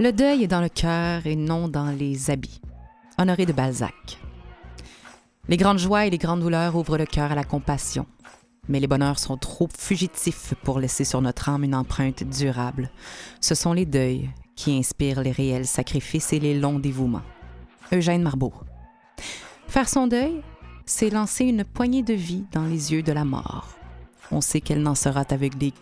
Le 0.00 0.12
deuil 0.12 0.44
est 0.44 0.48
dans 0.48 0.60
le 0.60 0.68
cœur 0.68 1.26
et 1.26 1.34
non 1.34 1.66
dans 1.66 1.90
les 1.90 2.30
habits. 2.30 2.60
Honoré 3.18 3.46
de 3.46 3.52
Balzac. 3.52 4.20
Les 5.48 5.56
grandes 5.56 5.80
joies 5.80 6.06
et 6.06 6.10
les 6.10 6.18
grandes 6.18 6.38
douleurs 6.38 6.76
ouvrent 6.76 6.98
le 6.98 7.04
cœur 7.04 7.32
à 7.32 7.34
la 7.34 7.42
compassion. 7.42 8.06
Mais 8.68 8.78
les 8.78 8.86
bonheurs 8.86 9.18
sont 9.18 9.36
trop 9.36 9.68
fugitifs 9.76 10.54
pour 10.62 10.78
laisser 10.78 11.02
sur 11.02 11.20
notre 11.20 11.48
âme 11.48 11.64
une 11.64 11.74
empreinte 11.74 12.22
durable. 12.22 12.92
Ce 13.40 13.56
sont 13.56 13.72
les 13.72 13.86
deuils 13.86 14.30
qui 14.54 14.78
inspirent 14.78 15.20
les 15.20 15.32
réels 15.32 15.66
sacrifices 15.66 16.32
et 16.32 16.38
les 16.38 16.56
longs 16.56 16.78
dévouements. 16.78 17.22
Eugène 17.92 18.22
Marbeau. 18.22 18.52
Faire 19.66 19.88
son 19.88 20.06
deuil, 20.06 20.42
c'est 20.86 21.10
lancer 21.10 21.44
une 21.44 21.64
poignée 21.64 22.04
de 22.04 22.14
vie 22.14 22.44
dans 22.52 22.66
les 22.66 22.92
yeux 22.92 23.02
de 23.02 23.12
la 23.12 23.24
mort. 23.24 23.70
On 24.30 24.40
sait 24.40 24.60
qu'elle 24.60 24.82
n'en 24.82 24.94
sera 24.94 25.24
aveuglée 25.28 25.72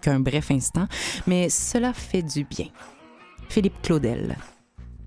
qu'un 0.00 0.20
bref 0.20 0.50
instant, 0.50 0.86
mais 1.26 1.50
cela 1.50 1.92
fait 1.92 2.22
du 2.22 2.44
bien. 2.44 2.68
Philippe 3.48 3.80
Claudel. 3.82 4.36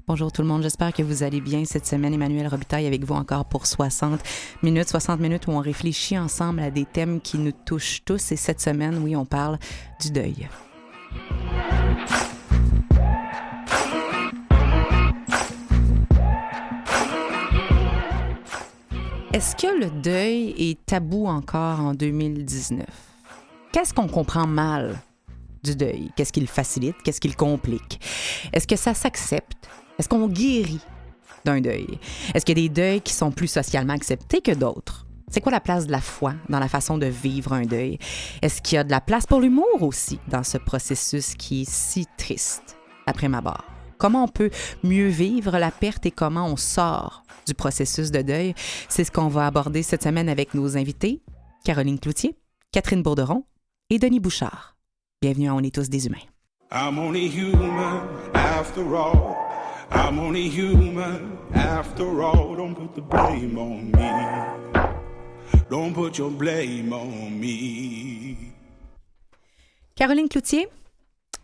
Bonjour 0.07 0.31
tout 0.31 0.41
le 0.41 0.47
monde, 0.47 0.63
j'espère 0.63 0.91
que 0.91 1.03
vous 1.03 1.21
allez 1.21 1.39
bien 1.39 1.65
cette 1.65 1.85
semaine. 1.85 2.13
Emmanuel 2.13 2.47
Robitaille 2.47 2.87
avec 2.87 3.03
vous 3.03 3.13
encore 3.13 3.45
pour 3.45 3.67
60 3.67 4.19
minutes, 4.63 4.89
60 4.89 5.19
minutes 5.19 5.45
où 5.47 5.51
on 5.51 5.59
réfléchit 5.59 6.17
ensemble 6.17 6.61
à 6.61 6.71
des 6.71 6.85
thèmes 6.85 7.21
qui 7.21 7.37
nous 7.37 7.51
touchent 7.51 8.01
tous. 8.05 8.31
Et 8.31 8.35
cette 8.35 8.59
semaine, 8.59 8.97
oui, 9.03 9.15
on 9.15 9.25
parle 9.25 9.59
du 10.01 10.09
deuil. 10.09 10.47
Est-ce 19.31 19.55
que 19.55 19.79
le 19.79 19.91
deuil 19.91 20.55
est 20.57 20.83
tabou 20.87 21.27
encore 21.27 21.81
en 21.81 21.93
2019? 21.93 22.85
Qu'est-ce 23.71 23.93
qu'on 23.93 24.07
comprend 24.07 24.47
mal 24.47 24.99
du 25.63 25.75
deuil? 25.75 26.11
Qu'est-ce 26.15 26.33
qui 26.33 26.41
le 26.41 26.47
facilite? 26.47 26.95
Qu'est-ce 27.03 27.21
qui 27.21 27.27
le 27.27 27.35
complique? 27.35 27.99
Est-ce 28.53 28.67
que 28.67 28.75
ça 28.75 28.93
s'accepte? 28.93 29.69
Est-ce 29.97 30.09
qu'on 30.09 30.27
guérit 30.27 30.81
d'un 31.45 31.61
deuil? 31.61 31.99
Est-ce 32.33 32.45
qu'il 32.45 32.57
y 32.57 32.61
a 32.61 32.67
des 32.67 32.73
deuils 32.73 33.01
qui 33.01 33.13
sont 33.13 33.31
plus 33.31 33.47
socialement 33.47 33.93
acceptés 33.93 34.41
que 34.41 34.51
d'autres? 34.51 35.05
C'est 35.31 35.41
quoi 35.41 35.51
la 35.51 35.59
place 35.59 35.85
de 35.85 35.91
la 35.91 36.01
foi 36.01 36.33
dans 36.49 36.59
la 36.59 36.67
façon 36.67 36.97
de 36.97 37.05
vivre 37.05 37.53
un 37.53 37.61
deuil? 37.61 37.99
Est-ce 38.41 38.61
qu'il 38.61 38.77
y 38.77 38.79
a 38.79 38.83
de 38.83 38.89
la 38.89 39.01
place 39.01 39.27
pour 39.27 39.41
l'humour 39.41 39.81
aussi 39.81 40.19
dans 40.27 40.43
ce 40.43 40.57
processus 40.57 41.35
qui 41.35 41.61
est 41.61 41.69
si 41.69 42.05
triste 42.17 42.77
après 43.05 43.27
ma 43.27 43.41
barre? 43.41 43.65
Comment 43.99 44.23
on 44.23 44.27
peut 44.27 44.49
mieux 44.83 45.07
vivre 45.07 45.57
la 45.59 45.71
perte 45.71 46.05
et 46.05 46.11
comment 46.11 46.47
on 46.47 46.55
sort 46.55 47.23
du 47.45 47.53
processus 47.53 48.11
de 48.11 48.21
deuil? 48.21 48.55
C'est 48.87 49.03
ce 49.03 49.11
qu'on 49.11 49.27
va 49.27 49.45
aborder 49.45 49.83
cette 49.83 50.03
semaine 50.03 50.29
avec 50.29 50.53
nos 50.53 50.77
invités, 50.77 51.21
Caroline 51.63 51.99
Cloutier, 51.99 52.35
Catherine 52.71 53.03
Bourderon 53.03 53.43
et 53.89 53.99
Denis 53.99 54.21
Bouchard. 54.21 54.78
Bienvenue 55.21 55.49
à 55.49 55.53
On 55.53 55.59
est 55.59 55.75
tous 55.75 55.89
des 55.89 56.07
humains. 56.07 56.15
I'm 56.71 56.97
only 56.97 57.27
human 57.27 58.07
after 58.33 58.95
all. 58.95 59.35
I'm 59.91 60.17
only 60.17 60.47
human 60.47 61.37
after 61.53 62.23
all. 62.23 62.55
Don't 62.55 62.73
put 62.73 62.95
the 62.95 63.01
blame 63.01 63.57
on 63.57 63.91
me. 63.91 64.09
Don't 65.69 65.93
put 65.93 66.17
your 66.17 66.29
blame 66.31 66.93
on 66.93 67.31
me. 67.37 68.37
Caroline 69.93 70.29
Cloutier, 70.29 70.69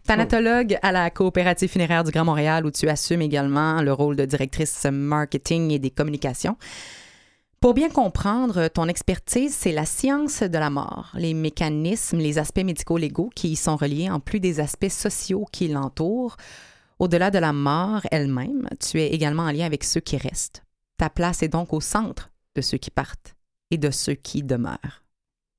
thanatologue 0.06 0.80
à 0.82 0.94
la 0.94 1.10
coopérative 1.10 1.70
funéraire 1.70 2.06
du 2.06 2.12
Grand 2.12 2.24
Montréal 2.24 2.66
où 2.66 2.72
tu 2.72 2.88
assumes 2.88 3.24
également 3.24 3.82
le 3.82 3.92
rôle 3.92 4.16
de 4.16 4.24
directrice 4.24 4.86
marketing 4.90 5.72
et 5.72 5.80
des 5.80 5.92
communications. 5.92 6.56
Pour 7.66 7.74
bien 7.74 7.90
comprendre 7.90 8.68
ton 8.68 8.88
expertise, 8.88 9.52
c'est 9.56 9.72
la 9.72 9.88
science 9.88 10.44
de 10.44 10.58
la 10.60 10.70
mort, 10.70 11.10
les 11.16 11.34
mécanismes, 11.34 12.20
les 12.20 12.38
aspects 12.38 12.64
médico-légaux 12.64 13.32
qui 13.34 13.54
y 13.54 13.56
sont 13.56 13.76
reliés, 13.76 14.08
en 14.08 14.20
plus 14.20 14.40
des 14.40 14.60
aspects 14.60 14.88
sociaux 14.88 15.48
qui 15.52 15.68
l'entourent. 15.68 16.38
Au-delà 17.00 17.32
de 17.32 17.40
la 17.40 17.54
mort 17.54 18.02
elle-même, 18.12 18.70
tu 18.80 19.02
es 19.02 19.08
également 19.08 19.46
en 19.46 19.52
lien 19.52 19.66
avec 19.66 19.84
ceux 19.84 20.00
qui 20.00 20.16
restent. 20.16 20.62
Ta 21.00 21.10
place 21.10 21.42
est 21.42 21.48
donc 21.48 21.74
au 21.74 21.82
centre 21.82 22.30
de 22.54 22.62
ceux 22.62 22.78
qui 22.78 22.92
partent 22.92 23.36
et 23.72 23.80
de 23.80 23.90
ceux 23.90 24.14
qui 24.14 24.44
demeurent. 24.44 25.02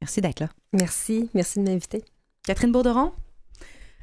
Merci 0.01 0.21
d'être 0.21 0.39
là. 0.39 0.49
Merci, 0.75 1.29
merci 1.35 1.59
de 1.59 1.65
m'inviter. 1.65 2.05
Catherine 2.45 2.71
Bourderon, 2.71 3.15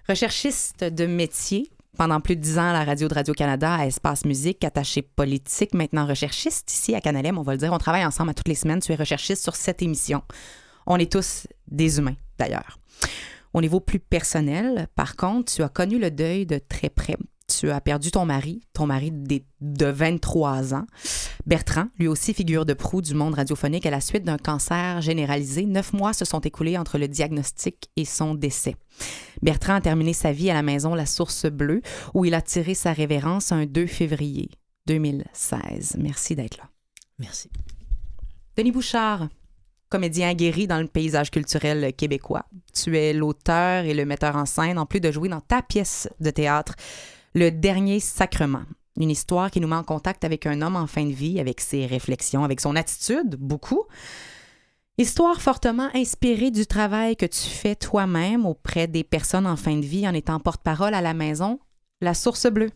recherchiste 0.10 0.84
de 0.84 1.06
métier, 1.06 1.72
pendant 1.98 2.20
plus 2.20 2.36
de 2.36 2.42
dix 2.42 2.58
ans 2.58 2.72
la 2.72 2.84
radio 2.84 3.08
de 3.08 3.14
Radio-Canada, 3.14 3.76
à 3.76 3.86
Espace 3.86 4.26
Musique, 4.26 4.64
attachée 4.64 5.02
politique, 5.02 5.74
maintenant 5.74 6.06
recherchiste 6.06 6.72
ici 6.72 6.96
à 6.96 7.02
Canalem, 7.02 7.38
on 7.38 7.44
va 7.44 7.54
le 7.54 7.58
dire. 7.58 7.72
On 7.72 7.78
travaille 7.78 8.06
ensemble 8.06 8.32
à 8.32 8.34
toutes 8.34 8.48
les 8.48 8.56
semaines. 8.56 8.80
Tu 8.80 8.92
es 8.92 8.96
recherchiste 8.96 9.44
sur 9.44 9.56
cette 9.56 9.82
émission. 9.82 10.24
On 10.86 10.98
est 10.98 11.12
tous 11.12 11.48
des 11.68 12.00
humains, 12.00 12.16
d'ailleurs. 12.38 12.80
Au 13.54 13.62
niveau 13.62 13.80
plus 13.80 14.00
personnel, 14.00 14.88
par 14.96 15.16
contre, 15.16 15.54
tu 15.54 15.62
as 15.62 15.70
connu 15.70 16.00
le 16.00 16.10
deuil 16.10 16.46
de 16.46 16.58
très 16.58 16.90
près. 16.90 17.16
Tu 17.60 17.70
as 17.70 17.82
perdu 17.82 18.12
ton 18.12 18.26
mari, 18.26 18.62
ton 18.74 18.86
mari 18.86 19.12
de 19.12 19.86
23 19.86 20.74
ans. 20.74 20.86
Bertrand, 21.46 21.88
lui 22.00 22.08
aussi 22.08 22.34
figure 22.34 22.66
de 22.66 22.74
proue 22.74 23.02
du 23.02 23.14
monde 23.14 23.36
radiophonique 23.36 23.86
à 23.86 23.92
la 23.92 24.02
suite 24.02 24.24
d'un 24.24 24.38
cancer 24.38 25.02
généralisé. 25.02 25.66
Neuf 25.66 25.94
mois 25.94 26.14
se 26.14 26.26
sont 26.26 26.40
écoulés 26.40 26.78
entre 26.78 26.98
le 26.98 27.08
diagnostic 27.08 27.90
et 27.96 28.06
son 28.06 28.34
décès. 28.34 28.76
Bertrand 29.42 29.76
a 29.76 29.82
terminé 29.82 30.14
sa 30.14 30.32
vie 30.32 30.50
à 30.50 30.54
la 30.54 30.64
maison 30.64 30.96
La 30.96 31.06
Source 31.06 31.46
Bleue, 31.46 31.82
où 32.14 32.26
il 32.26 32.34
a 32.34 32.42
tiré 32.42 32.74
sa 32.74 32.94
révérence 32.94 33.52
un 33.52 33.66
2 33.66 33.88
février 33.88 34.50
2016. 34.88 35.98
Merci 36.00 36.36
d'être 36.36 36.58
là. 36.58 36.70
Merci. 37.20 37.50
Denis 38.56 38.72
Bouchard, 38.72 39.28
comédien 39.90 40.30
aguerri 40.30 40.66
dans 40.66 40.80
le 40.80 40.88
paysage 40.88 41.30
culturel 41.30 41.94
québécois. 41.94 42.46
Tu 42.74 42.98
es 42.98 43.14
l'auteur 43.14 43.86
et 43.86 43.94
le 43.94 44.06
metteur 44.06 44.36
en 44.36 44.46
scène, 44.46 44.80
en 44.80 44.86
plus 44.86 45.00
de 45.00 45.12
jouer 45.12 45.30
dans 45.30 45.42
ta 45.42 45.62
pièce 45.62 46.10
de 46.20 46.32
théâtre, 46.32 46.76
Le 47.36 47.50
Dernier 47.50 48.00
Sacrement. 48.00 48.62
Une 48.96 49.10
histoire 49.10 49.50
qui 49.50 49.60
nous 49.60 49.68
met 49.68 49.76
en 49.76 49.84
contact 49.84 50.24
avec 50.24 50.46
un 50.46 50.62
homme 50.62 50.76
en 50.76 50.86
fin 50.86 51.04
de 51.04 51.14
vie, 51.14 51.40
avec 51.40 51.62
ses 51.62 51.88
réflexions, 51.88 52.44
avec 52.44 52.62
son 52.62 52.76
attitude, 52.76 53.38
beaucoup. 53.38 53.86
Histoire 55.00 55.42
fortement 55.42 55.90
inspirée 55.96 56.52
du 56.52 56.68
travail 56.68 57.16
que 57.16 57.26
tu 57.26 57.50
fais 57.50 57.74
toi-même 57.74 58.46
auprès 58.46 58.86
des 58.86 59.04
personnes 59.04 59.48
en 59.48 59.56
fin 59.56 59.76
de 59.76 59.86
vie 59.86 60.08
en 60.08 60.14
étant 60.14 60.40
porte-parole 60.40 60.94
à 60.94 61.02
la 61.02 61.16
maison 61.16 61.60
La 62.02 62.14
Source 62.14 62.46
Bleue, 62.46 62.70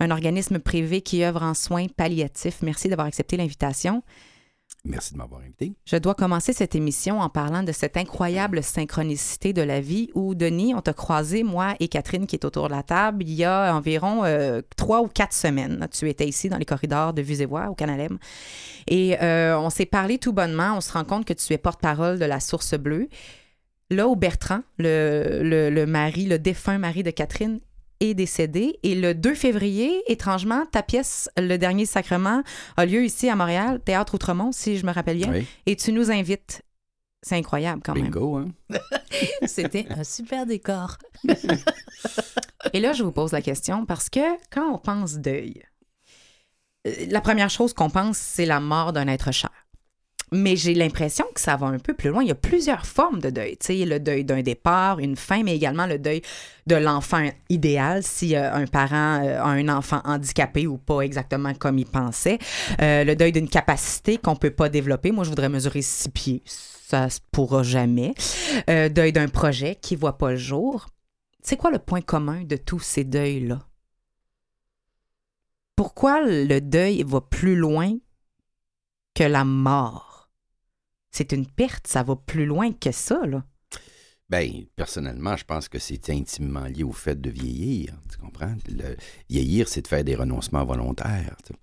un 0.00 0.10
organisme 0.10 0.58
privé 0.58 1.02
qui 1.02 1.22
œuvre 1.22 1.42
en 1.42 1.52
soins 1.52 1.86
palliatifs. 1.88 2.62
Merci 2.62 2.88
d'avoir 2.88 3.08
accepté 3.08 3.36
l'invitation. 3.36 4.02
Merci 4.84 5.12
de 5.12 5.18
m'avoir 5.18 5.42
invité. 5.42 5.74
Je 5.84 5.96
dois 5.96 6.14
commencer 6.14 6.52
cette 6.52 6.74
émission 6.74 7.20
en 7.20 7.28
parlant 7.28 7.62
de 7.62 7.70
cette 7.70 7.96
incroyable 7.96 8.64
synchronicité 8.64 9.52
de 9.52 9.62
la 9.62 9.80
vie 9.80 10.10
où, 10.14 10.34
Denis, 10.34 10.74
on 10.74 10.80
t'a 10.80 10.92
croisé, 10.92 11.44
moi 11.44 11.74
et 11.78 11.86
Catherine 11.86 12.26
qui 12.26 12.34
est 12.34 12.44
autour 12.44 12.66
de 12.66 12.74
la 12.74 12.82
table, 12.82 13.22
il 13.22 13.32
y 13.32 13.44
a 13.44 13.72
environ 13.76 14.24
euh, 14.24 14.60
trois 14.76 15.00
ou 15.02 15.06
quatre 15.06 15.34
semaines. 15.34 15.86
Tu 15.92 16.08
étais 16.08 16.26
ici 16.26 16.48
dans 16.48 16.58
les 16.58 16.64
corridors 16.64 17.12
de 17.14 17.22
Vues 17.22 17.42
et 17.42 17.46
Voix 17.46 17.68
au 17.68 17.74
Canalem. 17.74 18.18
Et 18.88 19.16
euh, 19.22 19.56
on 19.56 19.70
s'est 19.70 19.86
parlé 19.86 20.18
tout 20.18 20.32
bonnement. 20.32 20.74
On 20.76 20.80
se 20.80 20.92
rend 20.92 21.04
compte 21.04 21.26
que 21.26 21.32
tu 21.32 21.52
es 21.52 21.58
porte-parole 21.58 22.18
de 22.18 22.24
la 22.24 22.40
Source 22.40 22.74
Bleue. 22.74 23.08
Là 23.90 24.08
où 24.08 24.16
Bertrand, 24.16 24.62
le 24.78 25.84
mari, 25.84 26.26
le 26.26 26.40
défunt 26.40 26.78
mari 26.78 27.04
de 27.04 27.10
Catherine, 27.10 27.60
est 28.02 28.14
décédé. 28.14 28.78
Et 28.82 28.94
le 28.94 29.14
2 29.14 29.34
février, 29.34 30.02
étrangement, 30.10 30.66
ta 30.66 30.82
pièce, 30.82 31.30
Le 31.36 31.56
Dernier 31.56 31.86
Sacrement, 31.86 32.42
a 32.76 32.86
lieu 32.86 33.04
ici 33.04 33.28
à 33.28 33.36
Montréal, 33.36 33.80
Théâtre 33.84 34.14
Outremont, 34.14 34.52
si 34.52 34.76
je 34.76 34.86
me 34.86 34.92
rappelle 34.92 35.16
bien. 35.16 35.32
Oui. 35.32 35.46
Et 35.66 35.76
tu 35.76 35.92
nous 35.92 36.10
invites. 36.10 36.62
C'est 37.22 37.36
incroyable 37.36 37.82
quand 37.84 37.94
même. 37.94 38.04
Bingo, 38.04 38.36
hein? 38.36 38.48
C'était 39.46 39.86
un 39.90 40.02
super 40.02 40.44
décor. 40.44 40.98
Et 42.72 42.80
là, 42.80 42.92
je 42.92 43.04
vous 43.04 43.12
pose 43.12 43.32
la 43.32 43.42
question 43.42 43.86
parce 43.86 44.08
que 44.08 44.20
quand 44.50 44.74
on 44.74 44.78
pense 44.78 45.18
deuil, 45.18 45.62
euh, 46.86 46.92
la 47.08 47.20
première 47.20 47.50
chose 47.50 47.74
qu'on 47.74 47.90
pense, 47.90 48.18
c'est 48.18 48.46
la 48.46 48.58
mort 48.58 48.92
d'un 48.92 49.06
être 49.06 49.30
cher. 49.30 49.50
Mais 50.34 50.56
j'ai 50.56 50.72
l'impression 50.72 51.26
que 51.34 51.40
ça 51.40 51.56
va 51.56 51.66
un 51.66 51.78
peu 51.78 51.92
plus 51.92 52.08
loin. 52.08 52.22
Il 52.22 52.28
y 52.28 52.32
a 52.32 52.34
plusieurs 52.34 52.86
formes 52.86 53.20
de 53.20 53.28
deuil. 53.28 53.58
Tu 53.58 53.66
sais, 53.66 53.84
le 53.84 54.00
deuil 54.00 54.24
d'un 54.24 54.40
départ, 54.40 54.98
une 54.98 55.14
fin, 55.14 55.42
mais 55.42 55.54
également 55.54 55.86
le 55.86 55.98
deuil 55.98 56.22
de 56.66 56.74
l'enfant 56.74 57.28
idéal 57.50 58.02
si 58.02 58.34
euh, 58.34 58.50
un 58.54 58.66
parent 58.66 59.22
euh, 59.22 59.42
a 59.42 59.48
un 59.48 59.68
enfant 59.68 60.00
handicapé 60.04 60.66
ou 60.66 60.78
pas 60.78 61.00
exactement 61.00 61.52
comme 61.54 61.78
il 61.78 61.84
pensait. 61.84 62.38
Euh, 62.80 63.04
le 63.04 63.14
deuil 63.14 63.32
d'une 63.32 63.48
capacité 63.48 64.16
qu'on 64.16 64.34
peut 64.34 64.50
pas 64.50 64.70
développer. 64.70 65.12
Moi, 65.12 65.24
je 65.24 65.28
voudrais 65.28 65.50
mesurer 65.50 65.82
six 65.82 66.08
pieds. 66.08 66.42
Ça 66.46 67.10
se 67.10 67.20
pourra 67.30 67.62
jamais. 67.62 68.14
Deuil 68.68 69.12
d'un 69.12 69.28
projet 69.28 69.76
qui 69.80 69.96
voit 69.96 70.18
pas 70.18 70.32
le 70.32 70.36
jour. 70.36 70.88
C'est 71.42 71.56
quoi 71.56 71.70
le 71.70 71.78
point 71.78 72.02
commun 72.02 72.44
de 72.44 72.56
tous 72.56 72.80
ces 72.80 73.04
deuils-là? 73.04 73.60
Pourquoi 75.74 76.20
le 76.22 76.60
deuil 76.60 77.02
va 77.02 77.22
plus 77.22 77.56
loin 77.56 77.96
que 79.14 79.24
la 79.24 79.44
mort? 79.44 80.11
C'est 81.12 81.32
une 81.32 81.46
perte, 81.46 81.86
ça 81.86 82.02
va 82.02 82.16
plus 82.16 82.46
loin 82.46 82.72
que 82.72 82.90
ça, 82.90 83.20
là. 83.26 83.44
Ben, 84.30 84.50
personnellement, 84.76 85.36
je 85.36 85.44
pense 85.44 85.68
que 85.68 85.78
c'est 85.78 86.08
intimement 86.08 86.64
lié 86.64 86.84
au 86.84 86.92
fait 86.92 87.20
de 87.20 87.28
vieillir. 87.28 87.92
Tu 88.10 88.16
comprends? 88.16 88.54
Le- 88.68 88.96
vieillir, 89.28 89.68
c'est 89.68 89.82
de 89.82 89.88
faire 89.88 90.04
des 90.04 90.14
renoncements 90.14 90.64
volontaires. 90.64 91.36
tu 91.44 91.52
sais. 91.52 91.58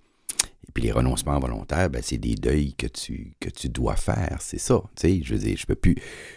Et 0.68 0.72
puis 0.72 0.84
les 0.84 0.92
renoncements 0.92 1.40
volontaires, 1.40 1.90
ben, 1.90 2.04
c'est 2.04 2.20
des 2.20 2.36
deuils 2.36 2.76
que 2.76 2.86
tu, 2.86 3.34
que 3.40 3.50
tu 3.50 3.70
dois 3.70 3.96
faire. 3.96 4.38
C'est 4.40 4.60
ça. 4.60 4.84
Tu 4.96 5.02
sais, 5.02 5.22
je 5.24 5.34
veux 5.34 5.40
dire, 5.40 5.58
je 5.58 5.66
peux 5.66 5.74
plus, 5.74 5.96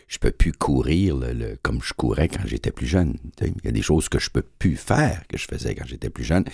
je 0.09 0.17
peux 0.17 0.31
plus 0.31 0.53
courir 0.53 1.19
le- 1.19 1.35
le- 1.35 1.59
comme 1.63 1.83
je 1.83 1.93
courais 1.93 2.29
quand 2.29 2.47
j'étais 2.47 2.73
plus 2.73 2.87
jeune. 2.87 3.19
Tu 3.37 3.45
sais, 3.45 3.53
Il 3.59 3.65
y 3.67 3.69
a 3.69 3.73
des 3.73 3.83
choses 3.83 4.09
que 4.09 4.19
je 4.19 4.31
peux 4.31 4.41
plus 4.41 4.77
faire 4.77 5.27
que 5.29 5.37
je 5.37 5.45
faisais 5.47 5.75
quand 5.75 5.85
j'étais 5.87 6.09
plus 6.09 6.25
jeune. 6.25 6.45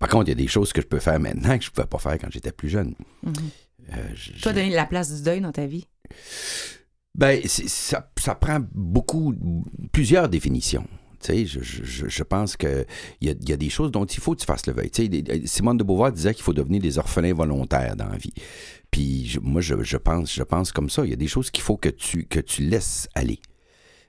Par 0.00 0.08
contre, 0.08 0.24
il 0.26 0.30
y 0.30 0.32
a 0.32 0.42
des 0.42 0.48
choses 0.48 0.72
que 0.72 0.80
je 0.82 0.88
peux 0.88 0.98
faire 0.98 1.20
maintenant 1.20 1.56
que 1.56 1.64
je 1.64 1.70
pouvais 1.70 1.86
pas 1.86 1.98
faire 1.98 2.18
quand 2.18 2.32
j'étais 2.32 2.50
plus 2.50 2.68
jeune. 2.68 2.96
Euh, 3.24 4.08
je- 4.16 4.32
Toi, 4.32 4.50
je- 4.52 4.58
donner 4.58 4.70
la 4.70 4.86
place 4.86 5.14
du 5.14 5.22
deuil 5.22 5.40
dans 5.40 5.52
ta 5.52 5.66
vie. 5.66 5.86
Ben, 7.14 7.40
ça, 7.46 8.10
ça 8.18 8.34
prend 8.34 8.60
beaucoup, 8.72 9.34
plusieurs 9.92 10.28
définitions. 10.28 10.86
Tu 11.22 11.26
sais, 11.26 11.44
je, 11.46 11.60
je- 11.60 12.08
je- 12.08 12.22
pense 12.22 12.56
qu'il 12.56 12.86
y 13.20 13.26
y 13.26 13.52
a 13.52 13.56
des 13.56 13.68
choses 13.68 13.90
dont 13.90 14.06
il 14.06 14.20
faut 14.20 14.34
que 14.34 14.40
tu 14.40 14.46
fasses 14.46 14.66
le 14.66 14.72
veille. 14.72 14.90
Tu 14.90 15.02
sais, 15.02 15.08
des- 15.08 15.46
Simone 15.46 15.76
de 15.76 15.84
Beauvoir 15.84 16.12
disait 16.12 16.32
qu'il 16.32 16.42
faut 16.44 16.54
devenir 16.54 16.80
des 16.80 16.96
orphelins 16.98 17.34
volontaires 17.34 17.94
dans 17.94 18.08
la 18.08 18.16
vie. 18.16 18.32
Puis 18.90 19.26
je- 19.26 19.40
moi, 19.40 19.60
je, 19.60 19.82
je 19.82 19.96
pense, 19.98 20.32
je 20.34 20.42
pense 20.42 20.72
comme 20.72 20.88
ça. 20.88 21.04
Il 21.04 21.10
y 21.10 21.12
a 21.12 21.16
des 21.16 21.26
choses 21.28 21.50
qu'il 21.50 21.62
faut 21.62 21.76
que 21.76 21.90
tu, 21.90 22.24
que 22.24 22.40
tu 22.40 22.62
laisses 22.62 23.06
aller. 23.14 23.40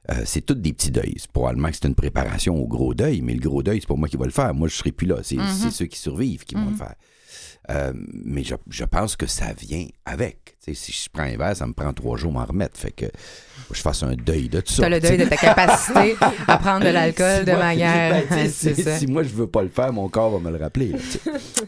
Euh, 0.10 0.22
c'est 0.26 0.42
toutes 0.46 0.62
des 0.62 0.72
petits 0.72 0.92
deuils. 0.92 1.18
Probablement 1.34 1.70
que 1.70 1.76
c'est 1.76 1.88
une 1.88 1.96
préparation 1.96 2.56
au 2.56 2.68
gros 2.68 2.94
deuil, 2.94 3.22
mais 3.22 3.34
le 3.34 3.42
gros 3.42 3.62
deuil, 3.62 3.82
c'est 3.82 3.88
pas 3.88 3.96
moi 3.96 4.08
qui 4.08 4.18
va 4.18 4.26
le 4.26 4.32
faire. 4.32 4.54
Moi, 4.54 4.68
je 4.70 4.76
serai 4.76 4.92
plus 4.94 5.08
là. 5.08 5.18
C'est 5.22 5.36
c'est 5.62 5.72
ceux 5.72 5.86
qui 5.88 6.00
survivent 6.00 6.46
qui 6.46 6.56
vont 6.56 6.70
le 6.72 6.78
faire. 6.78 6.96
Euh, 7.70 7.94
mais 7.96 8.44
je, 8.44 8.56
je 8.70 8.84
pense 8.84 9.16
que 9.16 9.28
ça 9.28 9.54
vient 9.54 9.86
avec. 10.06 10.58
Tu 10.66 10.74
si 10.74 10.92
je 10.92 11.10
prends 11.14 11.24
un 11.24 11.38
verre, 11.38 11.56
ça 11.56 11.68
me 11.68 11.74
prend 11.74 11.94
trois 11.94 12.18
jours 12.18 12.32
à 12.32 12.40
m'en 12.40 12.46
remettre. 12.46 12.78
Fait 12.80 12.92
que 12.92 13.06
faut 13.06 13.72
que 13.74 13.78
je 13.78 13.82
fasse 13.82 14.02
un 14.04 14.16
deuil 14.16 14.50
de 14.50 14.62
tout 14.62 14.68
Tu 14.68 14.74
ça. 14.82 14.86
as 14.86 14.90
le 14.90 15.00
tu 15.00 15.08
deuil 15.08 15.18
de 15.20 15.26
ta 15.26 15.38
capacité 15.38 16.16
à 16.48 16.58
prendre 16.58 16.84
de 16.86 16.90
l'alcool 16.90 17.40
Si 17.40 17.46
de 17.46 17.52
moi- 17.52 17.60
manière. 17.60 18.24
ben, 18.30 18.46
tu 18.46 18.50
si, 18.52 18.76
ça. 18.82 18.98
si 18.98 19.06
moi 19.08 19.22
je 19.24 19.30
veux 19.30 19.48
pas 19.48 19.62
le 19.62 19.70
faire, 19.70 19.94
mon 19.94 20.10
corps 20.10 20.32
va 20.32 20.40
me 20.52 20.56
le 20.58 20.62
rappeler. 20.64 20.88
là, 20.94 20.98
tu. 21.12 21.20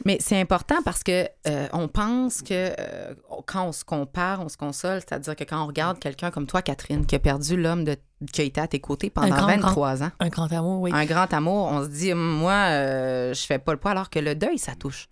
Mais 0.04 0.18
c'est 0.20 0.40
important 0.40 0.78
parce 0.84 1.04
que 1.04 1.28
euh, 1.48 1.68
on 1.74 1.88
pense 1.88 2.42
que 2.42 2.74
euh, 2.80 3.14
quand 3.46 3.68
on 3.68 3.72
se 3.72 3.84
compare, 3.86 4.42
on 4.42 4.50
se 4.50 4.58
console, 4.58 5.00
c'est-à-dire 5.00 5.36
que 5.36 5.44
quand 5.44 5.64
on 5.64 5.68
regarde 5.68 6.00
quelqu'un 6.00 6.32
comme 6.32 6.48
toi, 6.48 6.62
Catherine, 6.64 7.06
qui 7.06 7.16
a 7.16 7.20
perdu 7.20 7.56
l'homme 7.56 7.84
de- 7.84 7.98
qui 8.32 8.42
a 8.42 8.44
été 8.46 8.60
à 8.62 8.68
tes 8.68 8.80
côtés 8.80 9.10
pendant 9.12 9.36
grand, 9.36 9.48
23 9.48 10.02
ans, 10.04 10.12
Un 10.20 10.30
grand 10.30 10.52
amour, 10.52 10.82
oui. 10.82 10.92
un 10.94 11.06
grand 11.06 11.32
amour, 11.34 11.68
on 11.72 11.84
se 11.84 11.90
dit, 11.90 12.14
moi, 12.16 12.54
euh, 12.72 13.34
je 13.34 13.42
fais 13.46 13.60
pas 13.60 13.74
le 13.74 13.80
poids, 13.80 13.92
alors 13.92 14.10
que 14.10 14.20
le 14.20 14.34
deuil, 14.34 14.58
ça 14.58 14.74
touche 14.76 15.08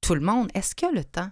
tout 0.00 0.14
le 0.14 0.20
monde. 0.20 0.50
Est-ce 0.54 0.74
que 0.74 0.86
le 0.92 1.04
temps? 1.04 1.30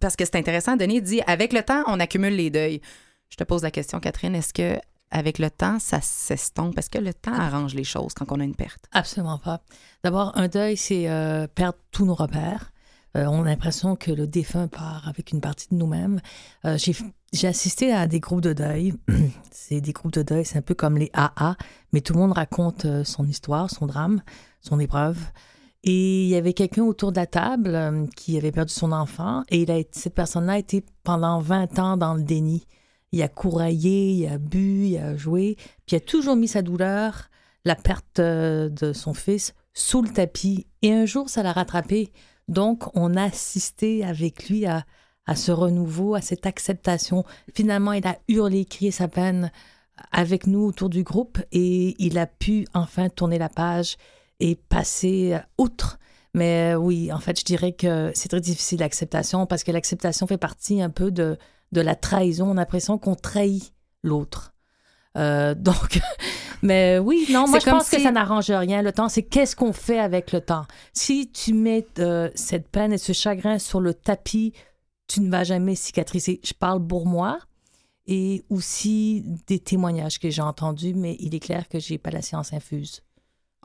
Parce 0.00 0.16
que 0.16 0.24
c'est 0.24 0.36
intéressant, 0.36 0.76
Denis 0.76 1.02
dit, 1.02 1.20
avec 1.26 1.52
le 1.52 1.62
temps, 1.62 1.84
on 1.86 2.00
accumule 2.00 2.34
les 2.34 2.50
deuils. 2.50 2.80
Je 3.28 3.36
te 3.36 3.44
pose 3.44 3.62
la 3.62 3.70
question, 3.70 4.00
Catherine, 4.00 4.34
est-ce 4.34 4.54
que 4.54 4.78
avec 5.10 5.38
le 5.38 5.50
temps, 5.50 5.78
ça 5.78 6.00
s'estompe? 6.00 6.76
Est-ce 6.78 6.90
que 6.90 6.98
le 6.98 7.14
temps 7.14 7.34
arrange 7.34 7.74
les 7.74 7.84
choses 7.84 8.14
quand 8.14 8.32
on 8.32 8.40
a 8.40 8.44
une 8.44 8.56
perte? 8.56 8.86
Absolument 8.90 9.38
pas. 9.38 9.60
D'abord, 10.02 10.32
un 10.36 10.48
deuil, 10.48 10.76
c'est 10.76 11.08
euh, 11.08 11.46
perdre 11.46 11.78
tous 11.92 12.04
nos 12.04 12.14
repères. 12.14 12.72
Euh, 13.16 13.26
on 13.26 13.42
a 13.42 13.44
l'impression 13.44 13.94
que 13.94 14.10
le 14.10 14.26
défunt 14.26 14.66
part 14.66 15.06
avec 15.08 15.30
une 15.32 15.40
partie 15.40 15.68
de 15.70 15.76
nous-mêmes. 15.76 16.20
Euh, 16.64 16.76
j'ai, 16.76 16.94
j'ai 17.32 17.46
assisté 17.46 17.92
à 17.92 18.06
des 18.06 18.18
groupes 18.18 18.40
de 18.40 18.52
deuil. 18.52 18.94
c'est 19.52 19.80
des 19.80 19.92
groupes 19.92 20.12
de 20.12 20.22
deuil, 20.22 20.44
c'est 20.44 20.58
un 20.58 20.62
peu 20.62 20.74
comme 20.74 20.98
les 20.98 21.10
AA, 21.12 21.56
mais 21.92 22.00
tout 22.00 22.12
le 22.12 22.18
monde 22.18 22.32
raconte 22.32 22.84
euh, 22.86 23.04
son 23.04 23.24
histoire, 23.26 23.70
son 23.70 23.86
drame, 23.86 24.20
son 24.60 24.80
épreuve. 24.80 25.18
Et 25.86 26.24
il 26.24 26.28
y 26.28 26.34
avait 26.34 26.54
quelqu'un 26.54 26.84
autour 26.84 27.12
de 27.12 27.16
la 27.16 27.26
table 27.26 27.74
euh, 27.74 28.06
qui 28.16 28.38
avait 28.38 28.52
perdu 28.52 28.72
son 28.72 28.90
enfant 28.90 29.42
et 29.50 29.62
il 29.62 29.70
a 29.70 29.76
cette 29.92 30.14
personne-là 30.14 30.54
a 30.54 30.58
été 30.58 30.82
pendant 31.02 31.40
20 31.40 31.78
ans 31.78 31.96
dans 31.98 32.14
le 32.14 32.22
déni. 32.22 32.66
Il 33.12 33.22
a 33.22 33.28
couraillé, 33.28 34.12
il 34.12 34.26
a 34.26 34.38
bu, 34.38 34.86
il 34.86 34.96
a 34.96 35.14
joué, 35.14 35.56
puis 35.86 35.94
il 35.94 35.96
a 35.96 36.00
toujours 36.00 36.36
mis 36.36 36.48
sa 36.48 36.62
douleur, 36.62 37.28
la 37.66 37.76
perte 37.76 38.18
euh, 38.18 38.70
de 38.70 38.94
son 38.94 39.12
fils, 39.12 39.52
sous 39.74 40.00
le 40.00 40.08
tapis. 40.08 40.66
Et 40.80 40.90
un 40.90 41.04
jour, 41.04 41.28
ça 41.28 41.42
l'a 41.42 41.52
rattrapé. 41.52 42.10
Donc, 42.48 42.84
on 42.96 43.14
a 43.14 43.24
assisté 43.24 44.04
avec 44.04 44.48
lui 44.48 44.64
à, 44.64 44.86
à 45.26 45.36
ce 45.36 45.52
renouveau, 45.52 46.14
à 46.14 46.22
cette 46.22 46.46
acceptation. 46.46 47.24
Finalement, 47.54 47.92
il 47.92 48.06
a 48.06 48.16
hurlé, 48.28 48.64
crié 48.64 48.90
sa 48.90 49.06
peine 49.06 49.52
avec 50.12 50.46
nous 50.46 50.64
autour 50.64 50.88
du 50.88 51.02
groupe 51.02 51.38
et 51.52 51.94
il 51.98 52.18
a 52.18 52.26
pu 52.26 52.66
enfin 52.72 53.10
tourner 53.10 53.38
la 53.38 53.50
page 53.50 53.96
et 54.44 54.56
passer 54.56 55.38
outre. 55.56 55.98
Mais 56.34 56.74
euh, 56.74 56.76
oui, 56.76 57.10
en 57.10 57.18
fait, 57.18 57.40
je 57.40 57.44
dirais 57.44 57.72
que 57.72 58.12
c'est 58.14 58.28
très 58.28 58.42
difficile 58.42 58.80
l'acceptation 58.80 59.46
parce 59.46 59.64
que 59.64 59.72
l'acceptation 59.72 60.26
fait 60.26 60.36
partie 60.36 60.82
un 60.82 60.90
peu 60.90 61.10
de, 61.10 61.38
de 61.72 61.80
la 61.80 61.94
trahison. 61.94 62.48
On 62.48 62.52
a 62.52 62.54
l'impression 62.56 62.98
qu'on 62.98 63.14
trahit 63.14 63.72
l'autre. 64.02 64.52
Euh, 65.16 65.54
donc, 65.58 65.98
mais 66.60 66.98
oui, 66.98 67.26
non, 67.30 67.48
moi 67.48 67.58
je 67.58 67.70
pense 67.70 67.88
que 67.88 67.98
ça 67.98 68.10
n'arrange 68.10 68.50
rien. 68.50 68.82
Le 68.82 68.92
temps, 68.92 69.08
c'est 69.08 69.22
qu'est-ce 69.22 69.56
qu'on 69.56 69.72
fait 69.72 69.98
avec 69.98 70.30
le 70.32 70.42
temps? 70.42 70.66
Si 70.92 71.30
tu 71.32 71.54
mets 71.54 71.86
euh, 71.98 72.28
cette 72.34 72.68
peine 72.68 72.92
et 72.92 72.98
ce 72.98 73.14
chagrin 73.14 73.58
sur 73.58 73.80
le 73.80 73.94
tapis, 73.94 74.52
tu 75.06 75.22
ne 75.22 75.30
vas 75.30 75.44
jamais 75.44 75.74
cicatriser. 75.74 76.40
Je 76.44 76.52
parle 76.52 76.86
pour 76.86 77.06
moi 77.06 77.38
et 78.06 78.44
aussi 78.50 79.24
des 79.46 79.58
témoignages 79.58 80.18
que 80.18 80.28
j'ai 80.28 80.42
entendus, 80.42 80.92
mais 80.92 81.16
il 81.20 81.34
est 81.34 81.40
clair 81.40 81.66
que 81.66 81.78
j'ai 81.78 81.96
pas 81.96 82.10
la 82.10 82.20
science 82.20 82.52
infuse. 82.52 83.00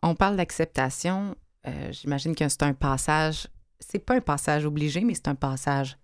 On 0.03 0.15
parle 0.15 0.37
d'acceptation. 0.37 1.35
euh, 1.67 1.91
J'imagine 1.91 2.35
que 2.35 2.47
c'est 2.47 2.63
un 2.63 2.73
passage. 2.73 3.47
C'est 3.79 3.99
pas 3.99 4.15
un 4.15 4.21
passage 4.21 4.65
obligé, 4.65 5.01
mais 5.01 5.13
c'est 5.13 5.27
un 5.27 5.35
passage 5.35 5.97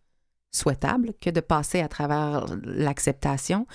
souhaitable 0.52 1.14
que 1.20 1.30
de 1.30 1.42
passer 1.42 1.82
à 1.82 1.90
travers 1.90 2.46
l'acceptation. 2.64 3.68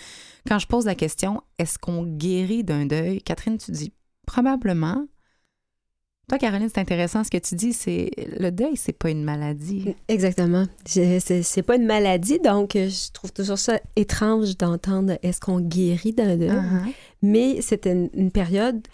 Quand 0.49 0.59
je 0.59 0.67
pose 0.67 0.87
la 0.87 0.95
question, 0.95 1.43
est-ce 1.59 1.79
qu'on 1.79 2.05
guérit 2.05 2.65
d'un 2.65 2.87
deuil? 2.87 3.21
Catherine, 3.21 3.59
tu 3.59 3.71
dis 3.71 3.93
probablement. 4.27 5.07
Toi, 6.29 6.39
Caroline, 6.39 6.69
c'est 6.73 6.81
intéressant 6.81 7.25
ce 7.25 7.31
que 7.31 7.39
tu 7.39 7.57
dis. 7.57 7.73
C'est 7.73 8.11
le 8.39 8.51
deuil, 8.51 8.77
c'est 8.77 8.93
pas 8.93 9.11
une 9.11 9.25
maladie. 9.25 9.95
Exactement. 10.09 10.65
C'est 10.87 11.63
pas 11.67 11.77
une 11.77 11.87
maladie, 11.87 12.39
donc 12.39 12.77
euh, 12.77 12.89
je 12.89 13.11
trouve 13.13 13.33
toujours 13.33 13.59
ça 13.59 13.81
étrange 13.97 14.57
d'entendre 14.57 15.19
est-ce 15.23 15.41
qu'on 15.41 15.61
guérit 15.61 16.13
d'un 16.13 16.37
deuil? 16.37 16.51
Uh-huh. 16.51 16.95
Mais 17.21 17.61
c'est 17.61 17.87
une, 17.87 18.09
une 18.15 18.31
période 18.31 18.87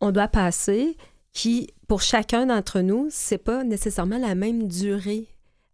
on 0.00 0.10
doit 0.12 0.28
passer 0.28 0.96
qui, 1.32 1.68
pour 1.88 2.02
chacun 2.02 2.46
d'entre 2.46 2.80
nous, 2.80 3.08
c'est 3.10 3.38
pas 3.38 3.64
nécessairement 3.64 4.18
la 4.18 4.34
même 4.34 4.66
durée. 4.68 5.28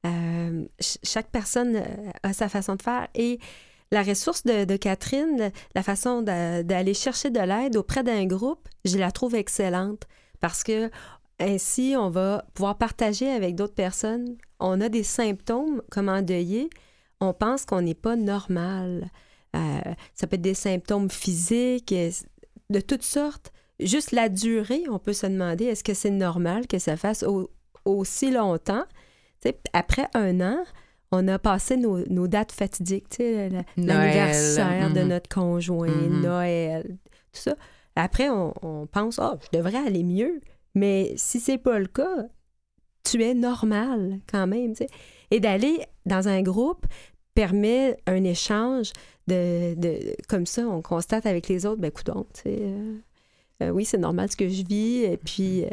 Euh, 0.04 0.64
ch- 0.78 0.98
chaque 1.02 1.30
personne 1.30 1.76
euh, 1.76 2.10
a 2.22 2.32
sa 2.32 2.48
façon 2.48 2.76
de 2.76 2.82
faire 2.82 3.08
et 3.14 3.38
la 3.90 4.02
ressource 4.02 4.44
de, 4.44 4.76
Catherine, 4.76 5.50
la 5.74 5.82
façon 5.82 6.22
d'a- 6.22 6.62
d'aller 6.62 6.94
chercher 6.94 7.30
de 7.30 7.40
l'aide 7.40 7.76
auprès 7.76 8.02
d'un 8.02 8.26
groupe, 8.26 8.68
je 8.84 8.98
la 8.98 9.10
trouve 9.10 9.34
excellente 9.34 10.02
parce 10.40 10.62
que 10.62 10.90
ainsi, 11.38 11.94
on 11.98 12.08
va 12.08 12.46
pouvoir 12.54 12.78
partager 12.78 13.30
avec 13.30 13.56
d'autres 13.56 13.74
personnes. 13.74 14.36
On 14.58 14.80
a 14.80 14.88
des 14.88 15.02
symptômes 15.02 15.82
comme 15.90 16.08
endeuillé. 16.08 16.70
On 17.20 17.34
pense 17.34 17.66
qu'on 17.66 17.82
n'est 17.82 17.94
pas 17.94 18.16
normal. 18.16 19.10
Euh, 19.54 19.80
ça 20.14 20.26
peut 20.26 20.36
être 20.36 20.40
des 20.42 20.54
symptômes 20.54 21.10
physiques, 21.10 21.94
de 22.70 22.80
toutes 22.80 23.02
sortes. 23.02 23.52
Juste 23.80 24.12
la 24.12 24.28
durée, 24.28 24.82
on 24.90 24.98
peut 24.98 25.12
se 25.12 25.26
demander 25.26 25.64
est-ce 25.66 25.84
que 25.84 25.94
c'est 25.94 26.10
normal 26.10 26.66
que 26.66 26.78
ça 26.78 26.96
fasse 26.96 27.22
au- 27.22 27.50
aussi 27.84 28.30
longtemps? 28.30 28.84
Après 29.72 30.08
un 30.14 30.40
an, 30.40 30.64
on 31.12 31.28
a 31.28 31.38
passé 31.38 31.76
nos, 31.76 32.04
nos 32.08 32.26
dates 32.26 32.50
fatidiques, 32.52 33.18
l'anniversaire 33.76 34.92
de 34.92 35.00
mhm. 35.02 35.08
notre 35.08 35.28
conjoint, 35.28 35.86
Mhm. 35.88 36.20
Noël, 36.22 36.96
tout 37.32 37.40
ça. 37.40 37.54
Après, 37.94 38.28
on, 38.28 38.52
on 38.62 38.86
pense, 38.86 39.18
oh, 39.22 39.34
je 39.52 39.56
devrais 39.56 39.78
aller 39.86 40.02
mieux. 40.02 40.40
Mais 40.74 41.12
si 41.16 41.40
c'est 41.40 41.58
pas 41.58 41.78
le 41.78 41.86
cas, 41.86 42.26
tu 43.04 43.22
es 43.22 43.34
normal 43.34 44.18
quand 44.30 44.46
même. 44.46 44.74
Et 45.30 45.40
d'aller 45.40 45.80
dans 46.04 46.28
un 46.28 46.42
groupe 46.42 46.86
permet 47.34 47.96
un 48.06 48.24
échange 48.24 48.92
de, 49.28 49.74
de- 49.74 50.14
comme 50.28 50.44
ça, 50.46 50.66
on 50.66 50.82
constate 50.82 51.24
avec 51.26 51.48
les 51.48 51.66
autres, 51.66 51.80
ben 51.80 51.90
coudonc, 51.90 52.26
tu 52.34 52.42
sais, 52.42 52.58
euh, 52.60 52.96
oui, 53.60 53.84
c'est 53.84 53.98
normal 53.98 54.30
ce 54.30 54.36
que 54.36 54.48
je 54.48 54.62
vis, 54.64 55.04
et 55.04 55.16
puis, 55.16 55.64
euh, 55.64 55.68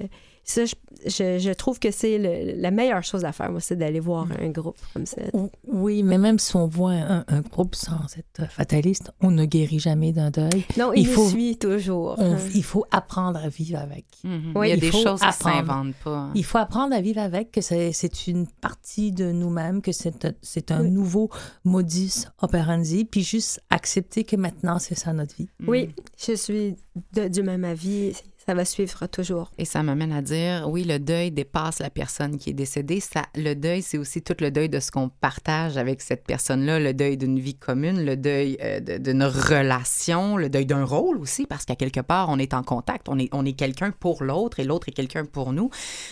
Ça, 0.46 0.66
je, 0.66 0.74
je- 1.06 1.40
je 1.40 1.54
trouve 1.54 1.80
que 1.80 1.90
c'est 1.92 2.18
la 2.58 2.70
meilleure 2.72 3.04
chose 3.04 3.24
à 3.24 3.32
faire, 3.32 3.50
moi, 3.50 3.62
c'est 3.62 3.78
d'aller 3.78 4.02
voir 4.02 4.28
un 4.42 4.50
groupe 4.50 4.78
comme 4.94 5.06
ça. 5.06 5.22
Ou- 5.34 5.50
Oui, 5.68 6.04
mais 6.04 6.18
même 6.18 6.38
si 6.38 6.56
on 6.58 6.68
voit 6.68 6.92
un, 6.92 7.24
un 7.30 7.40
groupe 7.42 7.76
sans 7.76 8.06
être 8.18 8.50
fataliste, 8.52 9.12
on 9.22 9.32
ne 9.32 9.46
guérit 9.46 9.80
jamais 9.80 10.12
d'un 10.12 10.32
deuil. 10.32 10.66
Non, 10.78 10.92
il, 10.94 11.04
Il 11.04 11.08
nous 11.08 11.14
faut- 11.14 11.30
suit 11.30 11.56
toujours. 11.58 12.16
On- 12.18 12.34
hein. 12.34 12.38
il 12.54 12.64
faut 12.64 12.86
apprendre 12.92 13.40
à 13.40 13.48
vivre 13.48 13.80
avec. 13.80 14.06
Mhm. 14.26 14.52
Oui, 14.56 14.68
il 14.68 14.70
y 14.70 14.74
a 14.74 14.76
il 14.76 14.82
des 14.82 14.92
choses 14.92 15.22
qui 15.22 15.26
apprendre. 15.28 15.56
s'inventent 15.68 15.96
pas. 16.04 16.30
Il 16.36 16.44
faut 16.44 16.58
apprendre 16.58 16.94
à 16.94 17.00
vivre 17.02 17.22
avec, 17.22 17.52
que 17.52 17.62
c'est 17.62 17.94
c'est 17.94 18.28
une 18.28 18.46
partie 18.48 19.12
de 19.14 19.32
nous-mêmes, 19.32 19.82
que 19.82 19.92
c'est 19.94 20.28
c'est 20.42 20.72
un 20.72 20.82
Oui. 20.84 20.92
nouveau 20.92 21.30
modus 21.64 22.28
operandi, 22.42 23.06
puis 23.06 23.24
juste 23.24 23.62
accepter 23.70 24.24
que 24.24 24.36
maintenant, 24.36 24.78
c'est 24.80 24.96
ça 24.96 25.14
notre 25.14 25.36
vie. 25.36 25.48
Oui, 25.68 25.90
je 26.18 26.34
suis 26.36 26.76
de- 27.14 27.28
du 27.28 27.44
même 27.44 27.64
avis. 27.64 28.14
Ça 28.46 28.54
va 28.54 28.66
suivre 28.66 29.08
toujours. 29.08 29.52
Et 29.58 29.64
ça 29.64 29.84
m'amène 29.84 30.12
à 30.12 30.22
dire, 30.22 30.68
oui, 30.68 30.84
le 30.84 31.00
deuil 31.00 31.32
dépasse 31.32 31.80
la 31.80 31.90
personne 31.90 32.38
qui 32.38 32.50
est 32.50 32.54
décédée. 32.54 33.00
Ça, 33.00 33.24
le 33.36 33.54
deuil, 33.54 33.82
c'est 33.82 33.98
aussi 33.98 34.22
tout 34.22 34.36
le 34.42 34.52
deuil 34.52 34.68
de 34.68 34.82
ce 34.82 34.92
qu'on 34.92 35.08
partage 35.08 35.78
avec 35.78 36.02
cette 36.02 36.26
personne-là, 36.26 36.78
le 36.80 36.94
deuil 36.94 37.16
d'une 37.16 37.40
vie 37.40 37.56
commune, 37.56 38.04
le 38.04 38.18
deuil 38.18 38.58
euh, 38.62 38.82
d'une 39.00 39.24
relation, 39.24 40.36
le 40.36 40.50
deuil 40.50 40.66
d'un 40.66 40.84
rôle 40.84 41.20
aussi, 41.20 41.46
parce 41.46 41.64
qu'à 41.64 41.78
quelque 41.78 42.02
part, 42.02 42.28
on 42.28 42.38
est 42.38 42.54
en 42.54 42.64
contact, 42.64 43.08
on 43.08 43.18
est, 43.18 43.30
on 43.34 43.46
est 43.46 43.54
quelqu'un 43.54 43.92
pour 43.92 44.24
l'autre 44.24 44.60
et 44.60 44.66
l'autre 44.66 44.90
est 44.90 44.94
quelqu'un 44.94 45.24
pour 45.24 45.54
nous. 45.54 45.70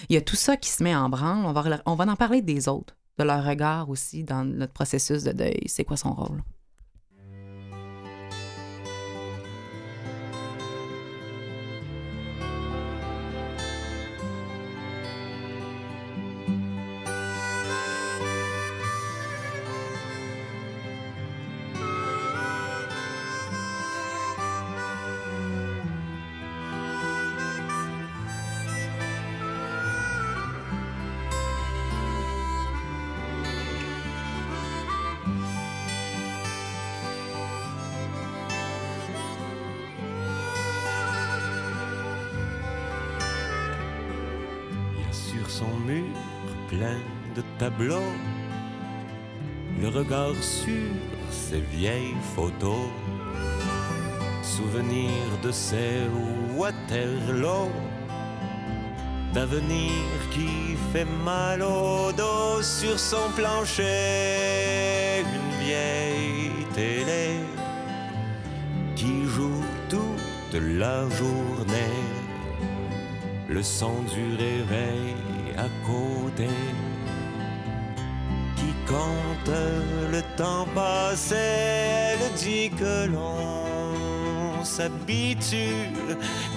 Il 0.07 0.13
y 0.13 0.17
a 0.17 0.21
tout 0.21 0.37
ça 0.37 0.55
qui 0.55 0.69
se 0.69 0.81
met 0.83 0.95
en 0.95 1.09
branle. 1.09 1.45
On 1.45 1.51
va, 1.51 1.81
on 1.85 1.95
va 1.95 2.05
en 2.05 2.15
parler 2.15 2.41
des 2.41 2.69
autres, 2.69 2.95
de 3.19 3.25
leur 3.25 3.43
regard 3.43 3.89
aussi 3.89 4.23
dans 4.23 4.45
notre 4.45 4.71
processus 4.71 5.23
de 5.23 5.33
deuil. 5.33 5.63
C'est 5.65 5.83
quoi 5.83 5.97
son 5.97 6.13
rôle? 6.13 6.41
Le 49.79 49.87
regard 49.87 50.35
sur 50.41 50.91
ses 51.31 51.61
vieilles 51.61 52.15
photos, 52.35 52.89
souvenirs 54.43 55.37
de 55.41 55.51
ses 55.51 56.07
Waterloo, 56.55 57.71
d'avenir 59.33 59.91
qui 60.31 60.75
fait 60.93 61.07
mal 61.25 61.63
au 61.63 62.11
dos 62.11 62.61
sur 62.61 62.99
son 62.99 63.31
plancher, 63.35 65.23
une 65.35 65.65
vieille 65.65 66.65
télé 66.73 67.39
qui 68.95 69.25
joue 69.25 69.63
toute 69.89 70.61
la 70.61 71.09
journée. 71.09 71.97
Le 73.49 73.63
son 73.63 74.03
du 74.03 74.35
réveil 74.37 75.15
à 75.57 75.67
côté 75.85 76.47
compte 78.91 79.55
le 80.11 80.21
temps 80.35 80.67
passé. 80.75 81.35
Elle 81.35 82.33
dit 82.35 82.69
que 82.69 83.07
l'on 83.07 84.63
s'habitue, 84.63 85.89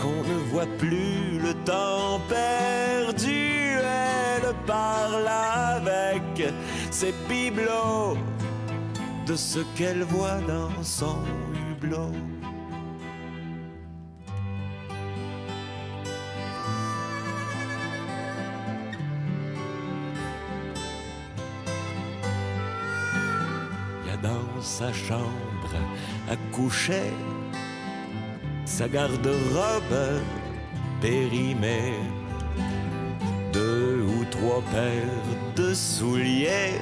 qu'on 0.00 0.20
ne 0.30 0.38
voit 0.50 0.72
plus 0.78 1.38
le 1.40 1.54
temps 1.64 2.20
perdu. 2.28 3.78
Elle 3.78 4.54
parle 4.66 5.28
avec 5.28 6.52
ses 6.90 7.14
bibelots 7.28 8.18
de 9.26 9.36
ce 9.36 9.60
qu'elle 9.76 10.02
voit 10.02 10.40
dans 10.46 10.82
son 10.82 11.18
hublot. 11.70 12.12
Sa 24.64 24.90
chambre 24.92 25.74
à 26.30 26.36
coucher 26.50 27.12
sa 28.64 28.88
garde-robe 28.88 30.22
périmée, 31.02 31.92
deux 33.52 34.02
ou 34.02 34.24
trois 34.30 34.62
paires 34.72 35.36
de 35.54 35.74
souliers 35.74 36.80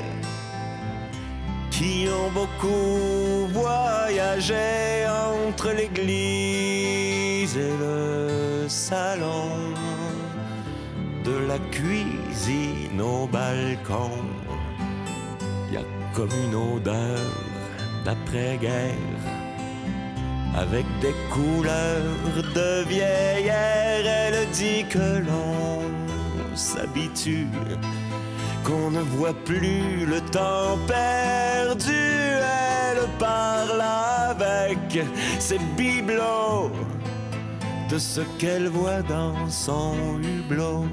qui 1.73 2.07
ont 2.09 2.31
beaucoup 2.31 3.49
voyagé 3.53 5.05
entre 5.09 5.73
l'église 5.73 7.57
et 7.57 7.77
le 7.81 8.69
salon, 8.69 9.51
de 11.25 11.37
la 11.49 11.59
cuisine 11.73 13.01
au 13.01 13.27
balcon. 13.27 14.12
Il 15.69 15.75
y 15.75 15.77
a 15.79 15.85
comme 16.15 16.31
une 16.47 16.55
odeur 16.55 17.19
avec 20.57 20.87
des 21.01 21.15
couleurs 21.31 22.03
de 22.55 22.85
vieillère. 22.89 24.07
Elle 24.07 24.49
dit 24.51 24.85
que 24.89 25.19
l'on 25.27 25.83
s'habitue, 26.55 27.47
qu'on 28.65 28.91
ne 28.91 29.01
voit 29.01 29.35
plus 29.45 30.07
le 30.07 30.21
temps 30.21 30.79
perdu. 30.87 31.93
Elle 31.93 33.07
parle 33.19 33.81
avec 33.81 34.99
ses 35.39 35.59
bibelots 35.77 36.71
de 37.91 37.99
ce 37.99 38.21
qu'elle 38.39 38.69
voit 38.69 39.03
dans 39.03 39.49
son 39.51 39.95
hublot. 40.23 40.87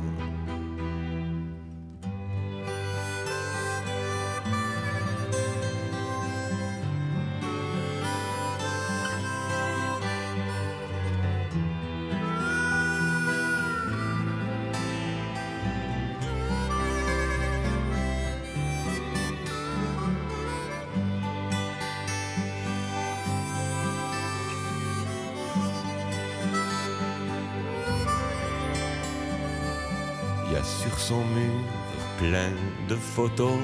De 32.88 32.96
photos 32.96 33.60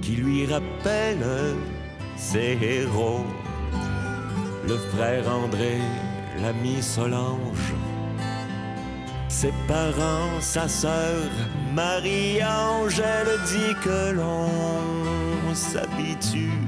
qui 0.00 0.12
lui 0.12 0.46
rappellent 0.46 1.56
ses 2.16 2.58
héros. 2.60 3.24
Le 4.68 4.76
frère 4.76 5.24
André, 5.28 5.78
l'ami 6.40 6.82
Solange, 6.82 7.74
ses 9.28 9.52
parents, 9.66 10.40
sa 10.40 10.68
sœur 10.68 11.28
Marie-Ange. 11.74 13.00
Elle 13.00 13.40
dit 13.46 13.74
que 13.82 14.12
l'on 14.12 15.54
s'habitue, 15.54 16.60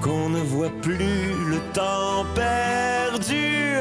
qu'on 0.00 0.28
ne 0.30 0.40
voit 0.40 0.76
plus 0.80 1.34
le 1.48 1.58
temps 1.72 2.24
perdu. 2.34 3.78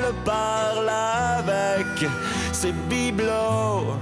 Elle 0.00 0.12
parle 0.24 0.88
avec 0.88 2.10
ses 2.52 2.72
bibelots 2.88 3.96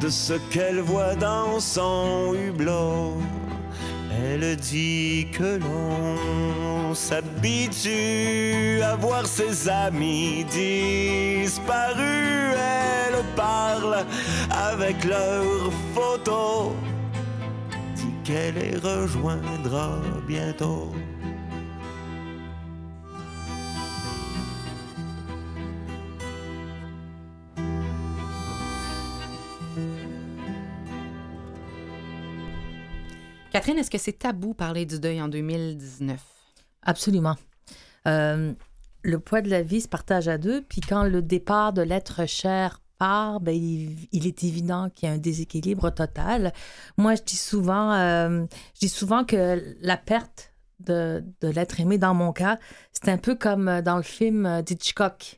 de 0.00 0.08
ce 0.08 0.34
qu'elle 0.50 0.80
voit 0.80 1.14
dans 1.14 1.60
son 1.60 2.34
hublot. 2.34 3.16
Elle 4.10 4.56
dit 4.56 5.28
que 5.32 5.58
l'on 5.58 6.94
s'habitue 6.94 8.80
à 8.82 8.96
voir 8.96 9.26
ses 9.26 9.68
amis 9.68 10.44
disparus. 10.50 11.98
Elle 11.98 13.24
parle 13.36 14.04
avec 14.50 15.04
leurs 15.04 15.72
photos, 15.94 16.72
dit 17.94 18.14
qu'elle 18.24 18.54
les 18.54 18.76
rejoindra 18.76 20.00
bientôt. 20.26 20.92
Catherine, 33.58 33.78
est-ce 33.78 33.90
que 33.90 33.98
c'est 33.98 34.12
tabou 34.12 34.54
parler 34.54 34.86
du 34.86 35.00
deuil 35.00 35.20
en 35.20 35.26
2019? 35.26 36.20
Absolument. 36.82 37.34
Euh, 38.06 38.52
le 39.02 39.18
poids 39.18 39.40
de 39.40 39.50
la 39.50 39.62
vie 39.62 39.80
se 39.80 39.88
partage 39.88 40.28
à 40.28 40.38
deux, 40.38 40.62
puis 40.62 40.80
quand 40.80 41.02
le 41.02 41.22
départ 41.22 41.72
de 41.72 41.82
l'être 41.82 42.24
cher 42.28 42.80
part, 42.98 43.40
ben, 43.40 43.56
il, 43.56 44.26
est 44.28 44.44
évident 44.44 44.90
qu'il 44.90 45.08
y 45.08 45.10
a 45.10 45.14
un 45.16 45.18
déséquilibre 45.18 45.92
total. 45.92 46.52
Moi, 46.98 47.16
je 47.16 47.22
dis 47.24 47.36
souvent, 47.36 47.94
euh, 47.94 48.44
je 48.74 48.78
dis 48.78 48.88
souvent 48.88 49.24
que 49.24 49.60
la 49.80 49.96
perte 49.96 50.54
de, 50.78 51.24
de 51.40 51.48
l'être 51.48 51.80
aimé, 51.80 51.98
dans 51.98 52.14
mon 52.14 52.32
cas, 52.32 52.60
c'est 52.92 53.08
un 53.08 53.18
peu 53.18 53.34
comme 53.34 53.66
euh, 53.66 53.82
dans 53.82 53.96
le 53.96 54.04
film 54.04 54.62
d'Hitchcock. 54.62 55.37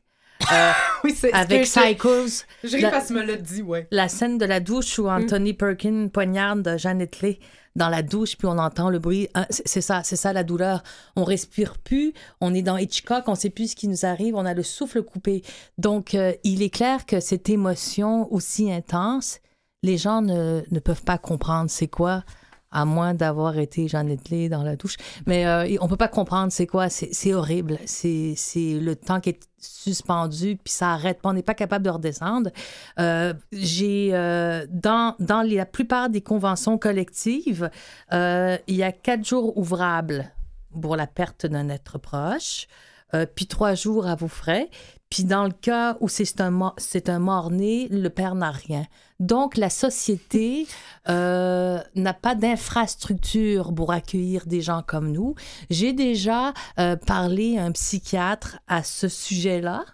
Euh, 0.52 0.72
oui, 1.04 1.14
c'est 1.16 1.32
avec 1.32 1.64
Psychos. 1.64 2.44
Je 2.64 2.76
la, 2.78 2.90
parce 2.90 3.10
me 3.10 3.22
l'a 3.22 3.36
dit, 3.36 3.62
ouais. 3.62 3.86
La 3.90 4.08
scène 4.08 4.38
de 4.38 4.44
la 4.44 4.60
douche 4.60 4.98
où 4.98 5.04
mm. 5.04 5.22
Anthony 5.22 5.54
Perkin 5.54 6.08
poignarde 6.08 6.74
Janet 6.78 7.20
Leigh 7.20 7.38
dans 7.76 7.88
la 7.88 8.02
douche, 8.02 8.36
puis 8.36 8.46
on 8.46 8.58
entend 8.58 8.90
le 8.90 8.98
bruit. 8.98 9.28
Ah, 9.34 9.46
c'est 9.50 9.80
ça, 9.80 10.02
c'est 10.02 10.16
ça 10.16 10.32
la 10.32 10.42
douleur. 10.42 10.82
On 11.16 11.24
respire 11.24 11.78
plus, 11.78 12.12
on 12.40 12.52
est 12.54 12.62
dans 12.62 12.76
Hitchcock, 12.76 13.24
on 13.28 13.34
sait 13.34 13.50
plus 13.50 13.72
ce 13.72 13.76
qui 13.76 13.88
nous 13.88 14.04
arrive, 14.04 14.34
on 14.34 14.44
a 14.44 14.54
le 14.54 14.62
souffle 14.62 15.02
coupé. 15.02 15.42
Donc, 15.78 16.14
euh, 16.14 16.32
il 16.42 16.62
est 16.62 16.70
clair 16.70 17.06
que 17.06 17.20
cette 17.20 17.48
émotion 17.48 18.32
aussi 18.32 18.72
intense, 18.72 19.38
les 19.82 19.96
gens 19.96 20.20
ne, 20.20 20.62
ne 20.70 20.80
peuvent 20.80 21.04
pas 21.04 21.18
comprendre 21.18 21.70
c'est 21.70 21.88
quoi 21.88 22.24
à 22.70 22.84
moins 22.84 23.14
d'avoir 23.14 23.58
été 23.58 23.88
Jeannette 23.88 24.30
Lé 24.30 24.48
dans 24.48 24.62
la 24.62 24.76
douche. 24.76 24.96
Mais 25.26 25.46
euh, 25.46 25.76
on 25.80 25.88
peut 25.88 25.96
pas 25.96 26.08
comprendre 26.08 26.52
c'est 26.52 26.66
quoi. 26.66 26.88
C'est 26.88 27.34
horrible. 27.34 27.78
C'est 27.86 28.34
le 28.56 28.94
temps 28.94 29.20
qui 29.20 29.30
est 29.30 29.50
suspendu, 29.60 30.56
puis 30.56 30.72
ça 30.72 30.92
arrête 30.92 31.20
pas. 31.20 31.30
On 31.30 31.32
n'est 31.34 31.42
pas 31.42 31.54
capable 31.54 31.84
de 31.84 31.90
redescendre. 31.90 32.50
Euh, 32.98 33.34
euh, 33.52 34.66
dans, 34.70 35.14
dans 35.18 35.42
la 35.42 35.66
plupart 35.66 36.08
des 36.08 36.20
conventions 36.20 36.78
collectives, 36.78 37.70
euh, 38.12 38.56
il 38.66 38.76
y 38.76 38.82
a 38.82 38.92
quatre 38.92 39.24
jours 39.24 39.56
ouvrables 39.56 40.32
pour 40.80 40.96
la 40.96 41.06
perte 41.06 41.46
d'un 41.46 41.68
être 41.68 41.98
proche. 41.98 42.66
Euh, 43.14 43.26
puis 43.26 43.46
trois 43.46 43.74
jours 43.74 44.06
à 44.06 44.14
vos 44.14 44.28
frais. 44.28 44.70
Puis 45.08 45.24
dans 45.24 45.44
le 45.44 45.50
cas 45.50 45.96
où 46.00 46.08
c'est 46.08 46.40
un, 46.40 46.72
c'est 46.76 47.08
un 47.08 47.18
mort-né, 47.18 47.88
le 47.88 48.08
père 48.10 48.36
n'a 48.36 48.52
rien. 48.52 48.84
Donc 49.18 49.56
la 49.56 49.68
société 49.68 50.68
euh, 51.08 51.80
n'a 51.96 52.14
pas 52.14 52.36
d'infrastructure 52.36 53.74
pour 53.74 53.92
accueillir 53.92 54.46
des 54.46 54.60
gens 54.60 54.82
comme 54.86 55.10
nous. 55.10 55.34
J'ai 55.68 55.92
déjà 55.92 56.52
euh, 56.78 56.94
parlé 56.94 57.58
à 57.58 57.64
un 57.64 57.72
psychiatre 57.72 58.60
à 58.68 58.84
ce 58.84 59.08
sujet-là 59.08 59.84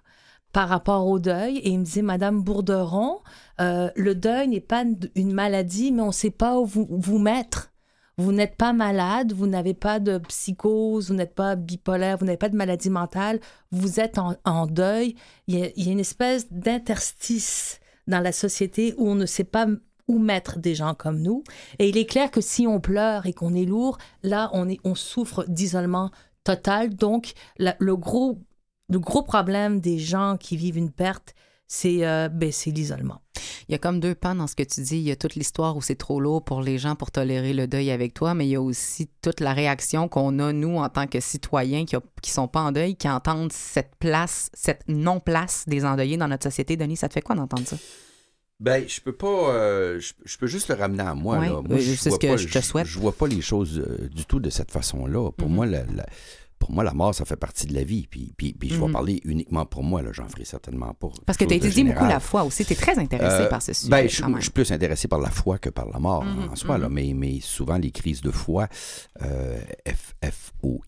par 0.52 0.68
rapport 0.68 1.06
au 1.06 1.18
deuil 1.18 1.58
et 1.58 1.70
il 1.70 1.80
me 1.80 1.84
disait, 1.84 2.02
Madame 2.02 2.42
Bourderon, 2.42 3.20
le 3.58 4.12
deuil 4.14 4.48
n'est 4.48 4.60
pas 4.60 4.84
une 5.14 5.32
maladie, 5.32 5.92
mais 5.92 6.02
on 6.02 6.08
ne 6.08 6.12
sait 6.12 6.30
pas 6.30 6.58
où 6.58 6.64
vous, 6.64 6.86
vous 6.90 7.18
mettre. 7.18 7.70
Vous 8.18 8.32
n'êtes 8.32 8.56
pas 8.56 8.72
malade, 8.72 9.34
vous 9.34 9.46
n'avez 9.46 9.74
pas 9.74 10.00
de 10.00 10.16
psychose, 10.16 11.08
vous 11.08 11.14
n'êtes 11.14 11.34
pas 11.34 11.54
bipolaire, 11.54 12.16
vous 12.16 12.24
n'avez 12.24 12.38
pas 12.38 12.48
de 12.48 12.56
maladie 12.56 12.88
mentale, 12.88 13.40
vous 13.72 14.00
êtes 14.00 14.18
en, 14.18 14.66
deuil. 14.66 15.16
Il 15.48 15.58
y, 15.58 15.62
a, 15.62 15.92
une 15.92 16.00
espèce 16.00 16.50
d'interstice 16.50 17.78
dans 18.06 18.20
la 18.20 18.32
société 18.32 18.94
où 18.96 19.06
on 19.10 19.14
ne 19.16 19.26
sait 19.26 19.44
pas 19.44 19.66
où 20.08 20.18
mettre 20.18 20.58
des 20.58 20.74
gens 20.74 20.94
comme 20.94 21.20
nous. 21.20 21.44
Et 21.78 21.90
il 21.90 21.98
est 21.98 22.06
clair 22.06 22.30
que 22.30 22.40
si 22.40 22.66
on 22.66 22.80
pleure 22.80 23.26
et 23.26 23.34
qu'on 23.34 23.54
est 23.54 23.66
lourd, 23.66 23.98
là, 24.22 24.48
on, 24.54 24.66
est, 24.66 24.78
on 24.84 24.94
souffre 24.94 25.44
d'isolement 25.46 26.10
total. 26.42 26.94
Donc, 26.94 27.34
le, 27.58 27.96
gros, 27.96 28.38
le 28.88 28.98
gros 28.98 29.22
problème 29.22 29.80
des 29.80 29.98
gens 29.98 30.38
qui 30.38 30.56
vivent 30.56 30.78
une 30.78 30.92
perte, 30.92 31.34
c'est 31.68 32.06
euh, 32.06 32.28
ben, 32.28 32.52
l'isolement. 32.66 33.20
Il 33.68 33.72
y 33.72 33.74
a 33.74 33.78
comme 33.78 33.98
deux 33.98 34.14
pans 34.14 34.34
dans 34.34 34.46
ce 34.46 34.54
que 34.54 34.62
tu 34.62 34.80
dis. 34.80 34.96
Il 34.96 35.02
y 35.02 35.10
a 35.10 35.16
toute 35.16 35.34
l'histoire 35.34 35.76
où 35.76 35.82
c'est 35.82 35.96
trop 35.96 36.20
lourd 36.20 36.44
pour 36.44 36.62
les 36.62 36.78
gens 36.78 36.94
pour 36.94 37.10
tolérer 37.10 37.52
le 37.52 37.66
deuil 37.66 37.90
avec 37.90 38.14
toi, 38.14 38.34
mais 38.34 38.46
il 38.46 38.50
y 38.50 38.56
a 38.56 38.62
aussi 38.62 39.08
toute 39.22 39.40
la 39.40 39.52
réaction 39.52 40.08
qu'on 40.08 40.38
a, 40.38 40.52
nous, 40.52 40.76
en 40.76 40.88
tant 40.88 41.06
que 41.06 41.18
citoyens 41.20 41.84
qui 41.84 41.96
ne 41.96 42.00
sont 42.22 42.48
pas 42.48 42.60
en 42.60 42.72
deuil, 42.72 42.96
qui 42.96 43.08
entendent 43.08 43.52
cette 43.52 43.96
place, 43.98 44.50
cette 44.54 44.82
non-place 44.88 45.64
des 45.66 45.84
endeuillés 45.84 46.16
dans 46.16 46.28
notre 46.28 46.44
société. 46.44 46.76
Denis, 46.76 46.96
ça 46.96 47.08
te 47.08 47.14
fait 47.14 47.22
quoi 47.22 47.34
d'entendre 47.34 47.66
ça? 47.66 47.76
Ben, 48.58 48.84
je 48.88 49.00
peux 49.00 49.12
pas. 49.12 49.52
Euh, 49.52 50.00
je, 50.00 50.38
peux 50.38 50.46
juste 50.46 50.68
le 50.68 50.76
ramener 50.76 51.02
à 51.02 51.14
moi. 51.14 51.38
Moi, 51.38 51.78
je, 51.78 51.92
ce 51.94 52.16
que 52.16 52.36
je 52.38 52.48
te 52.48 52.60
souhaite. 52.62 52.86
Je, 52.86 52.98
vois 52.98 53.12
pas 53.12 53.26
les 53.26 53.42
choses 53.42 53.78
euh, 53.78 54.08
du 54.08 54.24
tout 54.24 54.40
de 54.40 54.48
cette 54.48 54.70
façon-là. 54.70 55.30
Pour 55.32 55.48
mm-hmm. 55.48 55.52
moi, 55.52 55.66
la, 55.66 55.84
pour 56.58 56.72
moi, 56.72 56.84
la 56.84 56.94
mort, 56.94 57.14
ça 57.14 57.24
fait 57.24 57.36
partie 57.36 57.66
de 57.66 57.74
la 57.74 57.84
vie. 57.84 58.06
Puis, 58.08 58.32
puis, 58.36 58.52
puis 58.52 58.70
je 58.70 58.80
vais 58.80 58.86
mhm. 58.86 58.92
parler 58.92 59.20
uniquement 59.24 59.66
pour 59.66 59.82
moi, 59.82 60.02
là, 60.02 60.10
j'en 60.12 60.28
ferai 60.28 60.44
certainement 60.44 60.94
pas. 60.94 61.08
Parce 61.24 61.36
que 61.38 61.44
tu 61.44 61.52
as 61.52 61.56
étudié 61.56 61.84
beaucoup 61.84 62.04
la 62.04 62.20
foi 62.20 62.44
aussi. 62.44 62.64
Tu 62.64 62.72
es 62.72 62.76
très 62.76 62.98
intéressé 62.98 63.44
euh, 63.44 63.48
par 63.48 63.62
ce 63.62 63.72
sujet. 63.72 63.90
Ben, 63.90 64.08
je, 64.08 64.40
suis 64.40 64.50
plus 64.50 64.72
intéressé 64.72 65.08
par 65.08 65.18
la 65.18 65.30
foi 65.30 65.58
que 65.58 65.70
par 65.70 65.88
la 65.88 65.98
mort 65.98 66.24
mhm, 66.24 66.50
en 66.50 66.56
soi. 66.56 66.78
Là, 66.78 66.88
mhm. 66.88 66.94
mais, 66.94 67.12
mais 67.14 67.40
souvent, 67.40 67.76
les 67.76 67.90
crises 67.90 68.20
de 68.20 68.30
foi, 68.30 68.68
euh, 69.22 69.60
FFOI, 69.86 70.80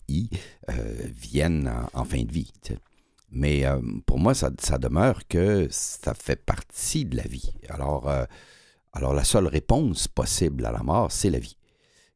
euh, 0.69 0.73
viennent 1.15 1.71
en, 1.93 2.03
fin 2.03 2.23
de 2.23 2.31
vie. 2.31 2.51
Mais 3.31 3.65
euh, 3.65 3.79
pour 4.05 4.19
moi, 4.19 4.33
ça, 4.33 4.49
ça, 4.59 4.77
demeure 4.77 5.27
que 5.27 5.67
ça 5.69 6.13
fait 6.13 6.43
partie 6.43 7.05
de 7.05 7.15
la 7.17 7.23
vie. 7.23 7.51
Alors, 7.69 8.11
alors 8.93 9.13
la 9.13 9.23
seule 9.23 9.47
réponse 9.47 10.07
possible 10.07 10.65
à 10.65 10.71
la 10.71 10.81
mort, 10.81 11.11
c'est 11.11 11.29
la 11.29 11.39
vie. 11.39 11.58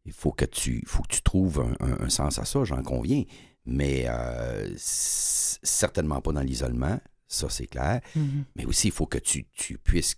Il 0.06 0.14
faut 0.14 0.32
que 0.32 0.46
tu, 0.46 0.84
faut 0.86 1.04
que 1.04 1.14
tu 1.16 1.22
trouves 1.22 1.66
un, 1.80 2.10
sens 2.10 2.40
à 2.40 2.46
ça, 2.46 2.64
j'en 2.64 2.84
conviens. 2.84 3.24
Mais 3.66 4.06
euh, 4.08 4.74
certainement 4.78 6.22
pas 6.22 6.34
dans 6.34 6.42
l'isolement, 6.42 7.00
ça 7.28 7.50
c'est 7.50 7.68
clair. 7.68 8.02
Mm-hmm. 8.18 8.44
Mais 8.56 8.66
aussi, 8.66 8.90
il 8.90 8.94
faut 8.94 9.06
que 9.06 9.18
tu, 9.18 9.48
puisses 9.84 10.16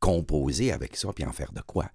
composer 0.00 0.72
avec 0.72 0.96
ça 0.96 1.12
puis 1.12 1.24
en 1.24 1.32
faire 1.32 1.52
de 1.52 1.60
quoi. 1.60 1.90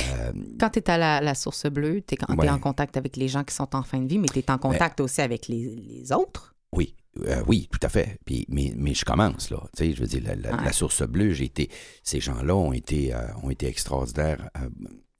Euh, 0.00 0.32
Quand 0.58 0.70
tu 0.70 0.78
es 0.78 0.90
à 0.90 1.20
la, 1.20 1.34
source 1.34 1.66
bleue, 1.66 2.02
tu 2.06 2.14
es, 2.14 2.50
en 2.50 2.58
contact 2.58 2.96
avec 2.96 3.16
les 3.16 3.28
gens 3.28 3.44
qui 3.44 3.54
sont 3.54 3.74
en 3.74 3.82
fin 3.82 3.98
de 3.98 4.08
vie, 4.08 4.18
mais 4.18 4.28
tu 4.28 4.38
es 4.38 4.50
en 4.50 4.58
contact 4.58 5.00
aussi 5.00 5.20
avec 5.20 5.48
les, 5.48 6.12
autres. 6.12 6.54
Oui, 6.72 6.94
euh, 7.24 7.42
oui, 7.46 7.68
tout 7.70 7.80
à 7.82 7.88
fait. 7.88 8.18
Puis, 8.24 8.46
mais, 8.48 8.72
mais 8.76 8.94
je 8.94 9.04
commence, 9.04 9.50
là. 9.50 9.62
Tu 9.76 9.84
sais, 9.84 9.92
je 9.92 10.00
veux 10.00 10.06
dire, 10.06 10.22
la, 10.36 10.72
source 10.72 11.02
bleue, 11.02 11.32
j'ai 11.32 11.44
été. 11.44 11.70
Ces 12.02 12.20
gens-là 12.20 12.54
ont 12.54 12.72
été, 12.72 13.14
ont 13.42 13.50
été 13.50 13.66
extraordinaires 13.66 14.50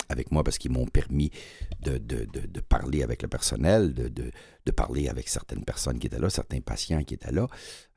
avec 0.09 0.31
moi 0.33 0.45
parce 0.45 0.59
qu'ils 0.59 0.73
m'ont 0.73 0.87
permis 0.87 1.31
de, 1.81 1.99
de, 1.99 2.25
de, 2.25 2.61
parler 2.61 3.03
avec 3.03 3.23
le 3.23 3.29
personnel, 3.29 3.95
de, 3.95 4.71
parler 4.73 5.09
avec 5.09 5.29
certaines 5.29 5.64
personnes 5.64 5.99
qui 5.99 6.07
étaient 6.07 6.19
là, 6.19 6.29
certains 6.29 6.61
patients 6.61 7.03
qui 7.05 7.14
étaient 7.14 7.33
là, 7.33 7.47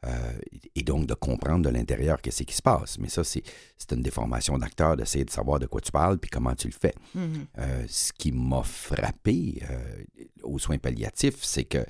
euh, 0.06 0.32
et 0.76 0.84
donc 0.84 1.08
de 1.08 1.13
comprendre 1.13 1.65
de 1.65 1.69
l'intérieur 1.69 2.22
qu'est-ce 2.22 2.43
qui 2.43 2.56
se 2.56 2.62
passe. 2.62 2.98
Mais 3.00 3.10
ça, 3.10 3.24
c'est 3.24 3.43
une 3.91 4.02
déformation 4.02 4.58
d'acteur 4.58 4.95
d'essayer 4.95 5.26
de 5.26 5.30
savoir 5.30 5.60
de 5.60 5.65
quoi 5.65 5.82
tu 5.82 5.91
parles 5.91 6.17
puis 6.17 6.30
comment 6.30 6.56
tu 6.56 6.67
le 6.67 6.74
fais. 6.74 6.93
Mm-hmm. 7.17 7.45
Euh, 7.58 7.84
ce 7.88 8.13
qui 8.13 8.32
m'a 8.32 8.63
frappé 8.63 9.62
euh, 9.69 10.04
aux 10.43 10.60
soins 10.60 10.78
palliatifs, 10.78 11.43
c'est 11.43 11.65
que 11.65 11.86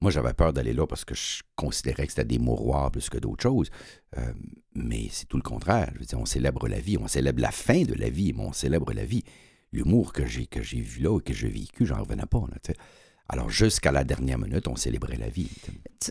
moi, 0.00 0.10
j'avais 0.10 0.34
peur 0.34 0.52
d'aller 0.52 0.74
là 0.74 0.86
parce 0.86 1.06
que 1.06 1.14
je 1.14 1.42
considérais 1.56 2.06
que 2.06 2.12
c'était 2.12 2.26
des 2.26 2.38
mouroirs 2.38 2.90
plus 2.90 3.08
que 3.08 3.16
d'autres 3.16 3.42
choses. 3.42 3.70
mais 4.74 5.08
c'est 5.10 5.26
tout 5.26 5.38
le 5.38 5.42
contraire. 5.42 5.90
Je 5.94 6.00
veux 6.00 6.04
dire, 6.04 6.20
on 6.20 6.26
célèbre 6.26 6.68
la 6.68 6.80
vie, 6.80 6.98
on 6.98 7.08
célèbre 7.08 7.40
la 7.40 7.52
fin 7.52 7.84
de 7.84 7.94
la 7.94 8.10
vie, 8.10 8.34
mais 8.34 8.42
on 8.42 8.52
célèbre 8.52 8.92
la 8.92 9.06
vie 9.06 9.24
l'humour 9.74 10.12
que 10.12 10.24
j'ai 10.24 10.46
que 10.46 10.62
j'ai 10.62 10.80
vu 10.80 11.02
là 11.02 11.18
et 11.18 11.22
que 11.22 11.34
j'ai 11.34 11.48
vécu, 11.48 11.84
j'en 11.84 12.00
revenais 12.00 12.26
pas. 12.26 12.42
Alors, 13.28 13.50
jusqu'à 13.50 13.90
la 13.90 14.04
dernière 14.04 14.38
minute, 14.38 14.68
on 14.68 14.76
célébrait 14.76 15.16
la 15.16 15.28
vie. 15.28 15.50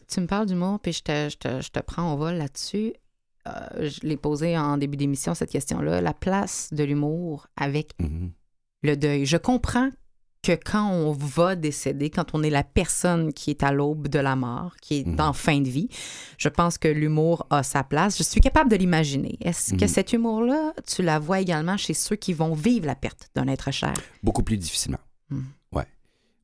Tu, 0.08 0.20
me 0.22 0.26
parles 0.26 0.48
d'humour, 0.48 0.80
puis 0.80 0.94
je 0.94 1.04
te, 1.04 1.30
je, 1.30 1.38
te, 1.38 1.62
je 1.62 1.70
te, 1.70 1.80
prends 1.80 2.14
au 2.14 2.18
vol 2.18 2.36
là-dessus. 2.36 2.94
Euh, 3.48 3.90
je 3.90 4.00
l'ai 4.02 4.18
posé 4.18 4.58
en 4.58 4.78
début 4.78 4.98
d'émission, 4.98 5.34
cette 5.34 5.52
question-là. 5.52 6.02
La 6.02 6.14
place 6.14 6.74
de 6.74 6.84
l'humour 6.84 7.48
avec 7.56 7.94
mm-hmm. 8.00 8.32
le 8.84 8.98
deuil. 8.98 9.26
Je 9.26 9.38
comprends 9.38 9.90
que 10.44 10.52
quand 10.52 10.92
on 10.92 11.14
va 11.14 11.56
décéder, 11.56 12.10
quand 12.10 12.36
on 12.36 12.44
est 12.44 12.50
la 12.50 12.64
personne 12.64 13.34
qui 13.34 13.50
est 13.50 13.64
à 13.64 13.72
l'aube 13.72 14.10
de 14.10 14.20
la 14.20 14.36
mort, 14.36 14.76
qui 14.82 15.00
est 15.00 15.20
en 15.20 15.30
mhm. 15.30 15.34
fin 15.34 15.62
de 15.62 15.70
vie, 15.70 15.88
je 16.38 16.50
pense 16.50 16.78
que 16.78 16.90
l'humour 16.90 17.48
a 17.50 17.64
sa 17.64 17.84
place. 17.84 18.18
Je 18.18 18.24
suis 18.24 18.42
capable 18.42 18.70
de 18.70 18.76
l'imaginer. 18.76 19.38
Est-ce 19.42 19.74
que 19.74 19.86
mhm. 19.86 19.88
cet 19.88 20.14
humour-là, 20.14 20.74
tu 20.86 21.02
la 21.02 21.18
vois 21.18 21.40
également 21.40 21.78
chez 21.78 21.94
ceux 21.94 22.18
qui 22.18 22.34
vont 22.34 22.54
vivre 22.54 22.86
la 22.86 22.96
perte 22.96 23.30
d'un 23.36 23.48
être 23.48 23.72
cher? 23.72 23.94
Beaucoup 24.22 24.44
plus 24.44 24.58
difficilement. 24.58 25.00
Oui. 25.32 25.38
Hmm. 25.38 25.44
Ouais. 25.78 25.88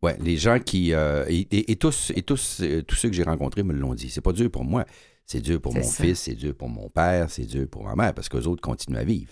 Ouais, 0.01 0.17
les 0.21 0.37
gens 0.37 0.59
qui. 0.59 0.93
Euh, 0.93 1.25
et, 1.27 1.75
tous, 1.75 2.13
et 2.15 2.21
tous, 2.21 2.61
euh, 2.61 2.81
tous 2.83 2.95
ceux 2.95 3.09
que 3.09 3.15
j'ai 3.15 3.23
rencontrés 3.23 3.63
me 3.63 3.73
l'ont 3.73 3.93
dit. 3.93 4.09
C'est 4.09 4.21
pas 4.21 4.31
dur 4.31 4.49
pour 4.49 4.63
moi. 4.63 4.85
C'est 5.31 5.41
dur 5.41 5.61
pour 5.61 5.75
mon 5.75 5.83
fils, 5.83 6.21
c'est 6.21 6.33
dur 6.33 6.55
pour 6.55 6.69
mon 6.69 6.89
père, 6.89 7.29
c'est 7.29 7.45
dur 7.45 7.67
pour 7.69 7.83
ma 7.83 7.95
mère, 7.95 8.15
parce 8.15 8.27
qu'eux 8.29 8.47
autres 8.47 8.63
continuent 8.63 8.97
à 8.97 9.03
vivre. 9.03 9.31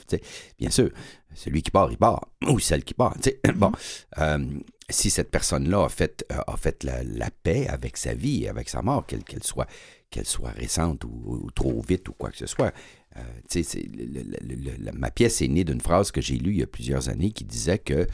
Bien 0.60 0.70
sûr, 0.70 0.92
celui 1.34 1.64
qui 1.64 1.72
part, 1.72 1.92
il 1.92 1.98
part, 1.98 2.28
ou 2.48 2.60
celle 2.60 2.84
qui 2.84 2.94
part. 2.94 3.16
Bon, 3.56 3.72
euh, 4.20 4.46
si 4.92 5.10
cette 5.10 5.32
personne-là 5.32 5.86
a 5.86 5.90
fait, 5.90 6.24
euh, 6.32 6.40
a 6.46 6.56
fait 6.56 6.84
la, 6.84 7.32
paix 7.32 7.68
avec 7.68 7.98
sa 7.98 8.14
vie, 8.14 8.48
avec 8.48 8.70
sa 8.70 8.84
mort, 8.84 9.08
qu'elle 9.08 9.24
soit, 9.42 9.66
qu'elle 10.12 10.28
soit 10.28 10.52
récente 10.52 11.04
ou, 11.04 11.50
trop 11.56 11.82
vite 11.82 12.08
ou 12.10 12.14
quoi 12.14 12.30
que 12.30 12.38
ce 12.38 12.46
soit. 12.46 12.72
Euh, 13.16 14.92
ma 14.94 15.10
pièce 15.10 15.42
est 15.42 15.48
née 15.48 15.64
d'une 15.64 15.82
phrase 15.82 16.12
que 16.12 16.22
j'ai 16.22 16.38
lue 16.38 16.52
il 16.52 16.60
y 16.60 16.64
a 16.64 16.68
plusieurs 16.68 17.10
années 17.10 17.32
qui 17.32 17.44
disait 17.44 17.80
que 17.80 18.06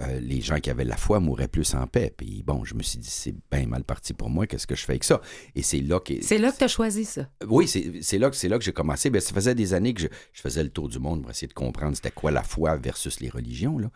euh, 0.00 0.20
les 0.20 0.40
gens 0.40 0.58
qui 0.60 0.70
avaient 0.70 0.84
la 0.84 0.96
foi 0.96 1.20
mouraient 1.20 1.48
plus 1.48 1.74
en 1.74 1.86
paix. 1.86 2.12
Puis 2.16 2.42
bon, 2.42 2.64
je 2.64 2.74
me 2.74 2.82
suis 2.82 2.98
dit, 2.98 3.10
c'est 3.10 3.34
bien 3.50 3.66
mal 3.66 3.84
parti 3.84 4.12
pour 4.14 4.30
moi, 4.30 4.46
qu'est-ce 4.46 4.66
que 4.66 4.74
je 4.74 4.84
fais 4.84 4.92
avec 4.92 5.04
ça? 5.04 5.20
Et 5.54 5.62
c'est 5.62 5.80
là 5.80 6.00
que... 6.00 6.14
C'est 6.22 6.38
là 6.38 6.52
que 6.52 6.58
tu 6.58 6.64
as 6.64 6.68
choisi 6.68 7.04
ça. 7.04 7.28
Oui, 7.46 7.66
c'est 7.68 8.18
là, 8.18 8.30
que- 8.30 8.36
c'est 8.36 8.48
là 8.48 8.58
que 8.58 8.64
j'ai 8.64 8.72
commencé. 8.72 9.10
Ben, 9.10 9.20
ça 9.20 9.32
faisait 9.34 9.54
des 9.54 9.74
années 9.74 9.94
que 9.94 10.02
je, 10.02 10.08
je 10.32 10.40
faisais 10.40 10.62
le 10.62 10.70
tour 10.70 10.88
du 10.88 10.98
monde 10.98 11.22
pour 11.22 11.30
essayer 11.30 11.48
de 11.48 11.54
comprendre 11.54 11.96
c'était 11.96 12.10
quoi 12.10 12.30
la 12.30 12.42
foi 12.42 12.76
versus 12.76 13.20
les 13.20 13.28
religions. 13.28 13.78
Là. 13.78 13.90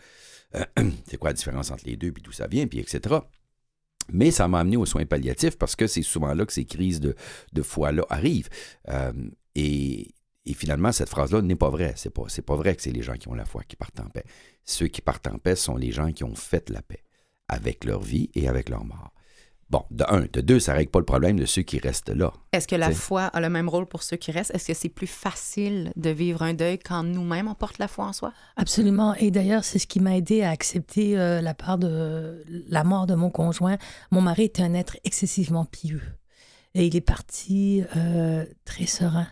Euh, 0.57 0.65
c'est 1.07 1.17
quoi 1.17 1.31
la 1.31 1.35
différence 1.35 1.71
entre 1.71 1.85
les 1.87 1.97
deux, 1.97 2.13
puis 2.13 2.23
d'où 2.23 2.33
ça 2.33 2.47
vient, 2.47 2.67
puis 2.67 2.79
etc. 2.79 3.17
Mais 4.13 4.31
ça 4.31 4.49
m'a 4.49 4.61
amené 4.61 4.77
aux 4.77 4.87
soins 4.87 5.07
palliatifs 5.07 5.57
parce 5.57 5.77
que 5.77 5.87
c'est 5.87 6.03
souvent 6.03 6.35
là 6.35 6.45
que 6.45 6.53
ces 6.53 6.65
crises 6.65 7.01
de, 7.01 7.15
de 7.53 7.63
foi-là 7.63 8.05
arrivent. 8.09 8.49
Euh, 8.89 9.13
et, 9.55 10.15
et 10.47 10.55
finalement, 10.55 10.93
cette 10.93 11.09
phrase-là 11.09 11.43
n'est 11.43 11.57
pas 11.57 11.71
vraie. 11.71 11.93
C'est 11.97 12.11
pas, 12.11 12.25
pas 12.47 12.57
vrai 12.57 12.75
que 12.75 12.83
c'est 12.83 12.93
les 12.93 13.03
gens 13.03 13.15
qui 13.15 13.29
ont 13.29 13.35
la 13.35 13.45
foi 13.45 13.63
qui 13.65 13.77
partent 13.77 14.01
en 14.01 14.09
paix. 14.09 14.25
Ceux 14.65 14.89
qui 14.89 15.03
partent 15.03 15.27
en 15.27 15.39
paix 15.39 15.57
sont 15.57 15.77
les 15.77 15.93
gens 15.93 16.13
qui 16.13 16.25
ont 16.25 16.35
fait 16.35 16.71
la 16.71 16.83
paix 16.83 17.05
avec 17.49 17.85
leur 17.85 18.01
vie 18.01 18.31
et 18.35 18.49
avec 18.49 18.69
leur 18.69 18.85
mort. 18.85 19.13
Bon, 19.69 19.85
de 19.93 20.05
un. 20.09 20.27
De 20.33 20.41
deux, 20.41 20.59
ça 20.59 20.73
règle 20.73 20.91
pas 20.91 20.99
le 20.99 21.05
problème 21.05 21.39
de 21.39 21.47
ceux 21.47 21.63
qui 21.63 21.79
restent 21.79 22.09
là. 22.09 22.33
Est-ce 22.53 22.67
que 22.67 22.75
la 22.75 22.89
T'sais. 22.89 22.97
foi 22.97 23.23
a 23.25 23.41
le 23.41 23.49
même 23.49 23.69
rôle 23.69 23.87
pour 23.87 24.03
ceux 24.03 24.17
qui 24.17 24.33
restent? 24.33 24.53
Est-ce 24.53 24.67
que 24.67 24.75
c'est 24.75 24.89
plus 24.89 25.07
facile 25.07 25.93
de 25.95 26.11
vivre 26.11 26.43
un 26.43 26.55
deuil 26.55 26.79
quand 26.79 27.05
nous-mêmes 27.05 27.47
on 27.47 27.55
porte 27.55 27.79
la 27.79 27.87
foi 27.87 28.07
en 28.07 28.13
soi? 28.13 28.33
Absolument. 28.57 29.15
Et 29.15 29.31
d'ailleurs, 29.31 29.63
c'est 29.63 29.79
ce 29.79 29.87
qui 29.87 30.01
m'a 30.01 30.17
aidé 30.17 30.43
à 30.43 30.51
accepter 30.51 31.17
euh, 31.17 31.41
la 31.41 31.55
part 31.55 31.79
de 31.79 32.43
la 32.69 32.83
mort 32.83 33.07
de 33.07 33.15
mon 33.15 33.31
conjoint. 33.31 33.77
Mon 34.11 34.23
mari 34.23 34.45
était 34.45 34.63
un 34.63 34.75
être 34.75 34.97
excessivement 35.05 35.65
pieux. 35.67 36.03
Et 36.75 36.87
il 36.87 36.97
est 36.97 37.01
parti 37.01 37.85
euh, 37.97 38.45
très 38.65 38.87
serein. 38.87 39.29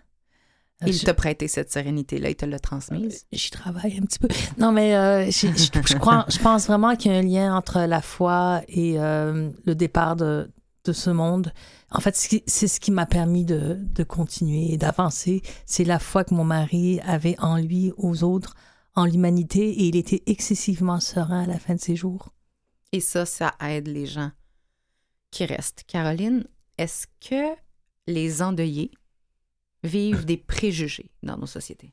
Euh, 0.82 0.86
Il 0.88 1.02
t'a 1.02 1.14
prêté 1.14 1.48
cette 1.48 1.72
sérénité-là, 1.72 2.30
il 2.30 2.36
te 2.36 2.46
l'a 2.46 2.60
transmise? 2.60 3.26
J'y 3.32 3.50
travaille 3.50 3.98
un 3.98 4.02
petit 4.02 4.20
peu. 4.20 4.28
Non, 4.58 4.70
mais 4.70 4.94
euh, 4.96 5.24
je, 5.30 5.48
je 5.48 5.96
crois, 5.96 6.24
je 6.28 6.38
pense 6.38 6.66
vraiment 6.68 6.94
qu'il 6.94 7.10
y 7.10 7.14
a 7.14 7.18
un 7.18 7.22
lien 7.22 7.56
entre 7.56 7.80
la 7.80 8.00
foi 8.00 8.62
et 8.68 9.00
euh, 9.00 9.50
le 9.64 9.74
départ 9.74 10.14
de, 10.14 10.50
de 10.84 10.92
ce 10.92 11.10
monde. 11.10 11.52
En 11.90 12.00
fait, 12.00 12.14
c'est 12.14 12.44
c'est 12.46 12.68
ce 12.68 12.78
qui 12.78 12.92
m'a 12.92 13.06
permis 13.06 13.44
de, 13.44 13.78
de 13.80 14.04
continuer 14.04 14.72
et 14.72 14.76
d'avancer. 14.76 15.42
C'est 15.66 15.84
la 15.84 15.98
foi 15.98 16.22
que 16.22 16.34
mon 16.34 16.44
mari 16.44 17.00
avait 17.00 17.34
en 17.40 17.56
lui, 17.56 17.92
aux 17.96 18.22
autres, 18.22 18.54
en 18.94 19.04
l'humanité, 19.04 19.68
et 19.70 19.88
il 19.88 19.96
était 19.96 20.22
excessivement 20.26 21.00
serein 21.00 21.42
à 21.42 21.46
la 21.46 21.58
fin 21.58 21.74
de 21.74 21.80
ses 21.80 21.96
jours. 21.96 22.34
Et 22.92 23.00
ça, 23.00 23.26
ça 23.26 23.54
aide 23.60 23.88
les 23.88 24.06
gens 24.06 24.30
qui 25.30 25.44
restent. 25.44 25.82
Caroline, 25.86 26.44
est-ce 26.78 27.06
que 27.28 27.54
les 28.06 28.42
endeuillés 28.42 28.92
vivent 29.82 30.24
des 30.24 30.36
préjugés 30.36 31.10
dans 31.22 31.36
nos 31.36 31.46
sociétés? 31.46 31.92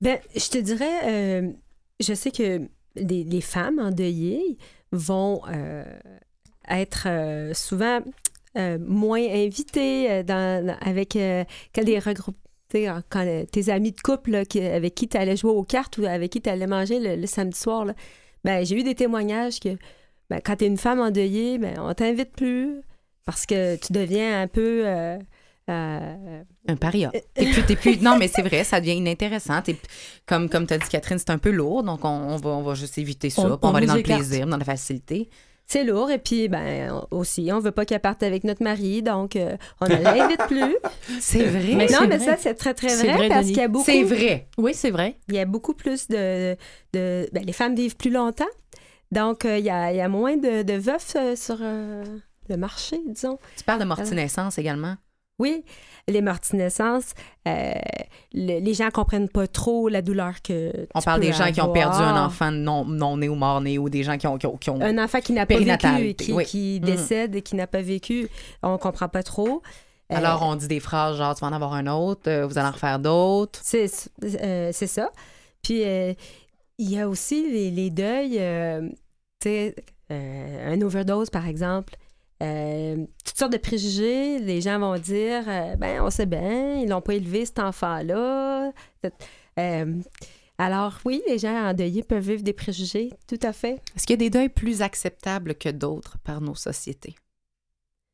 Ben, 0.00 0.18
je 0.34 0.48
te 0.48 0.58
dirais, 0.58 1.00
euh, 1.04 1.52
je 2.00 2.14
sais 2.14 2.30
que 2.30 2.68
les, 2.96 3.40
femmes 3.40 3.78
endeuillées 3.78 4.56
vont 4.92 5.42
euh, 5.48 5.84
être 6.68 7.04
euh, 7.06 7.54
souvent 7.54 8.00
moins 8.80 9.22
invitées 9.22 10.24
dans, 10.24 10.76
avec 10.80 11.12
quand 11.12 11.84
sais, 12.72 12.88
Quand 13.08 13.44
tes 13.52 13.68
amis 13.68 13.92
de 13.92 14.00
couple 14.00 14.44
qui- 14.46 14.60
avec 14.60 14.96
qui 14.96 15.06
tu 15.08 15.16
allais 15.16 15.36
jouer 15.36 15.52
aux 15.52 15.62
cartes 15.62 15.98
ou 15.98 16.04
avec 16.04 16.32
qui 16.32 16.40
tu 16.40 16.50
allais 16.50 16.66
manger 16.66 17.16
le, 17.16 17.26
samedi 17.26 17.58
soir, 17.58 17.86
ben, 18.42 18.64
j'ai 18.64 18.76
eu 18.76 18.82
des 18.82 18.96
témoignages 18.96 19.60
que 19.60 19.76
ben, 20.30 20.40
quand 20.44 20.56
tu 20.56 20.64
es 20.64 20.66
une 20.66 20.78
femme 20.78 21.00
endeuillée, 21.00 21.58
ben, 21.58 21.76
on 21.78 21.94
t'invite 21.94 22.32
plus 22.32 22.80
parce 23.24 23.46
que 23.46 23.76
tu 23.76 23.92
deviens 23.92 24.42
un 24.42 24.48
peu. 24.48 24.84
Euh, 25.70 26.16
euh, 26.28 26.42
Un 26.68 26.76
paria. 26.76 27.10
T'es 27.34 27.46
plus, 27.50 27.62
t'es 27.64 27.76
plus... 27.76 28.00
Non, 28.00 28.16
mais 28.18 28.28
c'est 28.28 28.42
vrai, 28.42 28.64
ça 28.64 28.80
devient 28.80 28.96
inintéressant. 28.96 29.62
T'es- 29.62 29.76
Comme, 30.26 30.48
comme 30.48 30.66
tu 30.66 30.74
as 30.74 30.78
dit, 30.78 30.88
Catherine, 30.88 31.18
c'est 31.18 31.30
un 31.30 31.38
peu 31.38 31.50
lourd, 31.50 31.82
donc 31.82 32.04
on, 32.04 32.08
on 32.08 32.36
va, 32.36 32.50
on 32.50 32.62
va 32.62 32.74
juste 32.74 32.98
éviter 32.98 33.30
ça. 33.30 33.42
On- 33.42 33.44
puis 33.56 33.58
on, 33.62 33.68
on 33.68 33.72
va 33.72 33.78
aller 33.78 33.86
dans 33.86 33.94
le 33.94 34.00
écarte. 34.00 34.20
plaisir, 34.20 34.46
dans 34.46 34.56
la 34.56 34.64
facilité. 34.64 35.30
C'est 35.66 35.84
lourd. 35.84 36.10
Et 36.10 36.18
puis, 36.18 36.48
ben, 36.48 36.90
on- 37.12 37.16
aussi, 37.18 37.48
on 37.52 37.60
veut 37.60 37.70
pas 37.70 37.84
qu'elle 37.84 38.00
parte 38.00 38.22
avec 38.24 38.42
notre 38.44 38.62
mari, 38.64 39.02
donc 39.02 39.36
euh, 39.36 39.56
on 39.80 39.86
ne 39.86 39.94
l'invite 40.02 40.42
plus. 40.48 40.76
C'est 41.20 41.44
vrai. 41.44 41.74
Mais 41.76 41.86
non, 41.86 41.98
c'est 42.00 42.06
mais 42.08 42.16
vrai. 42.18 42.26
ça, 42.26 42.36
c'est 42.38 42.54
très, 42.54 42.74
très 42.74 42.88
vrai, 42.96 43.12
vrai, 43.16 43.28
parce 43.28 43.42
Denis. 43.42 43.52
qu'il 43.52 43.62
y 43.62 43.64
a 43.64 43.68
beaucoup... 43.68 43.84
C'est 43.84 44.02
vrai. 44.02 44.48
Oui, 44.58 44.72
c'est 44.74 44.90
vrai. 44.90 45.16
Il 45.28 45.36
y 45.36 45.38
a 45.38 45.44
beaucoup 45.44 45.74
plus 45.74 46.08
de... 46.08 46.56
de 46.92 47.28
ben, 47.32 47.44
les 47.44 47.52
femmes 47.52 47.76
vivent 47.76 47.96
plus 47.96 48.10
longtemps, 48.10 48.44
donc 49.12 49.44
euh, 49.44 49.58
il, 49.58 49.64
y 49.64 49.70
a, 49.70 49.92
il 49.92 49.96
y 49.96 50.00
a 50.00 50.08
moins 50.08 50.36
de, 50.36 50.62
de 50.62 50.72
veufs 50.74 51.14
euh, 51.16 51.36
sur 51.36 51.58
euh, 51.60 52.04
le 52.48 52.56
marché, 52.56 52.98
disons. 53.06 53.38
Tu 53.56 53.62
parles 53.62 53.78
de 53.80 53.84
mortinescence 53.84 54.58
également? 54.58 54.96
Oui, 55.40 55.64
les 56.06 56.20
mortinescences, 56.22 57.14
euh, 57.48 57.72
le- 58.34 58.60
les 58.60 58.74
gens 58.74 58.90
comprennent 58.90 59.28
pas 59.28 59.46
trop 59.46 59.88
la 59.88 60.02
douleur 60.02 60.42
que 60.42 60.86
On 60.94 61.00
tu 61.00 61.04
parle 61.06 61.20
peux 61.20 61.26
des 61.26 61.32
gens 61.32 61.50
qui 61.50 61.60
ont 61.60 61.72
perdu 61.72 61.96
un 61.98 62.24
enfant 62.26 62.50
non, 62.50 62.84
non 62.84 63.16
né 63.16 63.28
ou 63.28 63.34
mort 63.34 63.60
né 63.60 63.78
ou 63.78 63.88
des 63.88 64.02
gens 64.02 64.18
qui 64.18 64.26
ont... 64.26 64.36
Qui 64.38 64.46
ont, 64.46 64.56
qui 64.56 64.70
ont- 64.70 64.80
Un 64.80 65.02
enfant 65.02 65.20
qui 65.20 65.32
n'a 65.32 65.46
pas 65.46 65.56
vécu 65.58 65.86
et 66.08 66.14
qui, 66.14 66.32
oui. 66.32 66.44
qui 66.44 66.78
Mhm. 66.82 66.86
décède 66.86 67.34
et 67.36 67.42
qui 67.42 67.56
n'a 67.56 67.66
pas 67.66 67.80
vécu, 67.82 68.28
on 68.62 68.76
comprend 68.78 69.08
pas 69.08 69.22
trop. 69.22 69.62
Euh, 70.12 70.16
Alors, 70.16 70.42
on 70.42 70.56
dit 70.56 70.68
des 70.68 70.80
phrases 70.80 71.16
genre, 71.16 71.34
tu 71.34 71.40
vas 71.40 71.46
en 71.48 71.52
avoir 71.52 71.72
un 71.74 71.86
autre, 71.86 72.28
euh, 72.28 72.46
vous 72.46 72.58
allez 72.58 72.68
en 72.68 72.72
refaire 72.72 72.98
d'autres. 72.98 73.60
C'est 73.62 73.86
euh, 74.24 74.70
c'est 74.72 74.86
ça. 74.88 75.10
Puis, 75.62 75.84
euh, 75.84 76.12
il 76.78 76.90
y 76.90 76.98
a 76.98 77.08
aussi 77.08 77.48
les, 77.50 77.70
les 77.70 77.90
deuils, 77.90 78.36
euh, 78.40 78.88
tu 79.40 79.48
sais, 79.48 79.74
un 80.10 80.80
overdose, 80.82 81.30
par 81.30 81.46
exemple. 81.46 81.94
Euh, 82.42 82.96
toutes 83.24 83.36
sortes 83.36 83.52
de 83.52 83.58
préjugés. 83.58 84.38
Les 84.38 84.60
gens 84.60 84.78
vont 84.78 84.98
dire, 84.98 85.44
euh, 85.46 85.76
ben, 85.76 86.00
on 86.02 86.10
sait 86.10 86.26
bien, 86.26 86.76
ils 86.80 86.88
l'ont 86.88 87.02
pas 87.02 87.14
élevé, 87.14 87.44
cet 87.44 87.58
enfant-là. 87.58 88.72
Euh, 89.58 89.94
alors, 90.58 90.98
oui, 91.04 91.22
les 91.28 91.38
gens 91.38 91.54
endeuillés 91.68 92.02
peuvent 92.02 92.26
vivre 92.26 92.42
des 92.42 92.52
préjugés, 92.52 93.10
tout 93.26 93.38
à 93.42 93.52
fait. 93.52 93.80
Est-ce 93.96 94.06
qu'il 94.06 94.14
y 94.14 94.24
a 94.24 94.28
des 94.28 94.30
deuils 94.30 94.48
plus 94.48 94.82
acceptables 94.82 95.54
que 95.54 95.68
d'autres 95.68 96.18
par 96.24 96.40
nos 96.40 96.54
sociétés? 96.54 97.14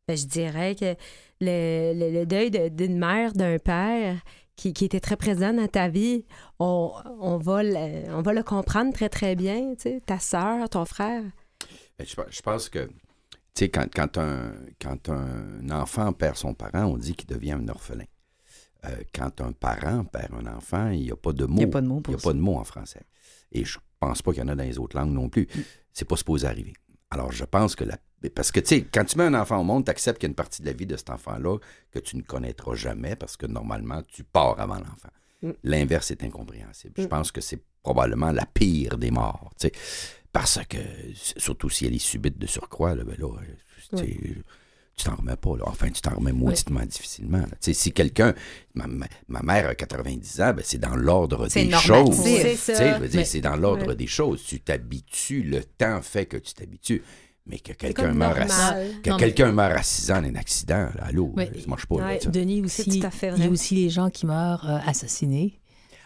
Ben, 0.09 0.17
je 0.17 0.27
dirais 0.27 0.75
que 0.77 0.95
le, 1.41 1.93
le- 1.95 2.21
le 2.21 2.27
deuil 2.27 2.51
de- 2.51 2.69
d'une 2.69 2.99
mère, 2.99 3.33
d'un 3.33 3.59
père 3.59 4.17
qui, 4.55 4.73
qui 4.73 4.85
était 4.85 5.01
très 5.01 5.17
présent 5.17 5.53
dans 5.53 5.67
ta 5.69 5.89
vie, 5.89 6.25
on, 6.61 6.93
on, 7.21 7.37
va, 7.39 7.63
le, 7.63 8.11
on 8.11 8.23
va 8.23 8.33
le 8.33 8.43
comprendre 8.45 8.93
très, 8.93 9.09
très 9.09 9.35
bien. 9.37 9.75
Tu 9.75 9.83
sais, 9.83 10.01
ta 10.07 10.19
sœur, 10.21 10.69
ton 10.69 10.85
frère. 10.85 11.23
Ben, 11.99 12.07
Je, 12.07 12.15
je 12.31 12.43
pense 12.43 12.69
que, 12.69 12.89
tu 13.57 13.65
sais, 13.65 13.69
quand, 13.71 13.87
quand, 13.93 14.19
un, 14.19 14.53
quand 14.81 15.09
un 15.09 15.71
enfant 15.71 16.13
perd 16.13 16.37
son 16.37 16.55
parent, 16.55 16.85
on 16.85 16.97
dit 16.99 17.15
qu'il 17.15 17.27
devient 17.29 17.53
un 17.53 17.67
orphelin. 17.69 18.05
Euh, 18.85 18.91
quand 19.15 19.41
un 19.41 19.53
parent 19.53 20.05
perd 20.05 20.33
un 20.35 20.47
enfant, 20.55 20.91
il 20.91 21.01
n'y 21.01 21.11
a 21.11 21.17
pas 21.17 21.33
de 21.33 21.45
mot. 21.47 21.55
Il 21.57 21.59
n'y 21.59 21.65
a 21.65 21.69
pas 21.69 21.81
de 21.81 21.87
mots 21.89 21.97
Il 21.99 22.03
pour 22.03 22.13
n'y 22.13 22.17
a 22.17 22.21
ça. 22.21 22.29
pas 22.29 22.33
de 22.35 22.39
mot 22.39 22.57
en 22.57 22.65
français. 22.65 23.03
Et 23.53 23.65
je 23.65 23.79
pense 23.99 24.23
pas 24.23 24.33
qu'il 24.33 24.43
y 24.43 24.45
en 24.45 24.49
a 24.49 24.55
dans 24.55 24.63
les 24.65 24.79
autres 24.79 24.97
langues 24.97 25.13
non 25.13 25.29
plus. 25.29 25.49
C'est 25.93 26.05
pas 26.07 26.17
supposé 26.17 26.47
arriver. 26.47 26.75
Alors, 27.11 27.33
je 27.33 27.45
pense 27.45 27.75
que 27.75 27.85
la. 27.85 27.97
Parce 28.35 28.51
que, 28.51 28.61
tu 28.61 28.67
sais, 28.67 28.83
quand 28.83 29.05
tu 29.05 29.17
mets 29.19 29.25
un 29.25 29.35
enfant 29.35 29.59
au 29.59 29.65
monde, 29.65 29.85
tu 29.85 29.91
acceptes 29.91 30.19
qu'il 30.19 30.27
y 30.27 30.31
a 30.31 30.33
une 30.33 30.35
partie 30.37 30.61
de 30.61 30.67
la 30.67 30.73
vie 30.73 30.87
de 30.87 30.97
cet 30.97 31.11
enfant-là 31.11 31.59
que 31.91 31.99
tu 32.01 32.17
ne 32.17 32.23
connaîtras 32.23 32.75
jamais 32.75 33.15
parce 33.17 33.37
que 33.37 33.47
normalement, 33.47 34.03
tu 34.03 34.25
pars 34.25 34.59
avant 34.61 34.77
l'enfant. 34.77 35.11
Mm. 35.43 35.51
L'inverse 35.65 36.11
est 36.11 36.23
incompréhensible. 36.25 36.95
Je 36.99 37.05
Mm. 37.05 37.09
pense 37.09 37.31
que 37.33 37.41
c'est 37.41 37.63
probablement 37.83 38.33
la 38.33 38.45
pire 38.47 38.99
des 38.99 39.11
morts, 39.13 39.51
tu 39.61 39.69
sais. 39.69 39.73
Parce 40.39 40.59
que, 40.69 40.77
surtout 41.39 41.71
si 41.71 41.87
elle 41.87 41.95
est 41.95 41.99
subite 41.99 42.39
de 42.39 42.47
surcroît, 42.47 42.95
là, 42.95 43.05
ben 43.05 43.17
là, 43.19 43.29
tu 43.91 43.97
sais, 43.97 44.19
tu 44.97 45.05
t'en 45.05 45.15
remets 45.17 45.37
pas. 45.37 45.57
Là. 45.57 45.65
Enfin, 45.67 45.89
tu 45.91 46.03
t'en 46.03 46.15
remets 46.17 46.33
mauditement 46.33 46.85
difficilement. 46.85 47.39
là. 47.39 47.47
Tu 47.53 47.57
sais, 47.61 47.73
si 47.73 47.93
quelqu'un, 47.93 48.35
ma, 48.75 48.87
ma- 48.87 49.43
mère 49.43 49.69
a 49.69 49.75
90 49.75 50.41
ans, 50.43 50.53
ben, 50.55 50.63
c'est 50.65 50.77
dans 50.79 50.95
l'ordre 50.97 51.49
des 51.49 51.65
normatif. 51.67 51.87
choses. 51.87 52.17
C'est 52.23 52.51
Tu 52.51 52.57
sais, 52.57 52.75
ça. 52.75 52.95
je 52.97 53.01
veux 53.01 53.09
dire, 53.09 53.21
Mais- 53.21 53.25
c'est 53.25 53.41
dans 53.41 53.57
l'ordre 53.57 53.95
des 53.95 54.07
choses. 54.07 54.43
Tu 54.45 54.61
t'habitues, 54.61 55.43
le 55.43 55.63
temps 55.65 56.01
fait 56.03 56.27
que 56.27 56.37
tu 56.37 56.53
t'habitues. 56.55 57.03
Mais 57.47 57.59
que 57.61 57.73
quelqu'un 57.73 58.13
meurt 58.13 58.37
à 58.39 58.45
que 59.03 59.09
Non, 59.09 59.17
mais- 59.17 59.23
quelqu'un 59.23 59.53
meurt 59.53 59.73
à 59.79 59.83
6 59.83 60.11
ans 60.11 60.21
d'un 60.21 60.35
accident, 60.35 60.91
là, 60.97 61.05
allô, 61.05 61.33
Ouais. 61.37 61.51
ça 61.61 61.67
marche 61.69 61.87
pas. 61.87 61.99
là, 62.01 62.07
Ouais. 62.09 62.21
Denis 62.27 62.61
aussi, 62.63 62.83
il 62.89 62.97
y 62.99 63.05
a 63.47 63.49
aussi 63.51 63.75
les 63.77 63.89
gens 63.89 64.11
qui 64.11 64.27
meurent 64.27 64.69
euh, 64.69 64.79
assassinés. 64.87 65.61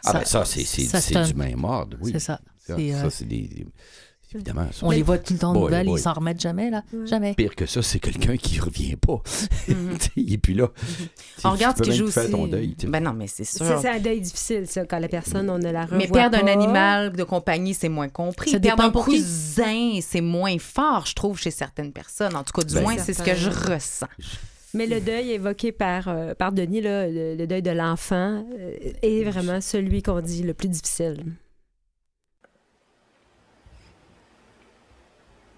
Ah 0.05 0.13
ben 0.15 0.25
ça, 0.25 0.45
c'est 0.45 0.65
c'est- 0.65 0.85
ça, 0.85 1.01
c'est 1.01 1.17
un- 1.17 1.27
du 1.27 1.35
même 1.35 1.65
ordre, 1.65 1.97
oui. 2.01 2.13
C'est 2.13 2.21
ça. 2.21 2.41
Ça, 2.67 2.77
C'est, 2.77 2.93
euh, 2.95 3.03
ça, 3.03 3.11
c'est 3.11 3.25
des... 3.27 3.67
Évidemment, 4.35 4.67
ça. 4.73 4.87
On 4.87 4.91
les 4.91 5.03
voit 5.03 5.19
tout 5.19 5.33
le 5.33 5.39
temps 5.41 5.51
en 5.51 5.55
Boy, 5.55 5.63
nouvelles, 5.65 5.87
boy. 5.87 5.99
ils 5.99 6.03
s'en 6.03 6.13
remettent 6.13 6.41
jamais, 6.41 6.71
là. 6.71 6.83
Ouais. 6.93 7.07
Jamais. 7.07 7.35
Pire 7.35 7.55
que 7.57 7.67
ça, 7.67 7.83
c'est 7.83 7.99
quelqu'un 7.99 8.37
qui 8.37 8.61
revient 8.61 8.95
pas. 8.97 9.21
Mhm. 9.69 9.97
Est 10.33 10.39
plus 10.39 10.55
là. 10.55 10.69
Tu- 10.77 11.47
On 11.47 11.51
regarde 11.51 11.77
tu 11.77 11.85
ce 11.85 11.89
même 11.91 11.99
joue 11.99 12.07
aussi. 12.07 12.31
ton 12.31 12.47
deuil. 12.47 12.77
Ben 12.87 13.01
non, 13.03 13.13
mais 13.13 13.27
c'est 13.27 13.45
sûr. 13.45 13.67
c'est 13.81 13.89
un 13.89 13.99
deuil 13.99 14.21
difficile, 14.21 14.67
ça, 14.69 14.85
quand 14.87 14.99
la 15.01 15.09
personne, 15.09 15.51
on 15.51 15.59
ne 15.59 15.71
la 15.71 15.83
revoit 15.83 15.99
Mais 15.99 16.07
perdre 16.09 16.39
un 16.39 16.47
animal 16.47 17.13
de 17.13 17.25
compagnie, 17.25 17.75
c'est 17.75 17.89
moins 17.89 18.09
compris. 18.09 18.51
Ça 18.51 18.61
perdre 18.61 18.85
un 18.85 18.91
cousin, 18.91 19.99
c'est 20.01 20.21
moins 20.21 20.57
fort, 20.59 21.07
je 21.07 21.15
trouve, 21.15 21.39
chez 21.39 21.51
certaines 21.51 21.93
personnes. 21.93 22.37
En 22.37 22.45
tout 22.45 22.53
cas, 22.53 22.63
du 22.63 22.75
Ben, 22.75 22.83
moins, 22.83 22.99
c'est 22.99 23.15
ce 23.15 23.23
que 23.23 23.35
je 23.35 23.51
ressens. 23.51 24.07
Mais 24.75 24.87
le 24.87 25.01
deuil 25.01 25.33
évoqué 25.33 25.73
par, 25.73 26.07
euh, 26.07 26.33
par 26.35 26.53
Denis, 26.53 26.81
là, 26.81 27.09
le, 27.09 27.35
le 27.35 27.47
deuil 27.49 27.63
de 27.63 27.73
l'enfant, 27.73 28.45
euh, 28.57 28.93
est 29.03 29.25
vraiment 29.25 29.61
celui 29.61 30.01
qu'on 30.01 30.21
dit 30.21 30.45
le 30.45 30.55
plus 30.55 30.69
difficile. 30.69 31.25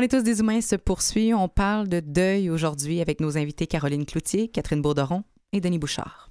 On 0.00 0.02
est 0.02 0.08
tous 0.08 0.22
des 0.22 0.40
humains 0.40 0.62
se 0.62 0.76
poursuit. 0.76 1.34
On 1.34 1.46
parle 1.46 1.86
de 1.86 2.00
deuil 2.00 2.48
aujourd'hui 2.48 3.02
avec 3.02 3.20
nos 3.20 3.36
invités 3.36 3.66
Caroline 3.66 4.06
Cloutier, 4.06 4.48
Catherine 4.48 4.80
Bourderon 4.80 5.24
et 5.52 5.60
Denis 5.60 5.78
Bouchard. 5.78 6.30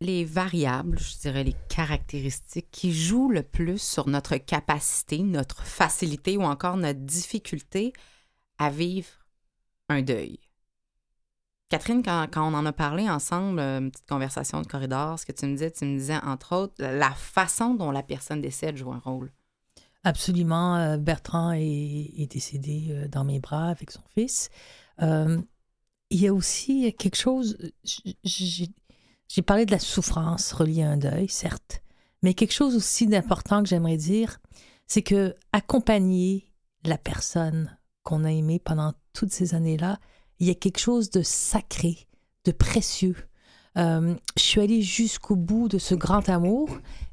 Les 0.00 0.24
variables, 0.24 0.98
je 0.98 1.18
dirais 1.18 1.44
les 1.44 1.56
caractéristiques 1.68 2.70
qui 2.70 2.92
jouent 2.92 3.30
le 3.30 3.42
plus 3.42 3.80
sur 3.80 4.08
notre 4.08 4.36
capacité, 4.36 5.18
notre 5.18 5.62
facilité 5.62 6.36
ou 6.36 6.42
encore 6.42 6.76
notre 6.76 7.00
difficulté 7.00 7.92
à 8.58 8.70
vivre 8.70 9.08
un 9.88 10.02
deuil? 10.02 10.38
Catherine, 11.70 12.02
quand, 12.02 12.28
on 12.36 12.54
en 12.54 12.66
a 12.66 12.72
parlé 12.72 13.08
ensemble, 13.08 13.58
euh, 13.58 13.80
une 13.80 13.90
petite 13.90 14.06
conversation 14.06 14.60
de 14.60 14.66
corridor, 14.66 15.18
ce 15.18 15.26
que 15.26 15.32
tu 15.32 15.46
me 15.46 15.52
disais, 15.52 15.70
tu 15.70 15.84
me 15.86 15.98
disais 15.98 16.18
entre 16.22 16.54
autres 16.54 16.74
la 16.78 17.10
façon 17.10 17.74
dont 17.74 17.90
la 17.90 18.02
personne 18.02 18.40
décède 18.40 18.76
joue 18.76 18.92
un 18.92 18.98
rôle. 18.98 19.32
Absolument. 20.04 20.76
euh, 20.76 20.96
Bertrand 20.98 21.52
est, 21.52 22.30
décédé 22.30 22.88
euh, 22.90 23.08
dans 23.08 23.24
mes 23.24 23.40
bras 23.40 23.68
avec 23.68 23.90
son 23.90 24.02
fils. 24.14 24.50
Il 26.14 26.20
y 26.20 26.28
a 26.28 26.32
aussi 26.32 26.94
quelque 26.94 27.16
chose. 27.16 27.58
j'ai 27.82 29.42
parlé 29.42 29.66
de 29.66 29.72
la 29.72 29.80
souffrance 29.80 30.52
reliée 30.52 30.84
à 30.84 30.90
un 30.90 30.96
deuil, 30.96 31.28
certes, 31.28 31.82
mais 32.22 32.34
quelque 32.34 32.52
chose 32.52 32.76
aussi 32.76 33.08
d'important 33.08 33.64
que 33.64 33.68
j'aimerais 33.68 33.96
dire, 33.96 34.38
c'est 34.86 35.02
que 35.02 35.34
accompagner 35.50 36.52
la 36.84 36.98
personne 36.98 37.76
qu'on 38.04 38.22
a 38.22 38.30
aimée 38.30 38.60
pendant 38.60 38.92
toutes 39.12 39.32
ces 39.32 39.56
années-là, 39.56 39.98
il 40.38 40.46
y 40.46 40.50
a 40.50 40.54
quelque 40.54 40.78
chose 40.78 41.10
de 41.10 41.22
sacré, 41.22 42.06
de 42.44 42.52
précieux. 42.52 43.16
Euh, 43.76 44.14
je 44.36 44.42
suis 44.42 44.60
allée 44.60 44.82
jusqu'au 44.82 45.36
bout 45.36 45.68
de 45.68 45.78
ce 45.78 45.94
grand 45.94 46.28
amour 46.28 46.68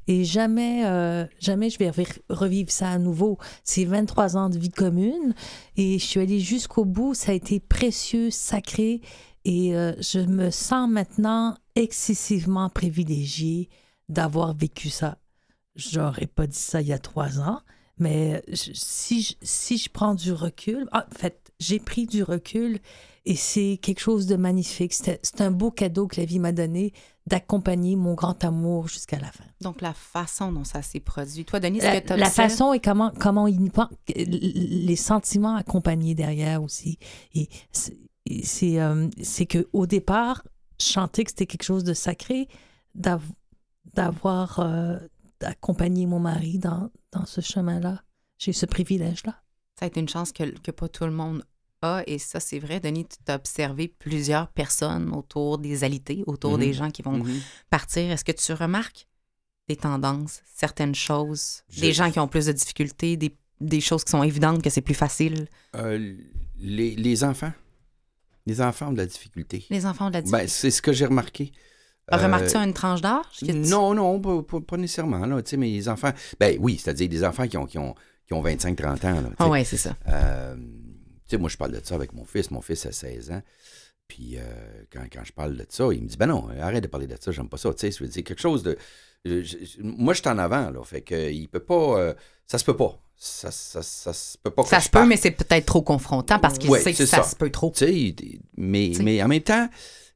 et 0.06 0.24
jamais, 0.24 0.84
euh, 0.86 1.26
jamais 1.40 1.70
je 1.70 1.78
vais 1.78 1.90
revi- 1.90 2.20
revivre 2.28 2.70
ça 2.70 2.90
à 2.90 2.98
nouveau. 2.98 3.38
C'est 3.64 3.84
23 3.84 4.36
ans 4.36 4.48
de 4.48 4.58
vie 4.58 4.70
commune 4.70 5.34
et 5.76 5.98
je 5.98 6.04
suis 6.04 6.20
allée 6.20 6.40
jusqu'au 6.40 6.84
bout. 6.84 7.14
Ça 7.14 7.32
a 7.32 7.34
été 7.34 7.58
précieux, 7.60 8.30
sacré 8.30 9.00
et 9.44 9.74
euh, 9.76 9.92
je 10.00 10.20
me 10.20 10.50
sens 10.50 10.88
maintenant 10.88 11.56
excessivement 11.74 12.68
privilégiée 12.68 13.68
d'avoir 14.08 14.54
vécu 14.54 14.88
ça. 14.88 15.18
J'aurais 15.74 16.26
pas 16.26 16.46
dit 16.46 16.58
ça 16.58 16.80
il 16.80 16.88
y 16.88 16.92
a 16.92 16.98
trois 16.98 17.40
ans, 17.40 17.60
mais 17.98 18.42
si, 18.52 19.22
je, 19.22 19.34
si 19.42 19.78
je 19.78 19.88
prends 19.88 20.14
du 20.14 20.32
recul, 20.32 20.86
ah, 20.92 21.06
en 21.10 21.18
fait, 21.18 21.41
j'ai 21.62 21.78
pris 21.78 22.06
du 22.06 22.22
recul 22.22 22.78
et 23.24 23.36
c'est 23.36 23.78
quelque 23.80 24.00
chose 24.00 24.26
de 24.26 24.36
magnifique. 24.36 24.92
C'est 24.92 25.40
un 25.40 25.50
beau 25.50 25.70
cadeau 25.70 26.06
que 26.08 26.20
la 26.20 26.26
vie 26.26 26.38
m'a 26.40 26.52
donné 26.52 26.92
d'accompagner 27.28 27.94
mon 27.94 28.14
grand 28.14 28.42
amour 28.44 28.88
jusqu'à 28.88 29.18
la 29.20 29.30
fin. 29.30 29.44
Donc, 29.60 29.80
la 29.80 29.94
façon 29.94 30.50
dont 30.50 30.64
ça 30.64 30.82
s'est 30.82 30.98
produit. 30.98 31.44
Toi, 31.44 31.60
Denis, 31.60 31.78
La, 31.78 32.00
que 32.00 32.08
tu 32.08 32.16
la 32.18 32.28
façon 32.30 32.72
et 32.72 32.80
comment, 32.80 33.12
comment 33.18 33.46
il 33.46 33.60
les 34.16 34.96
sentiments 34.96 35.54
accompagnés 35.54 36.16
derrière 36.16 36.62
aussi. 36.62 36.98
Et 37.34 37.48
c'est- 37.70 38.80
euh, 38.80 39.08
que 39.48 39.68
au 39.72 39.86
départ, 39.86 40.42
sentais 40.78 41.22
que 41.22 41.30
c'était 41.30 41.46
quelque 41.46 41.62
chose 41.62 41.84
de 41.84 41.94
sacré 41.94 42.48
d'av- 42.96 43.30
d'avoir 43.94 44.58
euh, 44.60 44.98
d'accompagner 45.40 46.06
mon 46.06 46.18
mari 46.18 46.58
dans, 46.58 46.90
dans 47.12 47.26
ce 47.26 47.40
chemin-là. 47.40 48.02
J'ai 48.38 48.52
ce 48.52 48.66
privilège-là. 48.66 49.36
Ça 49.78 49.84
a 49.84 49.88
été 49.88 50.00
une 50.00 50.08
chance 50.08 50.32
que, 50.32 50.44
que 50.60 50.70
pas 50.72 50.88
tout 50.88 51.04
le 51.04 51.12
monde 51.12 51.44
Et 52.06 52.18
ça, 52.18 52.40
c'est 52.40 52.58
vrai, 52.58 52.80
Denis, 52.80 53.06
tu 53.06 53.32
as 53.32 53.34
observé 53.36 53.88
plusieurs 53.88 54.48
personnes 54.48 55.12
autour 55.14 55.58
des 55.58 55.84
alités, 55.84 56.22
autour 56.26 56.52
Mhm. 56.52 56.60
des 56.60 56.72
gens 56.72 56.90
qui 56.90 57.02
vont 57.02 57.18
Mhm. 57.18 57.40
partir. 57.70 58.10
Est-ce 58.10 58.24
que 58.24 58.32
tu 58.32 58.52
remarques 58.52 59.06
des 59.68 59.76
tendances, 59.76 60.40
certaines 60.54 60.94
choses, 60.94 61.62
Je- 61.70 61.80
des 61.80 61.92
gens 61.92 62.10
qui 62.10 62.18
ont 62.20 62.28
plus 62.28 62.46
de 62.46 62.52
difficultés, 62.52 63.16
des, 63.16 63.34
des 63.60 63.80
choses 63.80 64.04
qui 64.04 64.10
sont 64.10 64.22
évidentes 64.22 64.62
que 64.62 64.70
c'est 64.70 64.80
plus 64.80 64.94
facile? 64.94 65.46
Euh, 65.76 66.14
les, 66.58 66.94
les 66.94 67.24
enfants. 67.24 67.52
Les 68.46 68.60
enfants 68.60 68.88
ont 68.88 68.92
de 68.92 68.98
la 68.98 69.06
difficulté. 69.06 69.64
Les 69.70 69.86
enfants 69.86 70.06
ont 70.06 70.10
de 70.10 70.14
la 70.14 70.20
Ben, 70.22 70.26
difficulté. 70.26 70.48
c'est 70.48 70.70
ce 70.70 70.82
que 70.82 70.92
j'ai 70.92 71.06
remarqué. 71.06 71.52
Euh, 72.12 72.16
Remarques-tu 72.16 72.56
une 72.56 72.72
tranche 72.74 73.00
d'âge? 73.00 73.24
tu- 73.38 73.52
Non, 73.52 73.94
non, 73.94 74.20
pas, 74.20 74.42
pas- 74.42 74.60
pas 74.60 74.76
nécessairement. 74.76 75.24
Là, 75.24 75.40
mais 75.56 75.68
les 75.68 75.88
enfants. 75.88 76.12
Ben 76.40 76.56
oui, 76.60 76.76
c'est-à-dire 76.76 77.08
des 77.08 77.24
enfants 77.24 77.46
qui 77.46 77.56
ont, 77.56 77.66
qui 77.66 77.78
ont, 77.78 77.94
qui 78.26 78.34
ont 78.34 78.42
25-30 78.42 79.04
ans. 79.04 79.20
Là. 79.20 79.30
Ah 79.38 79.48
ouais, 79.48 79.62
c'est 79.62 79.76
ça. 79.76 79.96
Euh, 80.08 80.56
sais, 81.32 81.38
moi, 81.38 81.48
je 81.50 81.56
parle 81.56 81.72
de 81.72 81.80
ça 81.84 81.94
avec 81.94 82.12
mon 82.12 82.24
fils. 82.24 82.50
Mon 82.50 82.60
fils 82.60 82.86
a 82.86 82.92
16 82.92 83.30
ans. 83.32 83.42
Puis 84.08 84.36
euh, 84.36 84.42
quand, 84.92 85.04
quand 85.12 85.24
je 85.24 85.32
parle 85.32 85.56
de 85.56 85.66
ça, 85.68 85.88
il 85.92 86.02
me 86.02 86.08
dit 86.08 86.16
Ben 86.16 86.26
non, 86.26 86.48
arrête 86.60 86.82
de 86.82 86.88
parler 86.88 87.06
de 87.06 87.16
ça, 87.20 87.30
j'aime 87.32 87.48
pas 87.48 87.56
ça. 87.56 87.72
Tu 87.72 87.80
sais, 87.80 87.90
je 87.90 88.02
veux 88.04 88.08
dire, 88.10 88.24
quelque 88.24 88.40
chose 88.42 88.62
de. 88.62 88.76
je- 89.24 89.42
je- 89.42 89.82
moi, 89.82 90.12
je 90.14 90.20
suis 90.20 90.28
en 90.28 90.38
avant, 90.38 90.70
là. 90.70 90.82
Fait 90.84 91.00
que 91.02 91.30
il 91.32 91.48
peut 91.48 91.60
pas. 91.64 91.98
euh, 91.98 92.14
ça 92.46 92.58
se 92.58 92.64
peut 92.64 92.76
pas. 92.76 92.98
Ça, 93.16 93.50
ça, 93.52 93.82
ça 93.82 94.12
se 94.12 94.36
peut 94.36 94.50
pas. 94.50 94.64
Ça 94.64 94.80
se 94.80 94.90
peut, 94.90 95.06
mais 95.06 95.16
c'est 95.16 95.30
peut-être 95.30 95.64
trop 95.64 95.82
confrontant 95.82 96.38
parce 96.40 96.58
qu'il 96.58 96.68
Ouais, 96.70 96.80
sait 96.80 96.92
que 96.92 97.06
ça, 97.06 97.22
se 97.22 97.36
peut 97.36 97.50
trop. 97.50 97.70
Tu 97.74 97.86
sais, 97.86 98.14
mais, 98.56 98.92
mais 99.02 99.22
en 99.22 99.28
même 99.28 99.40
temps, 99.42 99.68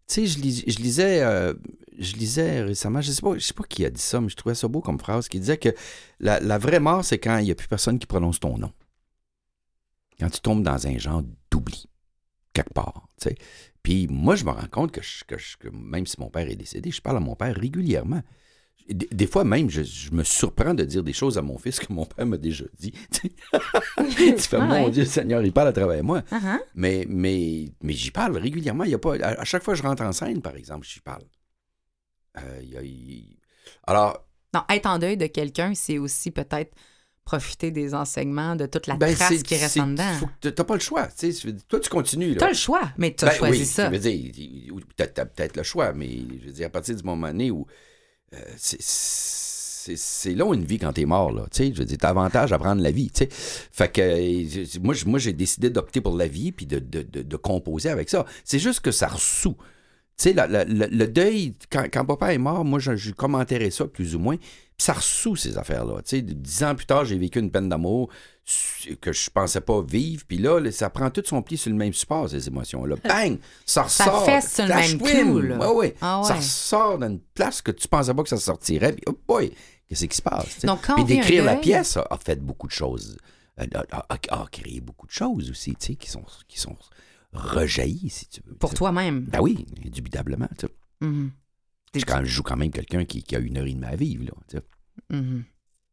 tu 0.08 0.14
sais, 0.14 0.26
je, 0.26 0.38
lis- 0.40 0.64
je 0.66 0.76
lisais, 0.78 1.22
euh, 1.22 1.54
je 1.98 2.14
lisais 2.16 2.62
récemment, 2.62 3.00
je 3.00 3.12
sais 3.12 3.22
pas, 3.22 3.34
je 3.38 3.44
sais 3.46 3.54
pas 3.54 3.62
qui 3.68 3.84
a 3.86 3.90
dit 3.90 4.00
ça, 4.02 4.20
mais 4.20 4.28
je 4.28 4.36
trouvais 4.36 4.54
ça 4.56 4.66
beau 4.68 4.80
comme 4.80 4.98
phrase, 4.98 5.28
qui 5.28 5.38
disait 5.40 5.56
que 5.56 5.68
la, 6.20 6.40
la 6.40 6.58
vraie 6.58 6.80
mort, 6.80 7.04
c'est 7.04 7.18
quand 7.18 7.38
il 7.38 7.44
n'y 7.44 7.50
a 7.52 7.54
plus 7.54 7.68
personne 7.68 7.98
qui 8.00 8.06
prononce 8.06 8.40
ton 8.40 8.58
nom. 8.58 8.72
Quand 10.18 10.30
tu 10.30 10.40
tombes 10.40 10.62
dans 10.62 10.86
un 10.86 10.98
genre 10.98 11.22
d'oubli, 11.50 11.86
quelque 12.52 12.72
part. 12.72 13.08
Puis 13.82 14.06
moi, 14.08 14.34
je 14.34 14.44
me 14.44 14.50
rends 14.50 14.68
compte 14.70 14.92
que, 14.92 15.02
je- 15.02 15.24
que 15.24 15.36
je- 15.38 15.56
que 15.56 15.68
même 15.68 16.06
si 16.06 16.16
mon 16.18 16.30
père 16.30 16.48
est 16.48 16.56
décédé, 16.56 16.90
je 16.90 17.00
parle 17.00 17.18
à 17.18 17.20
mon 17.20 17.36
père 17.36 17.54
régulièrement. 17.54 18.22
Des, 18.88 19.08
des 19.10 19.26
fois 19.26 19.42
même, 19.44 19.68
je, 19.68 19.82
je 19.82 20.12
me 20.12 20.22
surprends 20.22 20.72
de 20.72 20.84
dire 20.84 21.02
des 21.02 21.12
choses 21.12 21.38
à 21.38 21.42
mon 21.42 21.58
fils 21.58 21.80
que 21.80 21.92
mon 21.92 22.06
père 22.06 22.24
m'a 22.24 22.36
déjà 22.36 22.64
dit. 22.78 22.92
tu 23.10 23.28
fais, 24.38 24.56
Ah 24.56 24.60
mon 24.64 24.84
ouais. 24.86 24.90
Dieu 24.90 25.04
Seigneur, 25.04 25.42
il 25.42 25.52
parle 25.52 25.68
à 25.68 25.72
travers 25.72 26.02
moi. 26.04 26.22
Hein? 26.30 26.60
Mais, 26.74 27.04
mais, 27.08 27.72
mais 27.82 27.92
j'y 27.92 28.10
parle 28.12 28.36
régulièrement. 28.38 28.84
Il 28.84 28.90
y 28.90 28.94
a 28.94 28.98
pas, 28.98 29.16
à, 29.16 29.40
à 29.40 29.44
chaque 29.44 29.62
fois 29.64 29.74
que 29.74 29.78
je 29.78 29.82
rentre 29.86 30.02
en 30.04 30.12
scène, 30.12 30.40
par 30.40 30.54
exemple, 30.56 30.86
j'y 30.86 31.00
parle. 31.00 31.24
Euh, 32.38 32.60
il 32.62 32.68
y 32.70 32.76
a- 32.76 32.82
il- 32.82 33.38
Alors, 33.86 34.24
Non, 34.54 34.62
être 34.70 34.86
en 34.86 34.98
deuil 34.98 35.16
de 35.16 35.26
quelqu'un, 35.26 35.74
c'est 35.74 35.98
aussi 35.98 36.30
peut-être 36.30 36.72
profiter 37.26 37.72
des 37.72 37.92
enseignements, 37.92 38.54
de 38.54 38.66
toute 38.66 38.86
la 38.86 38.94
ben, 38.94 39.12
trace 39.14 39.42
qui 39.42 39.56
reste 39.56 39.78
en 39.78 39.88
dedans. 39.88 40.12
que 40.40 40.48
T'as 40.48 40.64
pas 40.64 40.74
le 40.74 40.80
choix. 40.80 41.08
tu 41.08 41.32
sais. 41.32 41.52
Toi, 41.68 41.80
tu 41.80 41.90
continues. 41.90 42.30
là. 42.30 42.36
T'as 42.38 42.48
le 42.48 42.54
choix, 42.54 42.92
mais 42.96 43.14
tu 43.14 43.24
as 43.24 43.28
Ben 43.28 43.34
choisi 43.34 43.60
oui, 43.60 43.66
ça. 43.66 43.86
Je 43.86 43.90
veux 43.90 43.98
dire, 43.98 44.74
t'as, 44.96 45.08
t'as 45.08 45.26
peut-être 45.26 45.56
le 45.56 45.64
choix, 45.64 45.92
mais 45.92 46.08
je 46.40 46.46
veux 46.46 46.52
dire, 46.52 46.68
à 46.68 46.70
partir 46.70 46.94
du 46.94 47.02
moment 47.02 47.26
donné 47.26 47.50
où 47.50 47.66
euh, 48.32 48.38
c'est, 48.56 50.34
long 50.34 50.54
une 50.54 50.64
vie 50.64 50.78
quand 50.78 50.92
t'es 50.92 51.04
mort, 51.04 51.32
là. 51.32 51.46
Tu 51.50 51.64
sais, 51.64 51.72
je 51.74 51.80
veux 51.80 51.84
dire, 51.84 51.98
t'as 52.00 52.10
avantage 52.10 52.52
à 52.52 52.58
prendre 52.58 52.80
la 52.80 52.92
vie, 52.92 53.10
tu 53.10 53.24
sais. 53.24 53.28
Fait 53.30 53.92
que 53.92 54.00
euh, 54.00 54.80
moi, 54.80 54.94
moi, 55.04 55.18
j'ai 55.18 55.32
décidé 55.32 55.68
d'opter 55.68 56.00
pour 56.00 56.16
la 56.16 56.28
vie 56.28 56.52
puis 56.52 56.66
de, 56.66 56.78
de, 56.78 57.02
de, 57.02 57.22
de 57.22 57.36
composer 57.36 57.88
avec 57.88 58.08
ça. 58.08 58.24
C'est 58.44 58.60
juste 58.60 58.80
que 58.80 58.92
ça 58.92 59.08
ressout. 59.08 59.56
Tu 60.18 60.32
sais, 60.32 60.34
le 60.34 61.04
deuil, 61.06 61.54
quand, 61.70 61.84
quand 61.92 62.04
papa 62.06 62.32
est 62.32 62.38
mort, 62.38 62.64
moi, 62.64 62.78
je, 62.78 62.96
je 62.96 63.12
commenterais 63.12 63.70
ça 63.70 63.84
plus 63.86 64.14
ou 64.14 64.18
moins. 64.18 64.36
Puis 64.36 64.84
ça 64.84 64.92
ressout 64.94 65.36
ces 65.36 65.56
affaires-là. 65.58 65.96
Tu 66.02 66.16
sais, 66.16 66.22
dix 66.22 66.62
ans 66.62 66.74
plus 66.74 66.86
tard, 66.86 67.04
j'ai 67.04 67.16
vécu 67.18 67.38
une 67.38 67.50
peine 67.50 67.68
d'amour 67.68 68.10
que 69.00 69.12
je 69.12 69.30
pensais 69.30 69.60
pas 69.60 69.82
vivre. 69.82 70.24
Puis 70.28 70.38
là, 70.38 70.60
ça 70.70 70.88
prend 70.90 71.10
tout 71.10 71.22
son 71.24 71.42
pied 71.42 71.56
sur 71.56 71.70
le 71.70 71.76
même 71.76 71.92
support, 71.92 72.28
ces 72.30 72.46
émotions-là. 72.46 72.96
Bang! 73.04 73.38
Ça 73.64 73.82
ressort. 73.82 74.24
fesse 74.24 74.54
sur 74.54 74.64
le 74.66 74.74
même 74.74 74.98
clou, 75.00 75.40
là. 75.40 75.58
Ouais, 75.58 75.74
ouais. 75.76 75.94
Ah 76.00 76.20
ouais. 76.20 76.28
Ça 76.28 76.34
ressort 76.36 76.98
dans 76.98 77.08
une 77.08 77.20
place 77.20 77.60
que 77.62 77.70
tu 77.70 77.88
pensais 77.88 78.12
pas 78.14 78.22
que 78.22 78.28
ça 78.28 78.36
sortirait. 78.38 78.92
Puis, 78.92 79.02
oh 79.08 79.18
boy, 79.26 79.52
qu'est-ce 79.88 80.06
qui 80.06 80.16
se 80.16 80.22
passe? 80.22 80.60
Donc, 80.64 80.80
quand 80.86 80.94
Puis 80.96 81.04
d'écrire 81.04 81.44
la 81.44 81.54
deuil- 81.54 81.62
pièce 81.62 81.96
a, 81.96 82.06
a 82.10 82.16
fait 82.18 82.36
beaucoup 82.40 82.66
de 82.68 82.72
choses. 82.72 83.16
A, 83.58 83.64
a- 83.78 84.06
a- 84.10 84.42
a 84.42 84.46
créé 84.52 84.80
beaucoup 84.80 85.06
de 85.06 85.12
choses 85.12 85.50
aussi, 85.50 85.74
tu 85.76 85.86
sais, 85.86 85.94
qui 85.94 86.10
sont, 86.10 86.22
qui 86.46 86.60
sont 86.60 86.76
rejaillies, 87.36 88.10
si 88.10 88.26
tu 88.28 88.40
veux. 88.46 88.54
Pour 88.56 88.74
toi-même. 88.74 89.24
Ben 89.24 89.40
oui, 89.40 89.66
indubitablement. 89.84 90.48
tu 90.58 90.66
sais. 90.66 90.72
Mhm. 91.00 91.30
Je, 91.94 92.04
quand- 92.04 92.20
je 92.24 92.30
joue 92.30 92.42
quand 92.42 92.56
même 92.56 92.70
quelqu'un 92.70 93.04
qui, 93.04 93.22
qui 93.22 93.36
a 93.36 93.38
une 93.38 93.56
heure 93.56 93.66
et 93.66 93.72
demie 93.72 93.86
à 93.86 93.96
vivre. 93.96 94.24
Là, 94.24 94.32
tu 94.48 94.56
sais. 94.56 94.62
Mhm. 95.10 95.44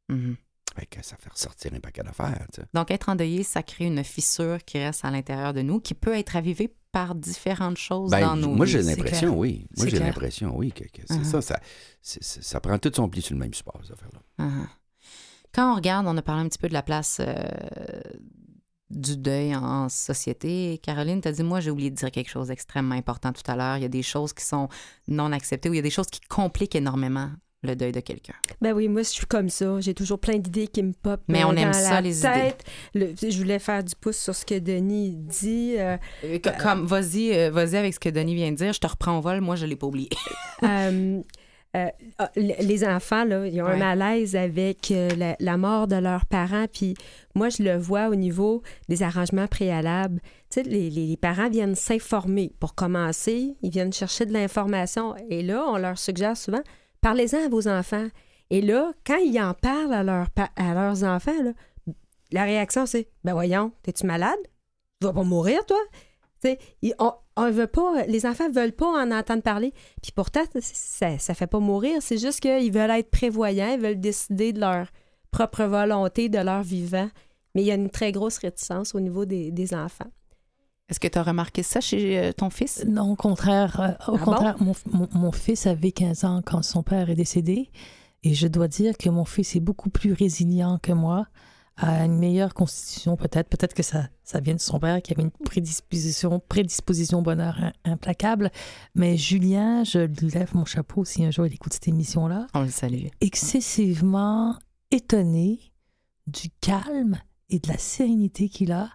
Mhm. 0.10 0.36
Fait 0.76 0.86
que 0.88 1.06
ça 1.06 1.16
fait 1.18 1.30
ressortir 1.30 1.72
un 1.74 1.80
paquet 1.80 2.02
d'affaires. 2.02 2.48
tu 2.52 2.62
sais. 2.62 2.68
Donc, 2.74 2.90
être 2.90 3.10
endeuillé, 3.10 3.44
ça 3.44 3.62
crée 3.62 3.86
une 3.86 4.04
fissure 4.04 4.58
qui 4.66 4.80
reste 4.80 5.06
à 5.06 5.12
l'intérieur 5.12 5.54
de 5.54 5.62
nous, 5.62 5.80
qui 5.80 5.94
peut 5.94 6.18
être 6.18 6.36
avivée 6.36 6.74
par 6.92 7.14
différentes 7.16 7.78
choses 7.78 8.12
Ben, 8.12 8.22
dans 8.22 8.36
nos 8.36 8.56
moi, 8.56 8.66
j'ai 8.66 8.82
l'impression, 8.82 9.38
oui. 9.38 9.68
Moi, 9.78 9.88
j'ai 9.88 10.00
l'impression, 10.00 10.56
oui, 10.58 10.72
que, 10.72 10.84
que 10.86 11.02
c'est 11.08 11.18
Mhm. 11.20 11.24
ça. 11.26 11.42
Ça, 11.42 11.60
ça 12.02 12.60
prend 12.60 12.78
tout 12.80 12.92
son 12.96 13.08
pli 13.10 13.22
sur 13.22 13.34
le 13.36 13.40
même 13.40 13.54
support, 13.54 13.80
cette 13.84 13.94
affaire-là. 13.94 14.22
Ah. 14.40 14.68
Quand 15.54 15.72
on 15.74 15.76
regarde, 15.76 16.08
on 16.08 16.18
a 16.18 16.22
parlé 16.24 16.42
un 16.44 16.50
petit 16.50 16.58
peu 16.58 16.68
de 16.68 16.74
la 16.74 16.82
place 16.84 17.18
euh, 17.20 18.02
du 18.94 19.18
deuil 19.18 19.56
en 19.56 19.90
société. 19.90 20.80
Caroline, 20.84 21.22
t'as 21.22 21.32
dit, 21.32 21.44
moi, 21.44 21.60
j'ai 21.60 21.72
oublié 21.72 21.90
de 21.90 21.96
dire 21.96 22.12
quelque 22.12 22.30
chose 22.30 22.48
d'extrêmement 22.48 22.96
important 22.96 23.32
tout 23.34 23.50
à 23.52 23.56
l'heure. 23.56 23.78
Il 23.78 23.82
y 23.84 23.86
a 23.86 23.90
des 23.90 24.04
choses 24.04 24.34
qui 24.34 24.46
sont 24.46 24.70
non 25.08 25.32
acceptées 25.32 25.70
ou 25.70 25.74
il 25.74 25.78
y 25.78 25.80
a 25.80 25.84
des 25.84 25.90
choses 25.90 26.08
qui 26.08 26.20
compliquent 26.22 26.76
énormément 26.76 27.30
le 27.66 27.76
deuil 27.78 27.94
de 27.94 28.02
quelqu'un. 28.02 28.34
Ben 28.62 28.74
oui, 28.74 28.90
moi, 28.90 29.04
je 29.04 29.08
suis 29.08 29.26
comme 29.26 29.48
ça. 29.48 29.80
J'ai 29.80 29.94
toujours 29.94 30.20
plein 30.20 30.38
d'idées 30.38 30.68
qui 30.68 30.84
me 30.84 30.92
popent 30.92 31.24
Mais 31.30 31.44
euh, 31.44 31.48
on 31.48 31.56
aime 31.56 31.72
dans 31.72 31.74
ça, 31.74 31.92
la 31.92 32.02
les 32.02 32.20
tête. 32.20 32.62
Le- 32.94 33.14
je 33.16 33.38
voulais 33.38 33.58
faire 33.60 33.82
du 33.84 33.96
pouce 33.96 34.18
sur 34.18 34.36
ce 34.36 34.46
que 34.46 34.60
Denis 34.60 35.12
dit. 35.16 35.76
euh, 35.78 35.96
Euh, 36.26 36.40
co- 36.40 36.50
Comme, 36.62 36.86
vas-y, 36.86 37.32
euh, 37.34 37.52
vas-y 37.52 37.78
avec 37.78 37.94
ce 37.94 38.00
que 38.02 38.10
Denis 38.10 38.36
vient 38.36 38.52
de 38.52 38.58
dire. 38.58 38.74
Je 38.74 38.80
te 38.80 38.88
reprends 38.88 39.18
au 39.18 39.22
vol. 39.22 39.40
Moi, 39.40 39.56
je 39.56 39.66
l'ai 39.66 39.78
pas 39.78 39.88
oublié. 39.88 40.10
euh, 40.64 41.22
euh, 41.76 41.88
ah, 42.20 42.32
les 42.36 42.86
enfants, 42.88 43.26
là, 43.26 43.48
ils 43.48 43.62
ont 43.62 43.66
un 43.66 43.78
malaise 43.78 44.36
avec 44.36 44.92
euh, 44.92 45.10
la, 45.18 45.36
la 45.40 45.58
mort 45.58 45.88
de 45.88 45.96
leurs 45.96 46.26
parents. 46.28 46.66
Puis 46.72 46.94
moi, 47.34 47.50
je 47.50 47.64
le 47.64 47.76
vois 47.78 48.10
au 48.10 48.16
niveau 48.16 48.62
des 48.90 49.02
arrangements 49.02 49.48
préalables. 49.48 50.20
Tu 50.52 50.62
sais, 50.62 50.64
les, 50.64 50.90
les- 50.90 51.18
parents 51.18 51.50
viennent 51.50 51.74
s'informer. 51.76 52.54
Pour 52.60 52.76
commencer, 52.76 53.56
ils 53.64 53.72
viennent 53.72 53.92
chercher 53.94 54.26
de 54.28 54.34
l'information. 54.34 55.16
Et 55.30 55.42
là, 55.42 55.66
on 55.68 55.78
leur 55.78 55.98
suggère 55.98 56.38
souvent, 56.38 56.62
parlez-en 57.02 57.46
à 57.46 57.50
vos 57.50 57.68
enfants. 57.68 58.08
Et 58.52 58.62
là, 58.62 58.92
quand 59.06 59.18
ils 59.18 59.40
en 59.42 59.54
parlent 59.56 59.94
à, 59.94 60.26
à 60.56 60.74
leurs 60.76 61.04
enfants, 61.04 61.42
là, 61.44 61.54
la 62.32 62.44
réaction, 62.44 62.86
c'est, 62.86 63.10
ben 63.24 63.34
voyons, 63.34 63.72
es-tu 63.88 64.06
malade? 64.06 64.38
Tu 65.02 65.08
vas 65.08 65.14
pas 65.14 65.24
mourir, 65.24 65.66
toi? 65.66 65.80
Ils- 66.82 66.94
on, 67.00 67.14
on 67.36 67.50
veut 67.52 67.68
pas, 67.68 68.06
les 68.08 68.26
enfants 68.26 68.50
veulent 68.52 68.72
pas 68.74 68.88
en 68.88 69.12
entendre 69.12 69.42
parler. 69.42 69.74
Puis 70.02 70.12
pourtant, 70.16 70.42
ça, 70.60 71.18
ça 71.18 71.34
fait 71.34 71.48
pas 71.48 71.60
mourir. 71.60 71.98
C'est 72.02 72.18
juste 72.20 72.40
qu'ils 72.42 72.72
veulent 72.72 72.92
être 72.92 73.10
prévoyants, 73.10 73.74
ils 73.74 73.80
veulent 73.80 74.00
décider 74.00 74.54
de 74.54 74.60
leur 74.60 74.88
propre 75.32 75.64
volonté, 75.64 76.30
de 76.30 76.38
leur 76.40 76.62
vivant. 76.64 77.10
Mais 77.56 77.62
il 77.62 77.66
y 77.68 77.72
a 77.72 77.76
une 77.76 77.90
très 77.90 78.12
grosse 78.12 78.38
réticence 78.38 78.94
au 78.96 79.00
niveau 79.00 79.26
des, 79.26 79.52
des 79.52 79.74
enfants. 79.74 80.10
Est-ce 80.90 81.00
que 81.00 81.08
tu 81.08 81.18
as 81.18 81.24
remarqué 81.24 81.64
ça 81.64 81.80
chez 81.82 82.20
euh, 82.20 82.32
ton 82.34 82.50
fils? 82.50 82.84
Non, 82.86 83.12
au 83.12 83.16
contraire. 83.16 83.80
euh, 83.80 84.12
au 84.12 84.16
Ah 84.16 84.24
contraire, 84.24 84.56
mon, 84.60 84.74
mon- 84.92 85.10
mon 85.14 85.32
fils 85.32 85.66
avait 85.66 85.92
15 85.92 86.26
ans 86.26 86.42
quand 86.46 86.62
son 86.62 86.84
père 86.84 87.10
est 87.10 87.16
décédé. 87.16 87.70
Et 88.24 88.34
je 88.34 88.48
dois 88.48 88.68
dire 88.68 88.98
que 88.98 89.10
mon 89.10 89.26
fils 89.26 89.56
est 89.56 89.60
beaucoup 89.60 89.90
plus 89.90 90.14
résilient 90.14 90.80
que 90.82 90.92
moi, 90.92 91.26
a 91.78 92.06
une 92.06 92.20
meilleure 92.20 92.54
constitution 92.54 93.16
peut-être. 93.18 93.50
Peut-être 93.50 93.74
que 93.74 93.82
ça, 93.84 94.08
ça 94.24 94.40
vient 94.40 94.54
de 94.54 94.60
son 94.60 94.80
père 94.80 95.02
qui 95.02 95.12
avait 95.14 95.24
une 95.24 95.32
prédisposition, 95.32 96.40
prédisposition 96.48 97.20
au 97.20 97.22
bonheur 97.24 97.58
im- 97.60 97.72
implacable. 97.84 98.52
Mais 98.96 99.18
Julien, 99.18 99.84
je 99.84 100.00
lui 100.00 100.30
lève 100.30 100.56
mon 100.56 100.66
chapeau 100.66 101.04
si 101.04 101.26
un 101.26 101.32
jour 101.32 101.48
il 101.48 101.54
écoute 101.54 101.74
cette 101.74 101.88
émission-là, 101.88 102.46
On 102.54 102.62
le 102.62 102.70
salue. 102.70 103.08
excessivement 103.22 104.56
étonné 104.92 105.60
du 106.28 106.50
calme 106.62 107.18
et 107.50 107.60
de 107.60 107.68
la 107.68 107.78
sérénité 107.78 108.50
qu'il 108.50 108.72
a. 108.72 108.90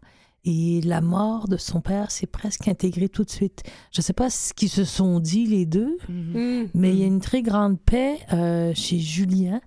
Et 0.44 0.80
la 0.82 1.00
mort 1.00 1.48
de 1.48 1.56
son 1.56 1.80
père 1.80 2.10
s'est 2.10 2.26
presque 2.28 2.68
intégrée 2.68 3.08
tout 3.08 3.24
de 3.24 3.30
suite. 3.30 3.64
Je 3.92 4.00
ne 4.00 4.02
sais 4.04 4.12
pas 4.12 4.30
ce 4.30 4.54
qu'ils 4.54 4.68
se 4.70 4.84
sont 4.84 5.18
dit 5.20 5.46
les 5.46 5.66
deux, 5.66 5.98
Mhm. 6.08 6.68
mais 6.74 6.90
il 6.92 6.98
y 7.00 7.02
a 7.02 7.06
une 7.06 7.20
très 7.20 7.42
grande 7.42 7.78
paix 7.80 8.18
euh, 8.32 8.72
chez 8.74 8.98
Julien 8.98 9.60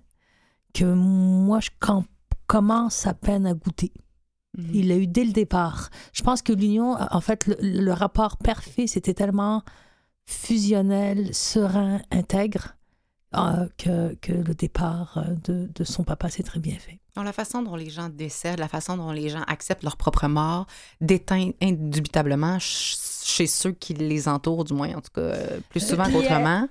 que 0.74 0.84
moi, 0.86 1.60
je 1.60 1.68
com- 1.78 2.04
commence 2.52 3.06
à 3.06 3.14
peine 3.14 3.46
à 3.46 3.54
goûter. 3.54 3.92
Mhm. 4.58 4.70
Il 4.74 4.88
l'a 4.88 4.96
eu 4.96 5.06
dès 5.06 5.24
le 5.24 5.32
départ. 5.32 5.88
Je 6.12 6.22
pense 6.22 6.42
que 6.42 6.52
l'union, 6.52 6.96
en 7.10 7.20
fait, 7.22 7.46
le, 7.46 7.56
le 7.60 7.92
rapport 7.92 8.36
père-fils 8.36 8.92
c'était 8.92 9.14
tellement 9.22 9.62
fusionnel, 10.26 11.34
serein, 11.34 12.00
intègre, 12.10 12.76
euh, 13.34 13.66
que, 13.78 14.14
que 14.20 14.32
le 14.32 14.54
départ 14.54 15.16
euh, 15.16 15.34
de, 15.44 15.68
de 15.74 15.84
son 15.84 16.04
papa 16.04 16.28
s'est 16.28 16.42
très 16.42 16.60
bien 16.60 16.78
fait. 16.78 16.98
Non, 17.16 17.22
la 17.22 17.32
façon 17.32 17.62
dont 17.62 17.76
les 17.76 17.90
gens 17.90 18.08
décèdent, 18.10 18.58
la 18.58 18.68
façon 18.68 18.96
dont 18.96 19.12
les 19.12 19.28
gens 19.30 19.42
acceptent 19.46 19.82
leur 19.84 19.96
propre 19.96 20.26
mort, 20.28 20.66
déteint 21.00 21.50
indubitablement 21.62 22.58
ch- 22.58 22.96
chez 23.24 23.46
ceux 23.46 23.72
qui 23.72 23.94
les 23.94 24.28
entourent, 24.28 24.64
du 24.64 24.74
moins, 24.74 24.90
en 24.94 25.00
tout 25.00 25.10
cas, 25.14 25.20
euh, 25.22 25.60
plus 25.70 25.80
souvent 25.80 26.04
qu'autrement. 26.10 26.68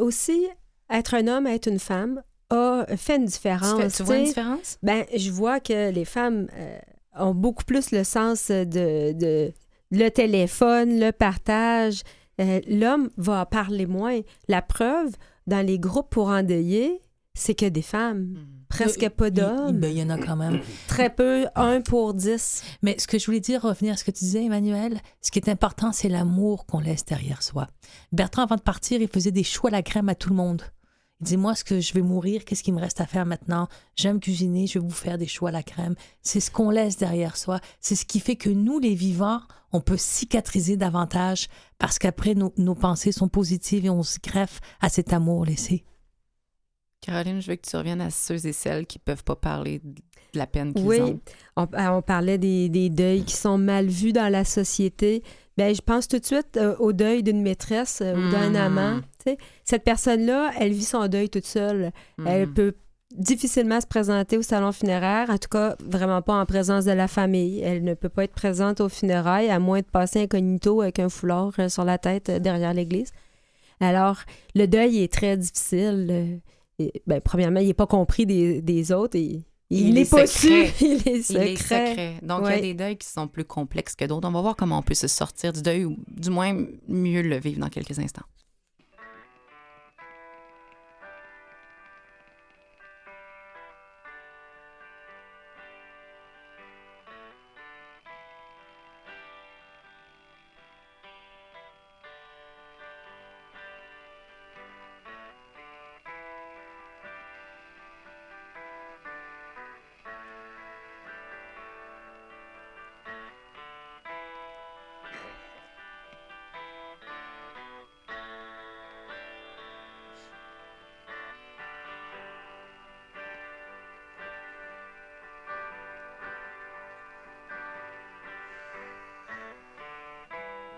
aussi, 0.00 0.46
être 0.90 1.14
un 1.14 1.26
homme, 1.28 1.46
être 1.46 1.68
une 1.68 1.78
femme, 1.78 2.22
a 2.52 2.96
fait 2.96 3.16
une 3.16 3.24
Tu, 3.26 3.32
différence. 3.32 3.80
fais- 3.80 3.90
tu 3.90 4.02
vois 4.02 4.16
une 4.18 4.24
différence? 4.24 4.78
Ben, 4.82 5.04
je 5.16 5.30
vois 5.30 5.60
que 5.60 5.90
les 5.90 6.04
femmes 6.04 6.48
euh, 6.54 6.78
ont 7.18 7.34
beaucoup 7.34 7.64
plus 7.64 7.90
le 7.92 8.04
sens 8.04 8.48
de, 8.50 9.12
de 9.12 9.52
le 9.90 10.08
téléphone, 10.08 10.98
le 10.98 11.10
partage. 11.12 12.02
Euh, 12.40 12.60
L'homme 12.66 13.10
va 13.16 13.44
parler 13.46 13.86
moins. 13.86 14.20
La 14.48 14.62
preuve, 14.62 15.10
dans 15.46 15.64
les 15.64 15.78
groupes 15.78 16.10
pour 16.10 16.28
endeuiller, 16.28 17.00
c'est 17.34 17.54
que 17.54 17.66
des 17.66 17.82
femmes. 17.82 18.36
Presque 18.68 19.06
pas 19.10 19.26
Il- 19.28 19.34
il- 19.34 19.34
d'hommes. 19.34 19.78
ben, 19.80 19.90
il 19.92 19.98
y 19.98 20.02
en 20.02 20.08
a 20.08 20.16
quand 20.16 20.36
même. 20.36 20.60
Très 20.88 21.10
peu, 21.10 21.44
un 21.54 21.82
pour 21.82 22.14
dix. 22.14 22.62
Mais 22.82 22.98
ce 22.98 23.06
que 23.06 23.18
je 23.18 23.26
voulais 23.26 23.40
dire, 23.40 23.60
revenir 23.62 23.92
à 23.92 23.96
ce 23.98 24.04
que 24.04 24.10
tu 24.10 24.24
disais, 24.24 24.44
Emmanuel, 24.44 24.98
ce 25.20 25.30
qui 25.30 25.38
est 25.38 25.50
important, 25.50 25.92
c'est 25.92 26.08
l'amour 26.08 26.64
qu'on 26.64 26.80
laisse 26.80 27.04
derrière 27.04 27.42
soi. 27.42 27.68
Bertrand, 28.12 28.44
avant 28.44 28.56
de 28.56 28.62
partir, 28.62 29.02
il 29.02 29.08
faisait 29.08 29.30
des 29.30 29.44
choix 29.44 29.68
à 29.68 29.72
la 29.72 29.82
crème 29.82 30.08
à 30.08 30.14
tout 30.14 30.30
le 30.30 30.36
monde. 30.36 30.62
Il 31.22 31.26
dit, 31.26 31.36
moi, 31.36 31.54
ce 31.54 31.62
que 31.62 31.78
je 31.78 31.94
vais 31.94 32.02
mourir, 32.02 32.44
qu'est-ce 32.44 32.64
qu'il 32.64 32.74
me 32.74 32.80
reste 32.80 33.00
à 33.00 33.06
faire 33.06 33.24
maintenant? 33.24 33.68
J'aime 33.94 34.18
cuisiner, 34.18 34.66
je 34.66 34.80
vais 34.80 34.84
vous 34.84 34.90
faire 34.90 35.18
des 35.18 35.28
choix 35.28 35.50
à 35.50 35.52
la 35.52 35.62
crème. 35.62 35.94
C'est 36.20 36.40
ce 36.40 36.50
qu'on 36.50 36.68
laisse 36.68 36.96
derrière 36.96 37.36
soi. 37.36 37.60
C'est 37.80 37.94
ce 37.94 38.04
qui 38.04 38.18
fait 38.18 38.34
que 38.34 38.50
nous, 38.50 38.80
les 38.80 38.96
vivants, 38.96 39.40
on 39.70 39.80
peut 39.80 39.96
cicatriser 39.96 40.76
davantage 40.76 41.46
parce 41.78 42.00
qu'après, 42.00 42.34
nos, 42.34 42.52
nos 42.56 42.74
pensées 42.74 43.12
sont 43.12 43.28
positives 43.28 43.86
et 43.86 43.90
on 43.90 44.02
se 44.02 44.18
greffe 44.20 44.58
à 44.80 44.88
cet 44.88 45.12
amour 45.12 45.44
laissé. 45.44 45.84
Caroline, 47.00 47.40
je 47.40 47.50
veux 47.50 47.56
que 47.56 47.68
tu 47.70 47.76
reviennes 47.76 48.00
à 48.00 48.10
ceux 48.10 48.44
et 48.44 48.52
celles 48.52 48.86
qui 48.86 48.98
peuvent 48.98 49.22
pas 49.24 49.36
parler 49.36 49.78
de 49.78 50.38
la 50.38 50.48
peine 50.48 50.74
qu'ils 50.74 50.84
Oui, 50.86 51.00
ont. 51.00 51.20
on, 51.56 51.62
euh, 51.62 51.88
on 51.98 52.02
parlait 52.02 52.38
des, 52.38 52.68
des 52.68 52.90
deuils 52.90 53.24
qui 53.24 53.36
sont 53.36 53.58
mal 53.58 53.86
vus 53.86 54.12
dans 54.12 54.30
la 54.30 54.44
société. 54.44 55.22
Ben, 55.58 55.74
je 55.74 55.82
pense 55.82 56.08
tout 56.08 56.18
de 56.18 56.24
suite 56.24 56.56
euh, 56.56 56.74
au 56.78 56.92
deuil 56.92 57.22
d'une 57.22 57.42
maîtresse 57.42 58.00
euh, 58.02 58.14
ou 58.14 58.30
d'un 58.30 58.50
Mhm. 58.50 58.56
amant. 58.56 59.00
Cette 59.64 59.84
personne-là, 59.84 60.50
elle 60.58 60.72
vit 60.72 60.84
son 60.84 61.06
deuil 61.08 61.28
toute 61.28 61.44
seule. 61.46 61.92
Elle 62.26 62.46
Mhm. 62.48 62.54
peut 62.54 62.74
difficilement 63.14 63.78
se 63.80 63.86
présenter 63.86 64.38
au 64.38 64.42
salon 64.42 64.72
funéraire, 64.72 65.28
en 65.28 65.36
tout 65.36 65.50
cas 65.50 65.76
vraiment 65.84 66.22
pas 66.22 66.40
en 66.40 66.46
présence 66.46 66.86
de 66.86 66.92
la 66.92 67.06
famille. 67.08 67.60
Elle 67.60 67.84
ne 67.84 67.92
peut 67.92 68.08
pas 68.08 68.24
être 68.24 68.32
présente 68.32 68.80
aux 68.80 68.88
funérailles, 68.88 69.50
à 69.50 69.58
moins 69.58 69.80
de 69.80 69.84
passer 69.86 70.22
incognito 70.22 70.80
avec 70.80 70.98
un 70.98 71.10
foulard 71.10 71.52
euh, 71.58 71.68
sur 71.68 71.84
la 71.84 71.98
tête 71.98 72.30
derrière 72.30 72.72
l'église. 72.72 73.12
Alors, 73.80 74.20
le 74.54 74.66
deuil 74.66 75.02
est 75.02 75.12
très 75.12 75.36
difficile. 75.36 76.40
et, 76.78 77.02
ben, 77.06 77.20
premièrement, 77.20 77.60
il 77.60 77.66
n'est 77.66 77.74
pas 77.74 77.86
compris 77.86 78.24
des, 78.26 78.62
des 78.62 78.90
autres. 78.92 79.16
Et, 79.18 79.42
il 79.72 79.88
Il 79.88 79.98
est 79.98 80.10
pas 80.10 80.26
su. 80.26 80.48
secret. 80.48 80.72
Il 80.80 81.08
est 81.08 81.16
Il 81.18 81.24
secret. 81.24 81.52
est 81.52 81.56
secret. 81.56 82.14
Donc, 82.22 82.42
il 82.44 82.50
y 82.50 82.58
a 82.58 82.60
des 82.60 82.74
deuils 82.74 82.96
qui 82.96 83.08
sont 83.08 83.26
plus 83.28 83.44
complexes 83.44 83.94
que 83.94 84.04
d'autres. 84.04 84.28
On 84.28 84.32
va 84.32 84.40
voir 84.40 84.56
comment 84.56 84.78
on 84.78 84.82
peut 84.82 84.94
se 84.94 85.08
sortir 85.08 85.52
du 85.52 85.62
deuil 85.62 85.84
ou 85.84 85.96
du 86.08 86.30
moins 86.30 86.54
mieux 86.88 87.22
le 87.22 87.38
vivre 87.38 87.60
dans 87.60 87.68
quelques 87.68 87.98
instants. 87.98 88.26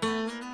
Música 0.04 0.53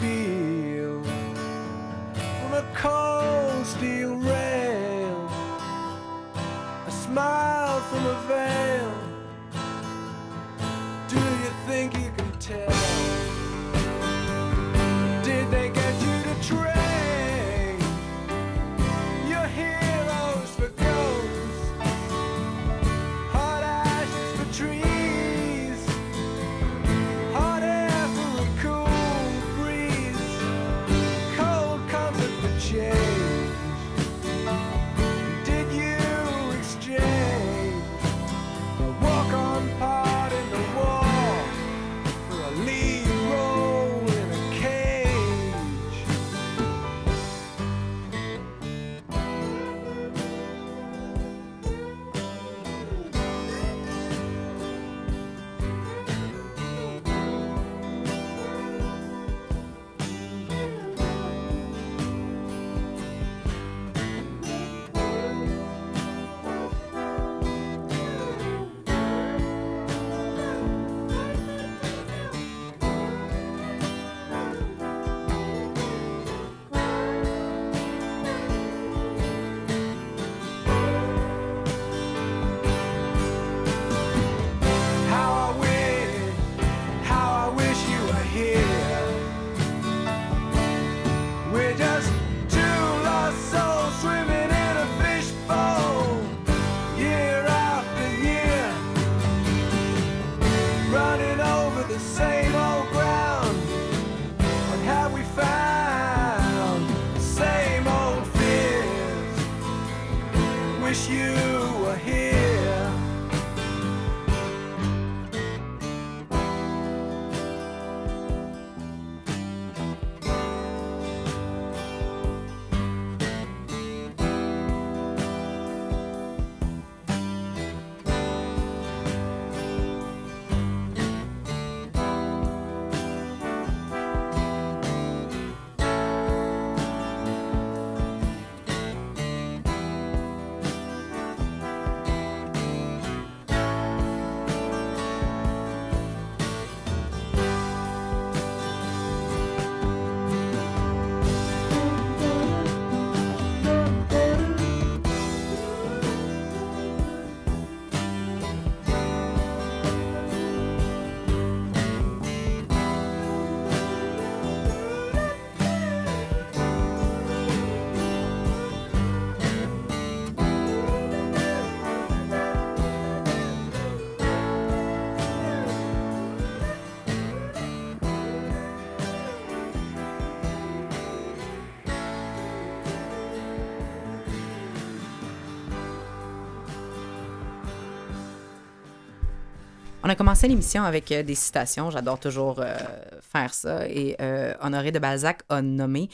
a 190.11 190.15
commencé 190.15 190.47
l'émission 190.47 190.83
avec 190.83 191.11
euh, 191.11 191.23
des 191.23 191.35
citations. 191.35 191.89
J'adore 191.91 192.19
toujours 192.19 192.59
euh, 192.59 192.75
faire 193.21 193.53
ça. 193.53 193.87
Et 193.87 194.15
euh, 194.21 194.53
Honoré 194.61 194.91
de 194.91 194.99
Balzac 194.99 195.41
a 195.49 195.61
nommé, 195.61 196.09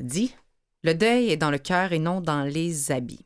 dit 0.00 0.34
Le 0.82 0.94
deuil 0.94 1.30
est 1.30 1.36
dans 1.36 1.50
le 1.50 1.58
cœur 1.58 1.92
et 1.92 1.98
non 1.98 2.20
dans 2.20 2.42
les 2.42 2.92
habits. 2.92 3.24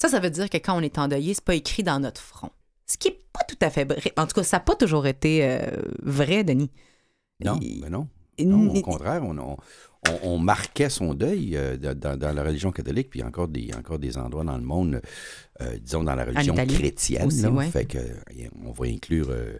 Ça, 0.00 0.08
ça 0.08 0.20
veut 0.20 0.30
dire 0.30 0.50
que 0.50 0.58
quand 0.58 0.76
on 0.76 0.80
est 0.82 0.98
endeuillé, 0.98 1.34
c'est 1.34 1.44
pas 1.44 1.54
écrit 1.54 1.82
dans 1.82 2.00
notre 2.00 2.20
front. 2.20 2.50
Ce 2.86 2.98
qui 2.98 3.08
est 3.08 3.18
pas 3.32 3.44
tout 3.48 3.56
à 3.62 3.70
fait 3.70 3.84
vrai. 3.84 4.12
En 4.18 4.26
tout 4.26 4.34
cas, 4.34 4.42
ça 4.42 4.56
n'a 4.58 4.60
pas 4.60 4.74
toujours 4.74 5.06
été 5.06 5.58
vrai, 6.02 6.44
Denis. 6.44 6.70
Non, 7.40 7.58
Il- 7.62 7.80
ben 7.80 7.90
non. 7.90 8.08
Non, 8.38 8.74
au 8.74 8.80
contraire, 8.82 9.22
on, 9.24 9.38
on- 9.38 9.56
on- 10.08 10.28
on 10.34 10.38
marquait 10.38 10.90
son 10.90 11.14
deuil 11.14 11.56
euh, 11.56 11.76
dans, 11.76 12.34
la 12.34 12.42
religion 12.42 12.72
catholique, 12.72 13.10
puis 13.10 13.20
il 13.20 13.22
y 13.22 13.24
a 13.24 13.28
encore 13.28 13.48
des, 13.48 13.70
encore 13.76 13.98
des 13.98 14.16
endroits 14.18 14.44
dans 14.44 14.56
le 14.56 14.64
monde, 14.64 15.00
euh, 15.60 15.78
disons 15.78 16.02
dans 16.04 16.14
la 16.14 16.24
religion 16.24 16.54
chrétienne, 16.74 17.26
aussi, 17.26 17.42
là, 17.42 17.50
ouais. 17.50 17.70
fait 17.70 17.84
que, 17.86 17.98
on 18.64 18.72
va 18.72 18.86
inclure 18.86 19.28
euh, 19.30 19.56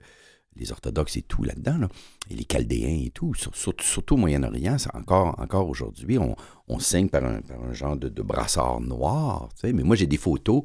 les 0.56 0.70
orthodoxes 0.70 1.16
et 1.16 1.22
tout 1.22 1.42
là-dedans, 1.42 1.78
là, 1.78 1.88
et 2.30 2.34
les 2.34 2.46
chaldéens 2.50 3.00
et 3.06 3.10
tout, 3.10 3.34
sur- 3.34 3.54
sur- 3.56 3.74
surtout 3.80 4.14
au 4.14 4.18
Moyen-Orient, 4.18 4.76
encore, 4.94 5.34
encore 5.40 5.68
aujourd'hui, 5.68 6.18
on, 6.18 6.36
on 6.68 6.78
signe 6.78 7.08
par 7.08 7.24
un, 7.24 7.40
par 7.40 7.62
un 7.62 7.72
genre 7.72 7.96
de, 7.96 8.08
de 8.08 8.22
brassard 8.22 8.80
noir, 8.80 9.48
tu 9.54 9.66
sais, 9.66 9.72
mais 9.72 9.82
moi 9.82 9.96
j'ai 9.96 10.06
des 10.06 10.16
photos, 10.16 10.62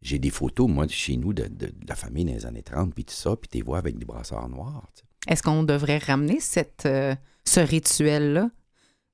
j'ai 0.00 0.18
des 0.20 0.30
photos, 0.30 0.68
moi, 0.68 0.86
de 0.86 0.92
chez 0.92 1.16
nous, 1.16 1.32
de, 1.32 1.42
de- 1.48 1.66
de 1.66 1.86
la 1.88 1.96
famille 1.96 2.24
dans 2.24 2.32
les 2.32 2.46
années 2.46 2.62
30, 2.62 2.94
puis 2.94 3.04
tout 3.04 3.14
ça, 3.14 3.34
puis 3.36 3.48
tu 3.48 3.58
les 3.58 3.62
vois 3.64 3.78
avec 3.78 3.98
des 3.98 4.04
brassards 4.04 4.48
noirs. 4.48 4.86
Est-ce 5.26 5.42
qu'on 5.42 5.64
devrait 5.64 5.98
ramener 5.98 6.38
cette, 6.40 6.86
euh, 6.86 7.14
ce 7.44 7.60
rituel-là? 7.60 8.50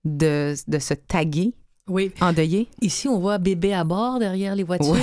De, 0.04 0.54
de 0.68 0.78
se 0.78 0.94
taguer 0.94 1.54
Oui. 1.88 2.12
endeuillé? 2.20 2.68
Ici, 2.80 3.08
on 3.08 3.18
voit 3.18 3.38
bébé 3.38 3.72
à 3.74 3.84
bord 3.84 4.18
derrière 4.18 4.54
les 4.54 4.64
voitures. 4.64 4.92
Ouais. 4.92 5.00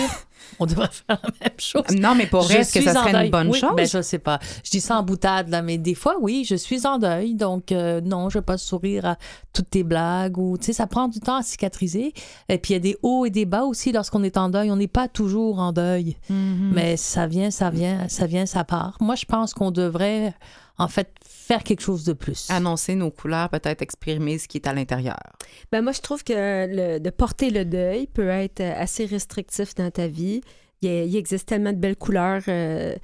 On 0.60 0.66
devrait 0.66 0.90
faire 0.92 1.20
la 1.24 1.30
même 1.50 1.60
chose. 1.60 1.84
Non, 1.96 2.16
mais 2.16 2.26
pour 2.26 2.52
est-ce 2.52 2.74
que 2.74 2.82
ça 2.84 2.94
serait 2.96 3.12
deuil. 3.12 3.26
une 3.26 3.32
bonne 3.32 3.50
Oui, 3.50 3.60
chose? 3.60 3.70
Ben, 3.78 3.86
je 3.88 4.02
sais 4.02 4.18
pas. 4.18 4.40
Je 4.64 4.72
dis 4.72 4.82
ça 4.82 4.98
en 4.98 5.04
boutade, 5.04 5.50
là, 5.50 5.62
mais 5.62 5.78
des 5.78 5.94
fois, 5.94 6.16
oui, 6.20 6.46
je 6.50 6.56
suis 6.56 6.86
en 6.88 6.98
deuil. 6.98 7.36
Donc, 7.36 7.72
euh, 7.72 8.02
non, 8.02 8.28
je 8.30 8.40
vais 8.40 8.44
pas 8.44 8.58
sourire 8.58 9.06
à 9.06 9.18
toutes 9.54 9.70
tes 9.70 9.84
blagues. 9.84 10.38
ou 10.40 10.58
Tu 10.58 10.66
sais, 10.66 10.74
ça 10.74 10.88
prend 10.88 11.08
du 11.08 11.20
temps 11.20 11.36
à 11.38 11.44
cicatriser. 11.44 12.14
Et 12.50 12.58
puis, 12.58 12.74
il 12.74 12.74
y 12.74 12.78
a 12.78 12.80
des 12.80 12.98
hauts 13.04 13.26
et 13.26 13.30
des 13.30 13.46
bas 13.46 13.64
aussi 13.64 13.92
lorsqu'on 13.92 14.24
est 14.24 14.36
en 14.36 14.50
deuil. 14.50 14.72
On 14.72 14.76
n'est 14.78 14.88
pas 14.88 15.08
toujours 15.08 15.60
en 15.60 15.72
deuil. 15.74 16.18
Mhm. 16.30 16.72
Mais 16.74 16.98
ça 16.98 17.28
vient, 17.28 17.52
ça 17.52 17.70
vient, 17.70 18.10
ça 18.10 18.26
vient, 18.26 18.48
ça 18.48 18.64
part. 18.64 18.98
Moi, 19.00 19.14
je 19.16 19.26
pense 19.26 19.54
qu'on 19.54 19.70
devrait, 19.72 20.34
en 20.80 20.88
fait, 20.88 21.14
faire 21.48 21.64
quelque 21.64 21.82
chose 21.82 22.04
de 22.06 22.14
plus. 22.14 22.48
Annoncer 22.50 22.96
nos 22.96 23.12
couleurs, 23.12 23.50
peut-être 23.50 23.82
exprimer 23.82 24.38
ce 24.38 24.48
qui 24.48 24.58
est 24.58 24.68
à 24.68 24.74
l'intérieur. 24.74 25.20
Ben 25.72 25.82
moi, 25.82 25.92
je 25.92 26.02
trouve 26.02 26.24
que 26.24 26.34
le- 26.34 27.00
de 27.00 27.10
porter 27.10 27.50
le 27.50 27.66
deuil 27.66 28.08
peut 28.08 28.28
être 28.30 28.62
assez 28.62 29.06
restrictif 29.06 29.74
dans 29.76 29.90
ta 29.92 30.08
vie. 30.08 30.42
Il, 30.82 30.90
y 30.90 30.92
a- 30.94 31.04
il 31.04 31.16
existe 31.16 31.48
tellement 31.48 31.72
de 31.74 31.78
belles 31.78 31.96
couleurs 31.96 32.42
euh, 32.48 32.96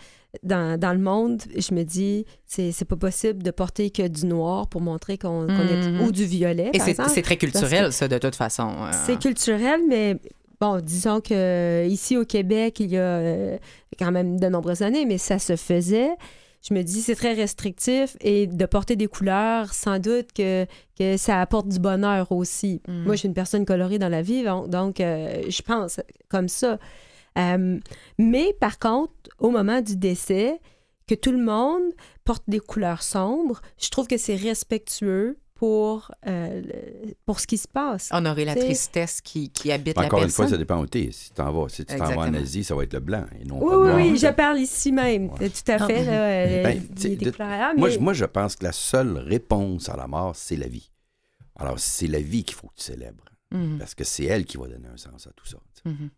dans, 0.43 0.79
dans 0.79 0.93
le 0.93 0.99
monde. 0.99 1.41
Je 1.55 1.73
me 1.73 1.83
dis, 1.83 2.25
c'est 2.45 2.71
c'est 2.71 2.85
pas 2.85 2.95
possible 2.95 3.41
de 3.43 3.51
porter 3.51 3.89
que 3.91 4.07
du 4.07 4.25
noir 4.25 4.67
pour 4.67 4.81
montrer 4.81 5.17
qu'on 5.17 5.47
est... 5.47 5.87
Mhm. 5.89 6.01
Ou 6.01 6.11
du 6.11 6.25
violet, 6.25 6.69
Et 6.73 6.79
c'est 6.79 7.21
très 7.21 7.37
culturel, 7.37 7.91
ça, 7.93 8.07
de 8.07 8.17
toute 8.17 8.35
façon. 8.35 8.69
euh. 8.81 8.91
C'est 9.05 9.19
culturel, 9.19 9.81
mais 9.87 10.17
bon, 10.61 10.79
disons 10.81 11.21
que 11.21 11.33
euh, 11.33 11.85
ici 11.85 12.17
au 12.17 12.25
Québec, 12.25 12.79
il 12.79 12.91
y 12.91 12.97
a 12.97 13.01
euh, 13.01 13.57
quand 13.99 14.11
même 14.11 14.39
de 14.39 14.47
nombreuses 14.47 14.81
années, 14.81 15.05
mais 15.05 15.17
ça 15.17 15.39
se 15.39 15.55
faisait. 15.55 16.09
Je 16.61 16.73
me 16.73 16.81
dis, 16.81 17.01
c'est 17.01 17.15
très 17.15 17.33
restrictif 17.33 18.17
et 18.19 18.47
de 18.47 18.65
porter 18.65 18.95
des 18.95 19.07
couleurs, 19.07 19.73
sans 19.73 19.99
doute 19.99 20.33
que, 20.33 20.65
que 20.97 21.17
ça 21.17 21.39
apporte 21.39 21.67
du 21.67 21.79
bonheur 21.79 22.31
aussi. 22.31 22.81
Mm. 22.87 23.03
Moi, 23.03 23.15
je 23.15 23.19
suis 23.19 23.27
une 23.27 23.33
personne 23.33 23.65
colorée 23.65 23.99
dans 23.99 24.09
la 24.09 24.21
vie, 24.21 24.43
donc, 24.43 24.69
donc, 24.69 24.99
euh, 24.99 25.43
je 25.47 25.61
pense 25.61 25.99
comme 26.29 26.49
ça. 26.49 26.79
Euh, 27.37 27.79
mais 28.17 28.55
par 28.59 28.79
contre, 28.79 29.13
au 29.39 29.51
moment 29.51 29.81
du 29.81 29.95
décès, 29.95 30.59
que 31.07 31.15
tout 31.15 31.31
le 31.31 31.43
monde 31.43 31.93
porte 32.25 32.43
des 32.47 32.59
couleurs 32.59 33.01
sombres, 33.01 33.61
je 33.77 33.89
trouve 33.89 34.07
que 34.07 34.17
c'est 34.17 34.35
respectueux 34.35 35.37
pour, 35.57 36.11
euh, 36.27 36.61
pour 37.25 37.39
ce 37.39 37.47
qui 37.47 37.57
se 37.57 37.67
passe. 37.67 38.09
Honorer 38.11 38.45
la 38.45 38.55
tristesse 38.55 39.21
qui, 39.21 39.49
qui 39.49 39.71
habite 39.71 39.97
Encore 39.97 40.19
la 40.19 40.25
une 40.25 40.31
fois, 40.31 40.47
ça 40.47 40.57
dépend 40.57 40.79
où 40.79 40.85
t'es. 40.85 41.09
Si 41.11 41.29
tu 41.29 41.35
t'en 41.35 41.51
vas, 41.51 41.67
si 41.67 41.83
tu 41.83 41.95
t'en 41.95 42.05
vas 42.05 42.27
en. 42.27 42.33
Asie, 42.35 42.63
ça 42.63 42.75
va 42.75 42.83
être 42.83 42.93
le 42.93 42.99
blanc 42.99 43.25
et 43.39 43.43
non 43.45 43.59
Oui, 43.59 43.69
pas 43.69 43.75
le 43.75 43.81
oui, 43.81 43.87
noir. 43.87 44.11
oui, 44.11 44.17
je 44.17 44.27
parle 44.27 44.59
ici 44.59 44.91
même. 44.91 45.31
Ouais. 45.31 45.49
Tout 45.49 45.71
à 45.71 45.79
fait. 45.87 46.07
Ah. 46.07 46.11
là, 46.11 46.29
euh, 46.29 46.63
Ben, 46.63 46.87
tu 46.95 47.15
de- 47.15 47.33
Moi, 47.77 47.89
moi, 47.99 48.13
je 48.13 48.25
pense 48.25 48.55
que 48.55 48.63
la 48.63 48.71
seule 48.71 49.17
réponse 49.17 49.89
à 49.89 49.97
la 49.97 50.07
mort, 50.07 50.35
c'est 50.35 50.55
la 50.57 50.67
vie. 50.67 50.91
Alors, 51.55 51.79
c'est 51.79 52.07
la 52.07 52.19
vie 52.19 52.43
qu'il 52.43 52.55
faut 52.55 52.67
que 52.67 52.75
tu 52.75 52.83
célèbres. 52.83 53.25
Mhm, 53.51 53.79
Parce 53.79 53.95
que 53.95 54.03
c'est 54.03 54.25
elle 54.25 54.45
qui 54.45 54.57
va 54.57 54.67
donner 54.67 54.89
un 54.93 54.97
sens 54.97 55.25
à 55.25 55.31
tout 55.31 55.47
ça. 55.47 55.57
tu 55.81 55.89
mhm. 55.89 56.09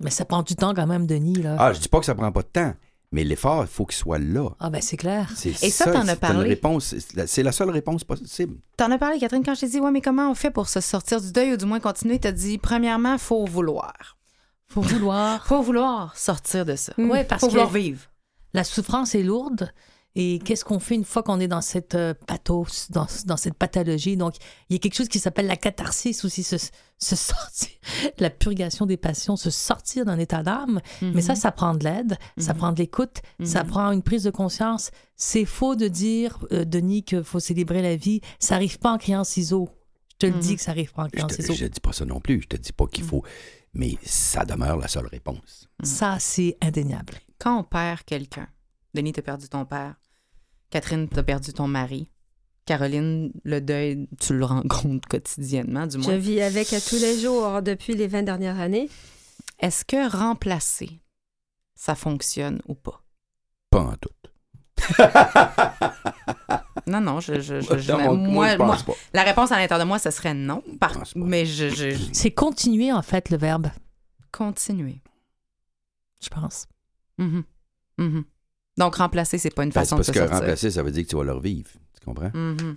Mais 0.00 0.10
ça 0.10 0.24
prend 0.24 0.42
du 0.42 0.54
temps 0.54 0.74
quand 0.74 0.86
même, 0.86 1.06
Denis. 1.06 1.34
Là. 1.42 1.56
Ah, 1.58 1.72
je 1.72 1.80
dis 1.80 1.88
pas 1.88 1.98
que 2.00 2.06
ça 2.06 2.14
prend 2.14 2.30
pas 2.30 2.42
de 2.42 2.48
temps, 2.48 2.74
mais 3.12 3.24
l'effort, 3.24 3.62
il 3.62 3.68
faut 3.68 3.86
qu'il 3.86 3.96
soit 3.96 4.18
là. 4.18 4.50
Ah, 4.60 4.68
ben 4.70 4.82
c'est 4.82 4.96
clair. 4.96 5.30
C'est 5.34 5.50
Et 5.62 5.70
ça, 5.70 5.90
t'en 5.92 6.06
as 6.08 6.16
parlé? 6.16 6.48
réponse- 6.48 6.94
c'est 7.26 7.42
la- 7.42 7.52
seule 7.52 7.70
réponse 7.70 8.04
possible. 8.04 8.56
T'en 8.76 8.90
as 8.90 8.98
parlé, 8.98 9.18
Catherine, 9.18 9.44
quand 9.44 9.54
je 9.54 9.60
t'ai 9.60 9.68
dit, 9.68 9.80
ouais, 9.80 9.90
mais 9.90 10.00
comment 10.00 10.30
on 10.30 10.34
fait 10.34 10.50
pour 10.50 10.68
se 10.68 10.80
sortir 10.80 11.20
du 11.20 11.32
deuil 11.32 11.52
ou 11.52 11.56
du 11.56 11.64
moins 11.66 11.80
continuer? 11.80 12.18
T'as 12.18 12.32
dit, 12.32 12.58
premièrement, 12.58 13.16
faut 13.18 13.44
vouloir. 13.46 14.16
Faut 14.68 14.80
vouloir. 14.82 15.46
Faut 15.46 15.62
vouloir 15.62 16.16
sortir 16.16 16.66
de 16.66 16.74
ça. 16.76 16.92
Mm. 16.98 17.10
Ouais, 17.10 17.24
parce 17.24 17.40
faut 17.40 17.46
que 17.46 17.52
vouloir 17.52 17.70
vivre. 17.70 18.00
la 18.52 18.64
souffrance 18.64 19.14
est 19.14 19.22
lourde. 19.22 19.72
Et 20.18 20.38
qu'est-ce 20.38 20.64
qu'on 20.64 20.78
fait 20.80 20.94
une 20.94 21.04
fois 21.04 21.22
qu'on 21.22 21.38
est 21.40 21.46
dans 21.46 21.60
cette 21.60 21.94
euh, 21.94 22.14
pathos, 22.26 22.90
dans, 22.90 23.06
dans 23.26 23.36
cette 23.36 23.52
pathologie? 23.54 24.16
Donc, 24.16 24.34
il 24.70 24.72
y 24.72 24.76
a 24.76 24.78
quelque 24.78 24.94
chose 24.94 25.08
qui 25.08 25.18
s'appelle 25.18 25.46
la 25.46 25.56
catharsis 25.58 26.24
aussi, 26.24 26.42
se, 26.42 26.56
se 26.56 26.70
sortir, 27.16 27.68
la 28.18 28.30
purgation 28.30 28.86
des 28.86 28.96
passions, 28.96 29.36
se 29.36 29.50
sortir 29.50 30.06
d'un 30.06 30.18
état 30.18 30.42
d'âme. 30.42 30.80
Mais 31.02 31.20
ça, 31.20 31.34
ça 31.34 31.52
prend 31.52 31.74
de 31.74 31.84
l'aide, 31.84 32.16
ça 32.38 32.54
Mhm. 32.54 32.58
prend 32.58 32.72
de 32.72 32.78
l'écoute, 32.78 33.20
ça 33.44 33.62
Mhm. 33.62 33.68
prend 33.70 33.90
une 33.92 34.02
prise 34.02 34.22
de 34.24 34.30
conscience. 34.30 34.90
C'est 35.16 35.44
faux 35.44 35.76
de 35.76 35.86
dire, 35.86 36.38
euh, 36.50 36.64
Denis, 36.64 37.02
qu'il 37.02 37.22
faut 37.22 37.38
célébrer 37.40 37.82
la 37.82 37.96
vie. 37.96 38.22
Ça 38.40 38.54
n'arrive 38.54 38.78
pas 38.78 38.92
en 38.92 38.98
criant 38.98 39.22
ciseaux. 39.24 39.68
Je 40.12 40.16
te 40.16 40.26
le 40.26 40.32
Mhm. 40.32 40.40
dis 40.40 40.56
que 40.56 40.62
ça 40.62 40.70
n'arrive 40.70 40.94
pas 40.94 41.02
en 41.02 41.06
Je 41.06 41.10
criant 41.10 41.26
te, 41.26 41.34
ciseaux. 41.34 41.52
je 41.52 41.66
dis 41.66 41.80
pas 41.80 41.92
ça 41.92 42.06
non 42.06 42.20
plus. 42.20 42.40
Je 42.40 42.46
te 42.48 42.56
dis 42.56 42.72
pas 42.72 42.86
qu'il 42.86 43.04
faut. 43.04 43.22
Mais 43.74 43.98
ça 44.02 44.46
demeure 44.46 44.78
la 44.78 44.88
seule 44.88 45.08
réponse. 45.08 45.68
Ça, 45.82 46.16
c'est 46.18 46.56
indéniable. 46.62 47.12
Quand 47.38 47.58
on 47.58 47.64
perd 47.64 48.02
quelqu'un, 48.04 48.48
Denis, 48.94 49.12
t'as 49.12 49.20
perdu 49.20 49.46
ton 49.50 49.66
père. 49.66 49.96
Catherine, 50.70 51.08
t'as 51.08 51.22
perdu 51.22 51.52
ton 51.52 51.68
mari. 51.68 52.08
Caroline, 52.64 53.32
le 53.44 53.60
deuil, 53.60 54.08
tu 54.20 54.34
le 54.36 54.44
rencontres 54.44 55.06
quotidiennement, 55.08 55.86
du 55.86 55.96
Je 56.00 56.02
moins. 56.08 56.16
vis 56.16 56.40
avec 56.40 56.72
à 56.72 56.80
tous 56.80 56.96
les 57.00 57.18
jours 57.20 57.62
depuis 57.62 57.94
les 57.94 58.08
20 58.08 58.24
dernières 58.24 58.58
années. 58.58 58.88
Est-ce 59.60 59.84
que 59.84 60.10
remplacer, 60.10 61.00
ça 61.76 61.94
fonctionne 61.94 62.60
ou 62.66 62.74
pas? 62.74 63.02
Pas 63.70 63.80
en 63.82 63.94
tout. 63.96 64.10
Non, 66.88 67.00
non, 67.00 67.18
je, 67.18 67.40
je, 67.40 67.60
je- 67.60 67.78
je- 67.78 67.92
mon- 67.92 68.14
moi, 68.16 68.52
je 68.52 68.56
moi- 68.58 68.66
pense 68.68 68.84
pas. 68.84 68.92
la 69.12 69.24
réponse 69.24 69.50
à 69.50 69.56
l'intérieur 69.58 69.84
de 69.84 69.88
moi, 69.88 69.98
ce 69.98 70.10
serait 70.12 70.34
non. 70.34 70.62
Par- 70.78 71.04
Je 71.04 71.18
mais 71.18 71.44
je, 71.44 71.68
je- 71.68 71.96
C'est 72.12 72.30
continuer, 72.30 72.92
en 72.92 73.02
fait, 73.02 73.28
le 73.30 73.36
verbe. 73.36 73.68
Continuer. 74.30 75.00
je 76.22 76.28
pense. 76.28 76.66
Mhm. 77.18 77.42
Mhm. 77.98 78.24
Donc, 78.76 78.96
remplacer, 78.96 79.38
c'est 79.38 79.54
pas 79.54 79.62
une 79.64 79.70
Ben, 79.70 79.80
façon 79.80 79.96
c'est 79.96 80.02
de 80.02 80.06
parce 80.06 80.06
se 80.06 80.12
que 80.12 80.18
sortir. 80.18 80.38
remplacer, 80.38 80.70
ça 80.70 80.82
veut 80.82 80.90
dire 80.90 81.04
que 81.04 81.08
tu 81.08 81.16
vas 81.16 81.24
leur 81.24 81.40
vivre. 81.40 81.70
Tu 81.98 82.04
comprends? 82.04 82.30
Mhm. 82.34 82.76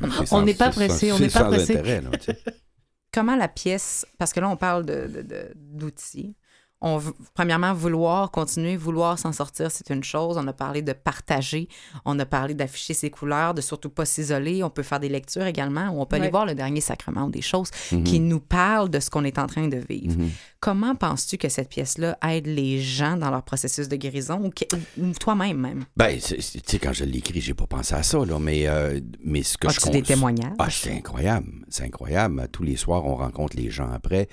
On 0.32 0.42
n'est 0.42 0.54
pas 0.54 0.70
pressé, 0.70 1.12
on 1.12 1.18
n'est 1.20 1.28
pas 1.28 1.44
pressé. 1.44 1.80
Comment 3.12 3.36
la 3.36 3.46
pièce, 3.48 4.04
parce 4.18 4.32
que 4.32 4.40
là, 4.40 4.48
on 4.48 4.56
parle 4.56 4.84
de- 4.84 5.06
de- 5.06 5.22
de- 5.22 5.52
d'outils. 5.54 6.34
On, 6.80 7.00
premièrement, 7.32 7.72
vouloir 7.72 8.30
continuer, 8.32 8.76
vouloir 8.76 9.18
s'en 9.18 9.32
sortir, 9.32 9.70
c'est 9.70 9.88
une 9.90 10.02
chose. 10.04 10.36
On 10.36 10.46
a 10.48 10.52
parlé 10.52 10.82
de 10.82 10.92
partager, 10.92 11.68
on 12.04 12.18
a 12.18 12.26
parlé 12.26 12.52
d'afficher 12.54 12.92
ses 12.92 13.08
couleurs, 13.10 13.54
de 13.54 13.60
surtout 13.62 13.88
pas 13.88 14.04
s'isoler. 14.04 14.62
On 14.64 14.68
peut 14.68 14.82
faire 14.82 14.98
des 15.00 15.08
lectures 15.08 15.46
également, 15.46 15.88
ou 15.90 16.00
on 16.02 16.06
peut 16.06 16.16
aller 16.16 16.28
voir 16.28 16.44
le 16.44 16.54
dernier 16.56 16.80
sacrement 16.82 17.26
ou 17.26 17.30
des 17.30 17.40
choses 17.40 17.70
Mhm. 17.92 18.02
qui 18.04 18.18
nous 18.20 18.40
parlent 18.40 18.90
de 18.90 18.98
ce 19.00 19.08
qu'on 19.08 19.24
est 19.24 19.38
en 19.38 19.46
train 19.46 19.68
de 19.68 19.78
vivre. 19.88 20.18
Mhm. 20.18 20.30
Comment 20.64 20.94
penses-tu 20.94 21.36
que 21.36 21.50
cette 21.50 21.68
pièce-là 21.68 22.16
aide 22.26 22.46
les 22.46 22.80
gens 22.80 23.18
dans 23.18 23.30
leur 23.30 23.42
processus 23.42 23.86
de 23.86 23.96
guérison 23.96 24.50
ou, 24.98 25.12
toi-même 25.12 25.60
même? 25.60 25.84
Ben, 25.94 26.18
tu 26.18 26.40
sais, 26.40 26.78
quand 26.78 26.94
je 26.94 27.04
l'ai 27.04 27.18
écrit, 27.18 27.42
j'ai 27.42 27.52
pas 27.52 27.66
pensé 27.66 27.94
à 27.94 28.02
ça, 28.02 28.24
là, 28.24 28.38
mais, 28.38 28.66
euh, 28.66 28.98
mais 29.22 29.42
ce 29.42 29.58
que 29.58 29.68
je 29.68 29.76
As-tu 29.76 29.90
des 29.90 30.00
témoignages? 30.00 30.54
Ah, 30.58 30.70
c'est 30.70 30.92
incroyable. 30.92 31.52
C'est 31.68 31.84
incroyable. 31.84 32.48
Tous 32.50 32.62
les 32.62 32.76
soirs, 32.76 33.04
on 33.04 33.16
rencontre 33.16 33.58
les 33.58 33.68
gens 33.68 33.90
après 33.92 34.26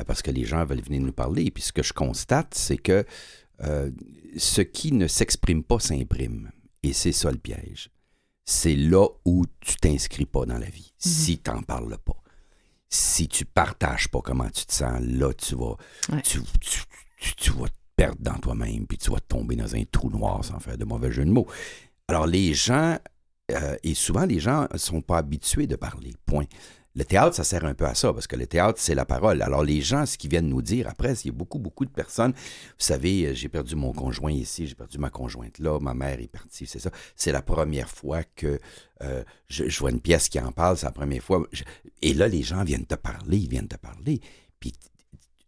euh, 0.00 0.04
parce 0.04 0.22
que 0.22 0.30
les 0.30 0.46
gens 0.46 0.64
veulent 0.64 0.80
venir 0.80 1.02
nous 1.02 1.12
parler. 1.12 1.50
Puis 1.50 1.64
ce 1.64 1.72
que 1.74 1.82
je 1.82 1.92
constate, 1.92 2.54
c'est 2.54 2.78
que 2.78 3.04
euh, 3.62 3.90
ce 4.38 4.62
qui 4.62 4.90
ne 4.90 5.06
s'exprime 5.06 5.62
pas 5.62 5.80
s'imprime. 5.80 6.50
Et 6.82 6.94
c'est 6.94 7.12
ça 7.12 7.30
le 7.30 7.36
piège. 7.36 7.90
C'est 8.46 8.74
là 8.74 9.06
où 9.26 9.44
tu 9.60 9.76
t'inscris 9.76 10.24
pas 10.24 10.46
dans 10.46 10.56
la 10.56 10.70
vie. 10.70 10.94
Si 10.96 11.40
tu 11.40 11.50
n'en 11.50 11.60
parles 11.60 11.98
pas. 12.02 12.23
Si 12.96 13.26
tu 13.26 13.44
partages 13.44 14.06
pas 14.06 14.20
comment 14.20 14.48
tu 14.50 14.66
te 14.66 14.72
sens, 14.72 15.00
là, 15.00 15.32
tu 15.34 15.56
vas, 15.56 15.74
Ouais. 16.12 16.22
tu, 16.22 16.40
tu- 16.60 16.82
tu- 17.18 17.34
tu 17.34 17.50
vas 17.50 17.66
te 17.68 17.74
perdre 17.96 18.18
dans 18.20 18.38
toi-même, 18.38 18.86
puis 18.86 18.98
tu 18.98 19.10
vas 19.10 19.18
tomber 19.18 19.56
dans 19.56 19.74
un 19.74 19.82
trou 19.90 20.10
noir 20.10 20.44
sans 20.44 20.60
faire 20.60 20.78
de 20.78 20.84
mauvais 20.84 21.10
jeu 21.10 21.24
de 21.24 21.30
mots. 21.30 21.48
Alors, 22.06 22.28
les 22.28 22.54
gens, 22.54 22.96
euh, 23.50 23.76
et 23.82 23.94
souvent, 23.94 24.26
les 24.26 24.38
gens 24.38 24.68
ne 24.72 24.78
sont 24.78 25.00
pas 25.00 25.18
habitués 25.18 25.66
de 25.66 25.74
parler, 25.74 26.14
point. 26.24 26.44
Le 26.96 27.04
théâtre, 27.04 27.34
ça 27.34 27.42
sert 27.42 27.64
un 27.64 27.74
peu 27.74 27.86
à 27.86 27.94
ça, 27.94 28.12
parce 28.12 28.28
que 28.28 28.36
le 28.36 28.46
théâtre, 28.46 28.78
c'est 28.80 28.94
la 28.94 29.04
parole. 29.04 29.42
Alors, 29.42 29.64
les 29.64 29.80
gens, 29.80 30.06
ce 30.06 30.16
qu'ils 30.16 30.30
viennent 30.30 30.48
nous 30.48 30.62
dire 30.62 30.88
après, 30.88 31.14
il 31.14 31.26
y 31.26 31.30
a 31.30 31.32
beaucoup, 31.32 31.58
beaucoup 31.58 31.84
de 31.84 31.90
personnes. 31.90 32.32
Vous 32.32 32.84
savez, 32.84 33.26
euh, 33.26 33.34
j'ai 33.34 33.48
perdu 33.48 33.74
mon 33.74 33.92
conjoint 33.92 34.30
ici, 34.30 34.68
j'ai 34.68 34.76
perdu 34.76 34.98
ma 34.98 35.10
conjointe 35.10 35.58
là, 35.58 35.80
ma 35.80 35.92
mère 35.92 36.20
est 36.20 36.30
partie, 36.30 36.66
c'est 36.66 36.78
ça. 36.78 36.90
C'est 37.16 37.32
la 37.32 37.42
première 37.42 37.90
fois 37.90 38.22
que 38.36 38.60
euh, 39.02 39.24
je, 39.48 39.78
vois 39.80 39.90
une 39.90 40.00
pièce 40.00 40.28
qui 40.28 40.38
en 40.38 40.52
parle, 40.52 40.76
c'est 40.76 40.86
la 40.86 40.92
première 40.92 41.22
fois. 41.22 41.44
Et 42.00 42.14
là, 42.14 42.28
les 42.28 42.42
gens 42.42 42.62
viennent 42.62 42.86
te 42.86 42.94
parler, 42.94 43.38
ils 43.38 43.48
viennent 43.48 43.68
te 43.68 43.76
parler. 43.76 44.20
Puis 44.60 44.72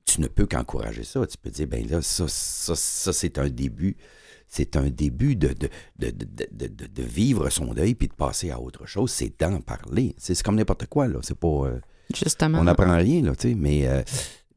tu 0.05 0.20
ne 0.20 0.26
peux 0.26 0.47
qu'encourager 0.47 1.05
ça. 1.05 1.24
Tu 1.26 1.38
peux 1.38 1.51
dire, 1.51 1.68
ben 1.68 1.86
là, 1.88 2.03
ça, 2.03 2.26
ça, 2.26 2.74
ça 2.74 3.12
c'est 3.12 3.38
un 3.38 3.49
début. 3.49 3.97
C'est 4.57 4.74
un 4.76 4.88
début 4.88 5.36
de, 5.36 5.48
de, 5.48 5.68
de, 5.98 6.11
de, 6.11 6.26
de- 6.50 6.66
de- 6.68 6.86
de 6.86 7.02
vivre 7.02 7.50
son 7.50 7.74
deuil 7.74 7.94
puis 7.94 8.09
de 8.09 8.14
passer 8.14 8.50
à 8.50 8.59
autre 8.59 8.86
chose. 8.86 9.11
C'est 9.11 9.38
d'en 9.38 9.61
parler. 9.61 10.14
C'est 10.16 10.34
c'est 10.34 10.42
comme 10.42 10.57
n'importe 10.57 10.86
quoi, 10.86 11.09
là. 11.09 11.18
C'est 11.22 11.38
pas. 11.38 11.46
euh, 11.66 11.78
Justement. 12.14 12.59
on 12.61 12.64
n'apprend 12.64 12.96
rien, 12.96 13.20
là, 13.22 13.36
tu 13.36 13.50
sais, 13.50 13.54
mais, 13.54 13.86
euh, 13.86 14.02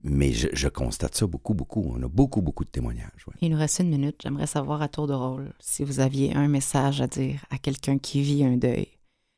mais 0.04 0.32
je, 0.32 0.48
je 0.54 0.70
constate 0.70 1.16
ça 1.16 1.28
beaucoup, 1.28 1.54
beaucoup. 1.54 1.84
On 1.94 2.02
a 2.04 2.08
beaucoup, 2.08 2.42
beaucoup 2.42 2.64
de 2.64 2.70
témoignages. 2.70 3.26
ouais. 3.28 3.34
Il 3.42 3.50
nous 3.52 3.58
reste 3.58 3.80
une 3.80 3.90
minute. 3.90 4.16
J'aimerais 4.24 4.48
savoir 4.48 4.82
à 4.82 4.88
tour 4.88 5.06
de 5.08 5.14
rôle 5.14 5.52
si 5.60 5.84
vous 5.84 6.00
aviez 6.00 6.34
un 6.34 6.48
message 6.48 7.02
à 7.02 7.08
dire 7.08 7.44
à 7.50 7.58
quelqu'un 7.58 7.98
qui 7.98 8.22
vit 8.22 8.46
un 8.46 8.56
deuil. 8.56 8.88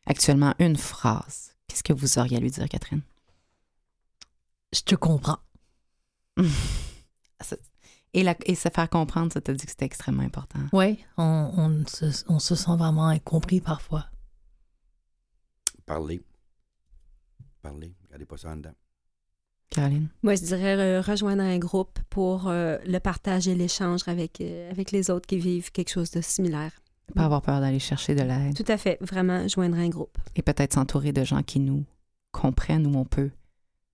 Actuellement, 0.05 0.53
une 0.59 0.75
phrase. 0.77 1.53
Qu'est-ce 1.67 1.81
que 1.83 1.93
vous 1.93 2.19
auriez 2.19 2.37
à 2.37 2.39
lui 2.39 2.51
dire, 2.51 2.69
Catherine? 2.69 3.01
Je 4.73 4.81
te 4.81 4.93
comprends. 4.95 5.39
Et, 8.13 8.23
la- 8.23 8.35
et 8.45 8.55
se 8.55 8.67
faire 8.69 8.89
comprendre, 8.89 9.31
ça 9.31 9.39
t'a 9.41 9.53
dit 9.53 9.63
que 9.65 9.71
c'était 9.71 9.85
extrêmement 9.85 10.23
important. 10.23 10.59
Oui, 10.73 10.99
on, 11.17 11.51
on 11.55 11.85
se, 11.87 12.23
on 12.27 12.39
se 12.39 12.55
sent 12.55 12.75
vraiment 12.77 13.07
incompris 13.07 13.61
parfois. 13.61 14.05
Parler. 15.85 16.21
Parler. 17.61 17.93
Regardez 18.05 18.25
pas 18.25 18.37
ça 18.37 18.49
en 18.51 18.57
dedans. 18.57 18.73
Caroline? 19.69 20.09
Moi, 20.23 20.35
je 20.35 20.41
dirais 20.43 20.77
euh, 20.77 21.01
rejoindre 21.01 21.43
un 21.43 21.57
groupe 21.57 21.97
pour 22.09 22.47
euh, 22.49 22.77
le 22.85 22.99
partage 22.99 23.47
et 23.47 23.55
l'échange 23.55 24.01
avec, 24.07 24.41
euh, 24.41 24.69
avec 24.69 24.91
les 24.91 25.09
autres 25.09 25.25
qui 25.27 25.37
vivent 25.37 25.71
quelque 25.71 25.89
chose 25.91 26.11
de 26.11 26.19
similaire. 26.19 26.73
Pas 27.15 27.23
avoir 27.25 27.41
peur 27.41 27.61
d'aller 27.61 27.79
chercher 27.79 28.13
de 28.15 28.21
l'aide. 28.23 28.55
Tout 28.55 28.69
à 28.69 28.77
fait, 28.77 28.97
vraiment, 29.01 29.47
joindre 29.47 29.77
un 29.77 29.87
groupe. 29.89 30.17
Et 30.35 30.41
peut-être 30.41 30.73
s'entourer 30.73 31.13
de 31.13 31.23
gens 31.23 31.43
qui 31.43 31.59
nous 31.61 31.85
comprennent 32.33 32.85
où 32.87 32.97
on 32.97 33.05
peut 33.05 33.31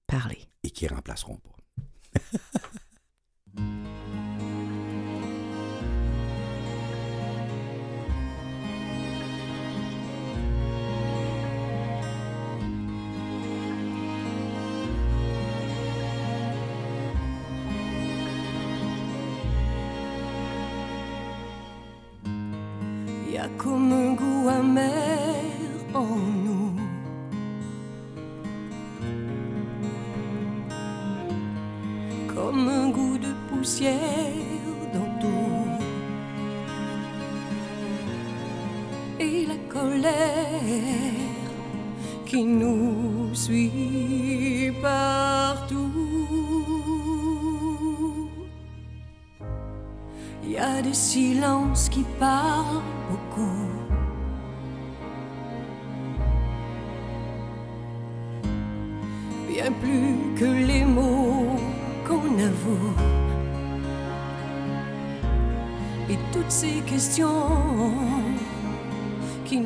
parler. 0.07 0.39
Et 0.63 0.71
qui 0.71 0.87
remplaceront 0.87 1.37
pas. 1.37 2.19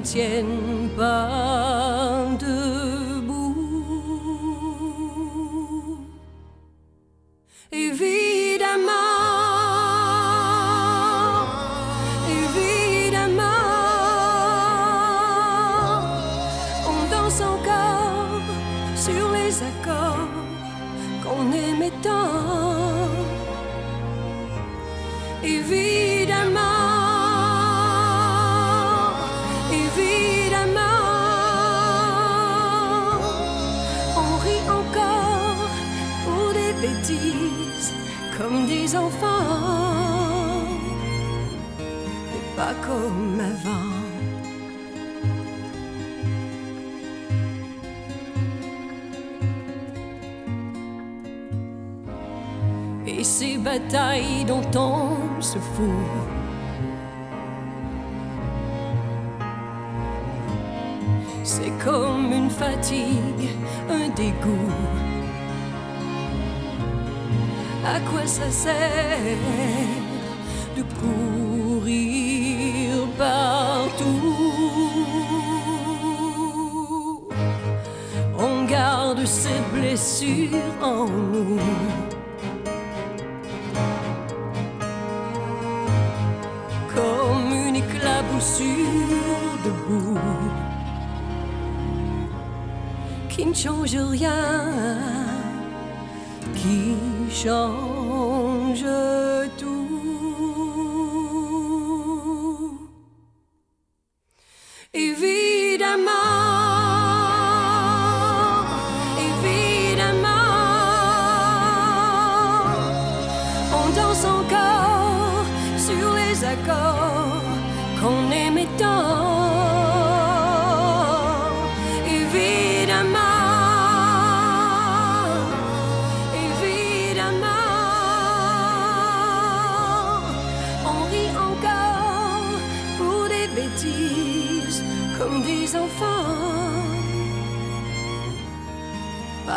ne 0.01 0.05
tiennent 0.05 0.89
pas 0.97 2.27
debout. 2.39 3.55
Évidemment, 7.71 8.91
évidemment, 12.43 13.43
on 16.87 16.99
danse 17.11 17.41
encore 17.41 18.41
sur 18.95 19.31
les 19.31 19.53
accords 19.71 20.27
qu'on 21.23 21.51
aimait 21.53 21.93
tant. 22.01 22.29
Évidemment, 25.43 26.00
des 38.59 38.95
enfants, 38.95 40.65
mais 41.79 42.55
pas 42.55 42.73
comme 42.85 43.39
avant. 43.39 43.91
Et 53.07 53.23
ces 53.23 53.57
batailles 53.57 54.45
dont 54.45 54.61
on 54.75 55.41
se 55.41 55.57
fout. 55.57 55.87
C'est 61.43 61.71
comme 61.83 62.31
une 62.31 62.49
fatigue, 62.49 63.49
un 63.89 64.09
dégoût 64.09 65.20
à 67.85 67.99
quoi 67.99 68.25
ça 68.25 68.49
sert 68.49 69.37
de 70.77 70.83
courir 71.01 71.87
partout? 73.17 74.51
On 78.37 78.65
garde 78.65 79.25
ses 79.25 79.61
blessures 79.73 80.49
en 80.81 81.05
nous. 81.05 81.59
Comme 86.93 87.51
une 87.67 87.75
éclaboussure 87.75 89.57
debout, 89.65 90.19
qui 93.29 93.45
ne 93.45 93.53
change 93.53 93.95
rien, 93.95 94.97
qui 96.55 96.95
change 97.43 98.83
tout. 98.83 99.20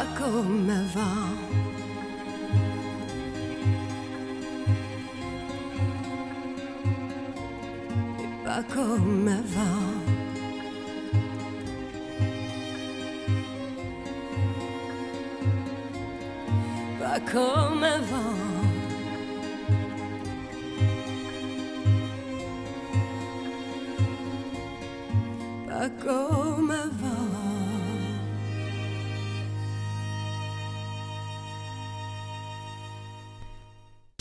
Pas 0.05 0.25
comme 0.25 0.71
avant. 0.71 1.35
Et 8.21 8.45
pas 8.45 8.63
comme 8.75 9.29
avant. 9.29 9.84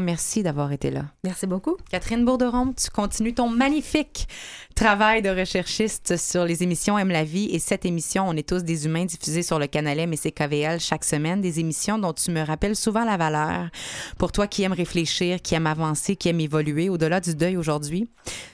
Merci 0.00 0.42
d'avoir 0.42 0.72
été 0.72 0.90
là. 0.90 1.06
Merci 1.24 1.46
beaucoup. 1.46 1.76
Catherine 1.90 2.24
Bourderon, 2.24 2.72
tu 2.72 2.88
continues 2.90 3.34
ton 3.34 3.48
magnifique 3.48 4.28
travail 4.74 5.22
de 5.22 5.30
recherchiste 5.30 6.16
sur 6.16 6.44
les 6.44 6.62
émissions 6.62 6.98
Aime 6.98 7.10
la 7.10 7.24
vie 7.24 7.48
et 7.50 7.58
cette 7.58 7.84
émission, 7.84 8.28
On 8.28 8.34
est 8.34 8.48
tous 8.48 8.62
des 8.62 8.86
humains, 8.86 9.06
diffusée 9.06 9.42
sur 9.42 9.58
le 9.58 9.66
canal 9.66 9.98
M 9.98 10.12
et 10.12 10.16
CKVL 10.16 10.78
chaque 10.78 11.04
semaine, 11.04 11.40
des 11.40 11.58
émissions 11.60 11.98
dont 11.98 12.12
tu 12.12 12.30
me 12.30 12.42
rappelles 12.42 12.76
souvent 12.76 13.04
la 13.04 13.16
valeur. 13.16 13.68
Pour 14.18 14.32
toi 14.32 14.46
qui 14.46 14.62
aime 14.62 14.72
réfléchir, 14.72 15.42
qui 15.42 15.54
aime 15.54 15.66
avancer, 15.66 16.14
qui 16.14 16.28
aime 16.28 16.40
évoluer 16.40 16.88
au-delà 16.88 17.20
du 17.20 17.34
deuil 17.34 17.56
aujourd'hui, 17.56 18.08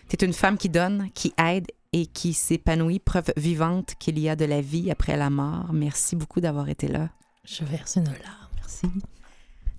tu 0.09 0.17
es 0.17 0.27
une 0.27 0.33
femme 0.33 0.57
qui 0.57 0.69
donne, 0.69 1.09
qui 1.15 1.35
aide 1.39 1.67
et 1.93 2.07
qui 2.07 2.33
s'épanouit, 2.33 3.01
preuve 3.01 3.33
vivante 3.37 3.95
qu'il 3.99 4.19
y 4.19 4.29
a 4.29 4.37
de 4.37 4.47
la 4.47 4.63
vie 4.63 4.91
après 4.91 5.17
la 5.17 5.29
mort. 5.29 5.73
Merci 5.73 6.17
beaucoup 6.17 6.41
d'avoir 6.41 6.69
été 6.71 6.89
là. 6.89 7.11
Je 7.45 7.65
verse 7.65 7.97
une 7.97 8.05
larme. 8.05 8.49
Merci. 8.57 8.87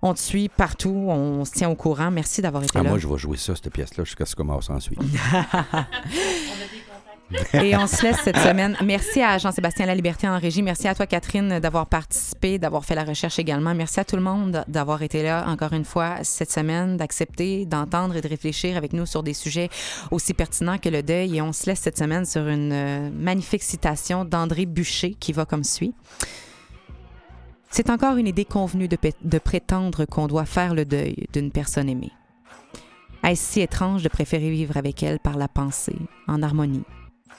on 0.00 0.14
te 0.14 0.20
suit 0.20 0.48
partout, 0.48 1.06
on 1.08 1.44
se 1.44 1.52
tient 1.52 1.68
au 1.70 1.74
courant. 1.74 2.12
Merci 2.12 2.40
d'avoir 2.40 2.62
été 2.62 2.72
Ah, 2.78 2.82
là. 2.84 2.88
moi, 2.90 2.98
je 2.98 3.08
vais 3.08 3.18
jouer 3.18 3.36
ça, 3.36 3.54
cette 3.56 3.72
pièce-là, 3.72 4.04
jusqu'à 4.04 4.24
ce 4.26 4.34
que 4.36 4.42
commence 4.42 4.70
ensuite. 4.70 4.98
Et 7.54 7.76
on 7.76 7.86
se 7.86 8.02
laisse 8.02 8.18
cette 8.22 8.38
semaine. 8.38 8.76
Merci 8.84 9.22
à 9.22 9.38
Jean-Sébastien 9.38 9.86
Laliberté 9.86 10.28
en 10.28 10.38
régie. 10.38 10.62
Merci 10.62 10.88
à 10.88 10.94
toi, 10.94 11.06
Catherine, 11.06 11.58
d'avoir 11.60 11.86
participé, 11.86 12.58
d'avoir 12.58 12.84
fait 12.84 12.94
la 12.94 13.04
recherche 13.04 13.38
également. 13.38 13.74
Merci 13.74 14.00
à 14.00 14.04
tout 14.04 14.16
le 14.16 14.22
monde 14.22 14.64
d'avoir 14.68 15.02
été 15.02 15.22
là 15.22 15.44
encore 15.48 15.72
une 15.72 15.84
fois 15.84 16.16
cette 16.22 16.50
semaine, 16.50 16.96
d'accepter, 16.96 17.66
d'entendre 17.66 18.16
et 18.16 18.20
de 18.20 18.28
réfléchir 18.28 18.76
avec 18.76 18.92
nous 18.92 19.06
sur 19.06 19.22
des 19.22 19.34
sujets 19.34 19.68
aussi 20.10 20.34
pertinents 20.34 20.78
que 20.78 20.88
le 20.88 21.02
deuil. 21.02 21.36
Et 21.36 21.42
on 21.42 21.52
se 21.52 21.66
laisse 21.66 21.80
cette 21.80 21.98
semaine 21.98 22.24
sur 22.24 22.46
une 22.48 22.72
euh, 22.72 23.10
magnifique 23.10 23.62
citation 23.62 24.24
d'André 24.24 24.66
Bûcher 24.66 25.14
qui 25.14 25.32
va 25.32 25.44
comme 25.44 25.64
suit. 25.64 25.94
C'est 27.70 27.88
encore 27.88 28.16
une 28.16 28.26
idée 28.26 28.44
convenue 28.44 28.88
de, 28.88 28.98
de 29.22 29.38
prétendre 29.38 30.04
qu'on 30.04 30.26
doit 30.26 30.44
faire 30.44 30.74
le 30.74 30.84
deuil 30.84 31.26
d'une 31.32 31.50
personne 31.50 31.88
aimée. 31.88 32.12
Est-ce 33.24 33.52
si 33.52 33.60
étrange 33.60 34.02
de 34.02 34.08
préférer 34.08 34.50
vivre 34.50 34.76
avec 34.76 35.02
elle 35.02 35.20
par 35.20 35.36
la 35.36 35.46
pensée, 35.46 35.96
en 36.26 36.42
harmonie, 36.42 36.82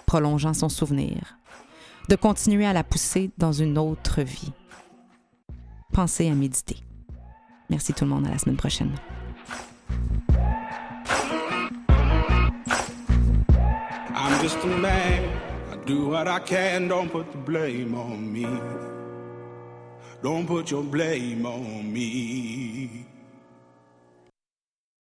prolongeant 0.06 0.54
son 0.54 0.70
souvenir, 0.70 1.38
de 2.10 2.16
continuer 2.16 2.66
à 2.66 2.74
la 2.74 2.84
pousser 2.84 3.32
dans 3.38 3.52
une 3.52 3.78
autre 3.78 4.22
vie. 4.22 4.52
Pensez 5.92 6.30
à 6.30 6.34
méditer. 6.34 6.78
Merci 7.70 7.94
tout 7.94 8.06
le 8.06 8.12
monde, 8.12 8.28
à 8.28 8.32
la 8.32 8.38
semaine 8.38 8.58
prochaine. 8.58 8.92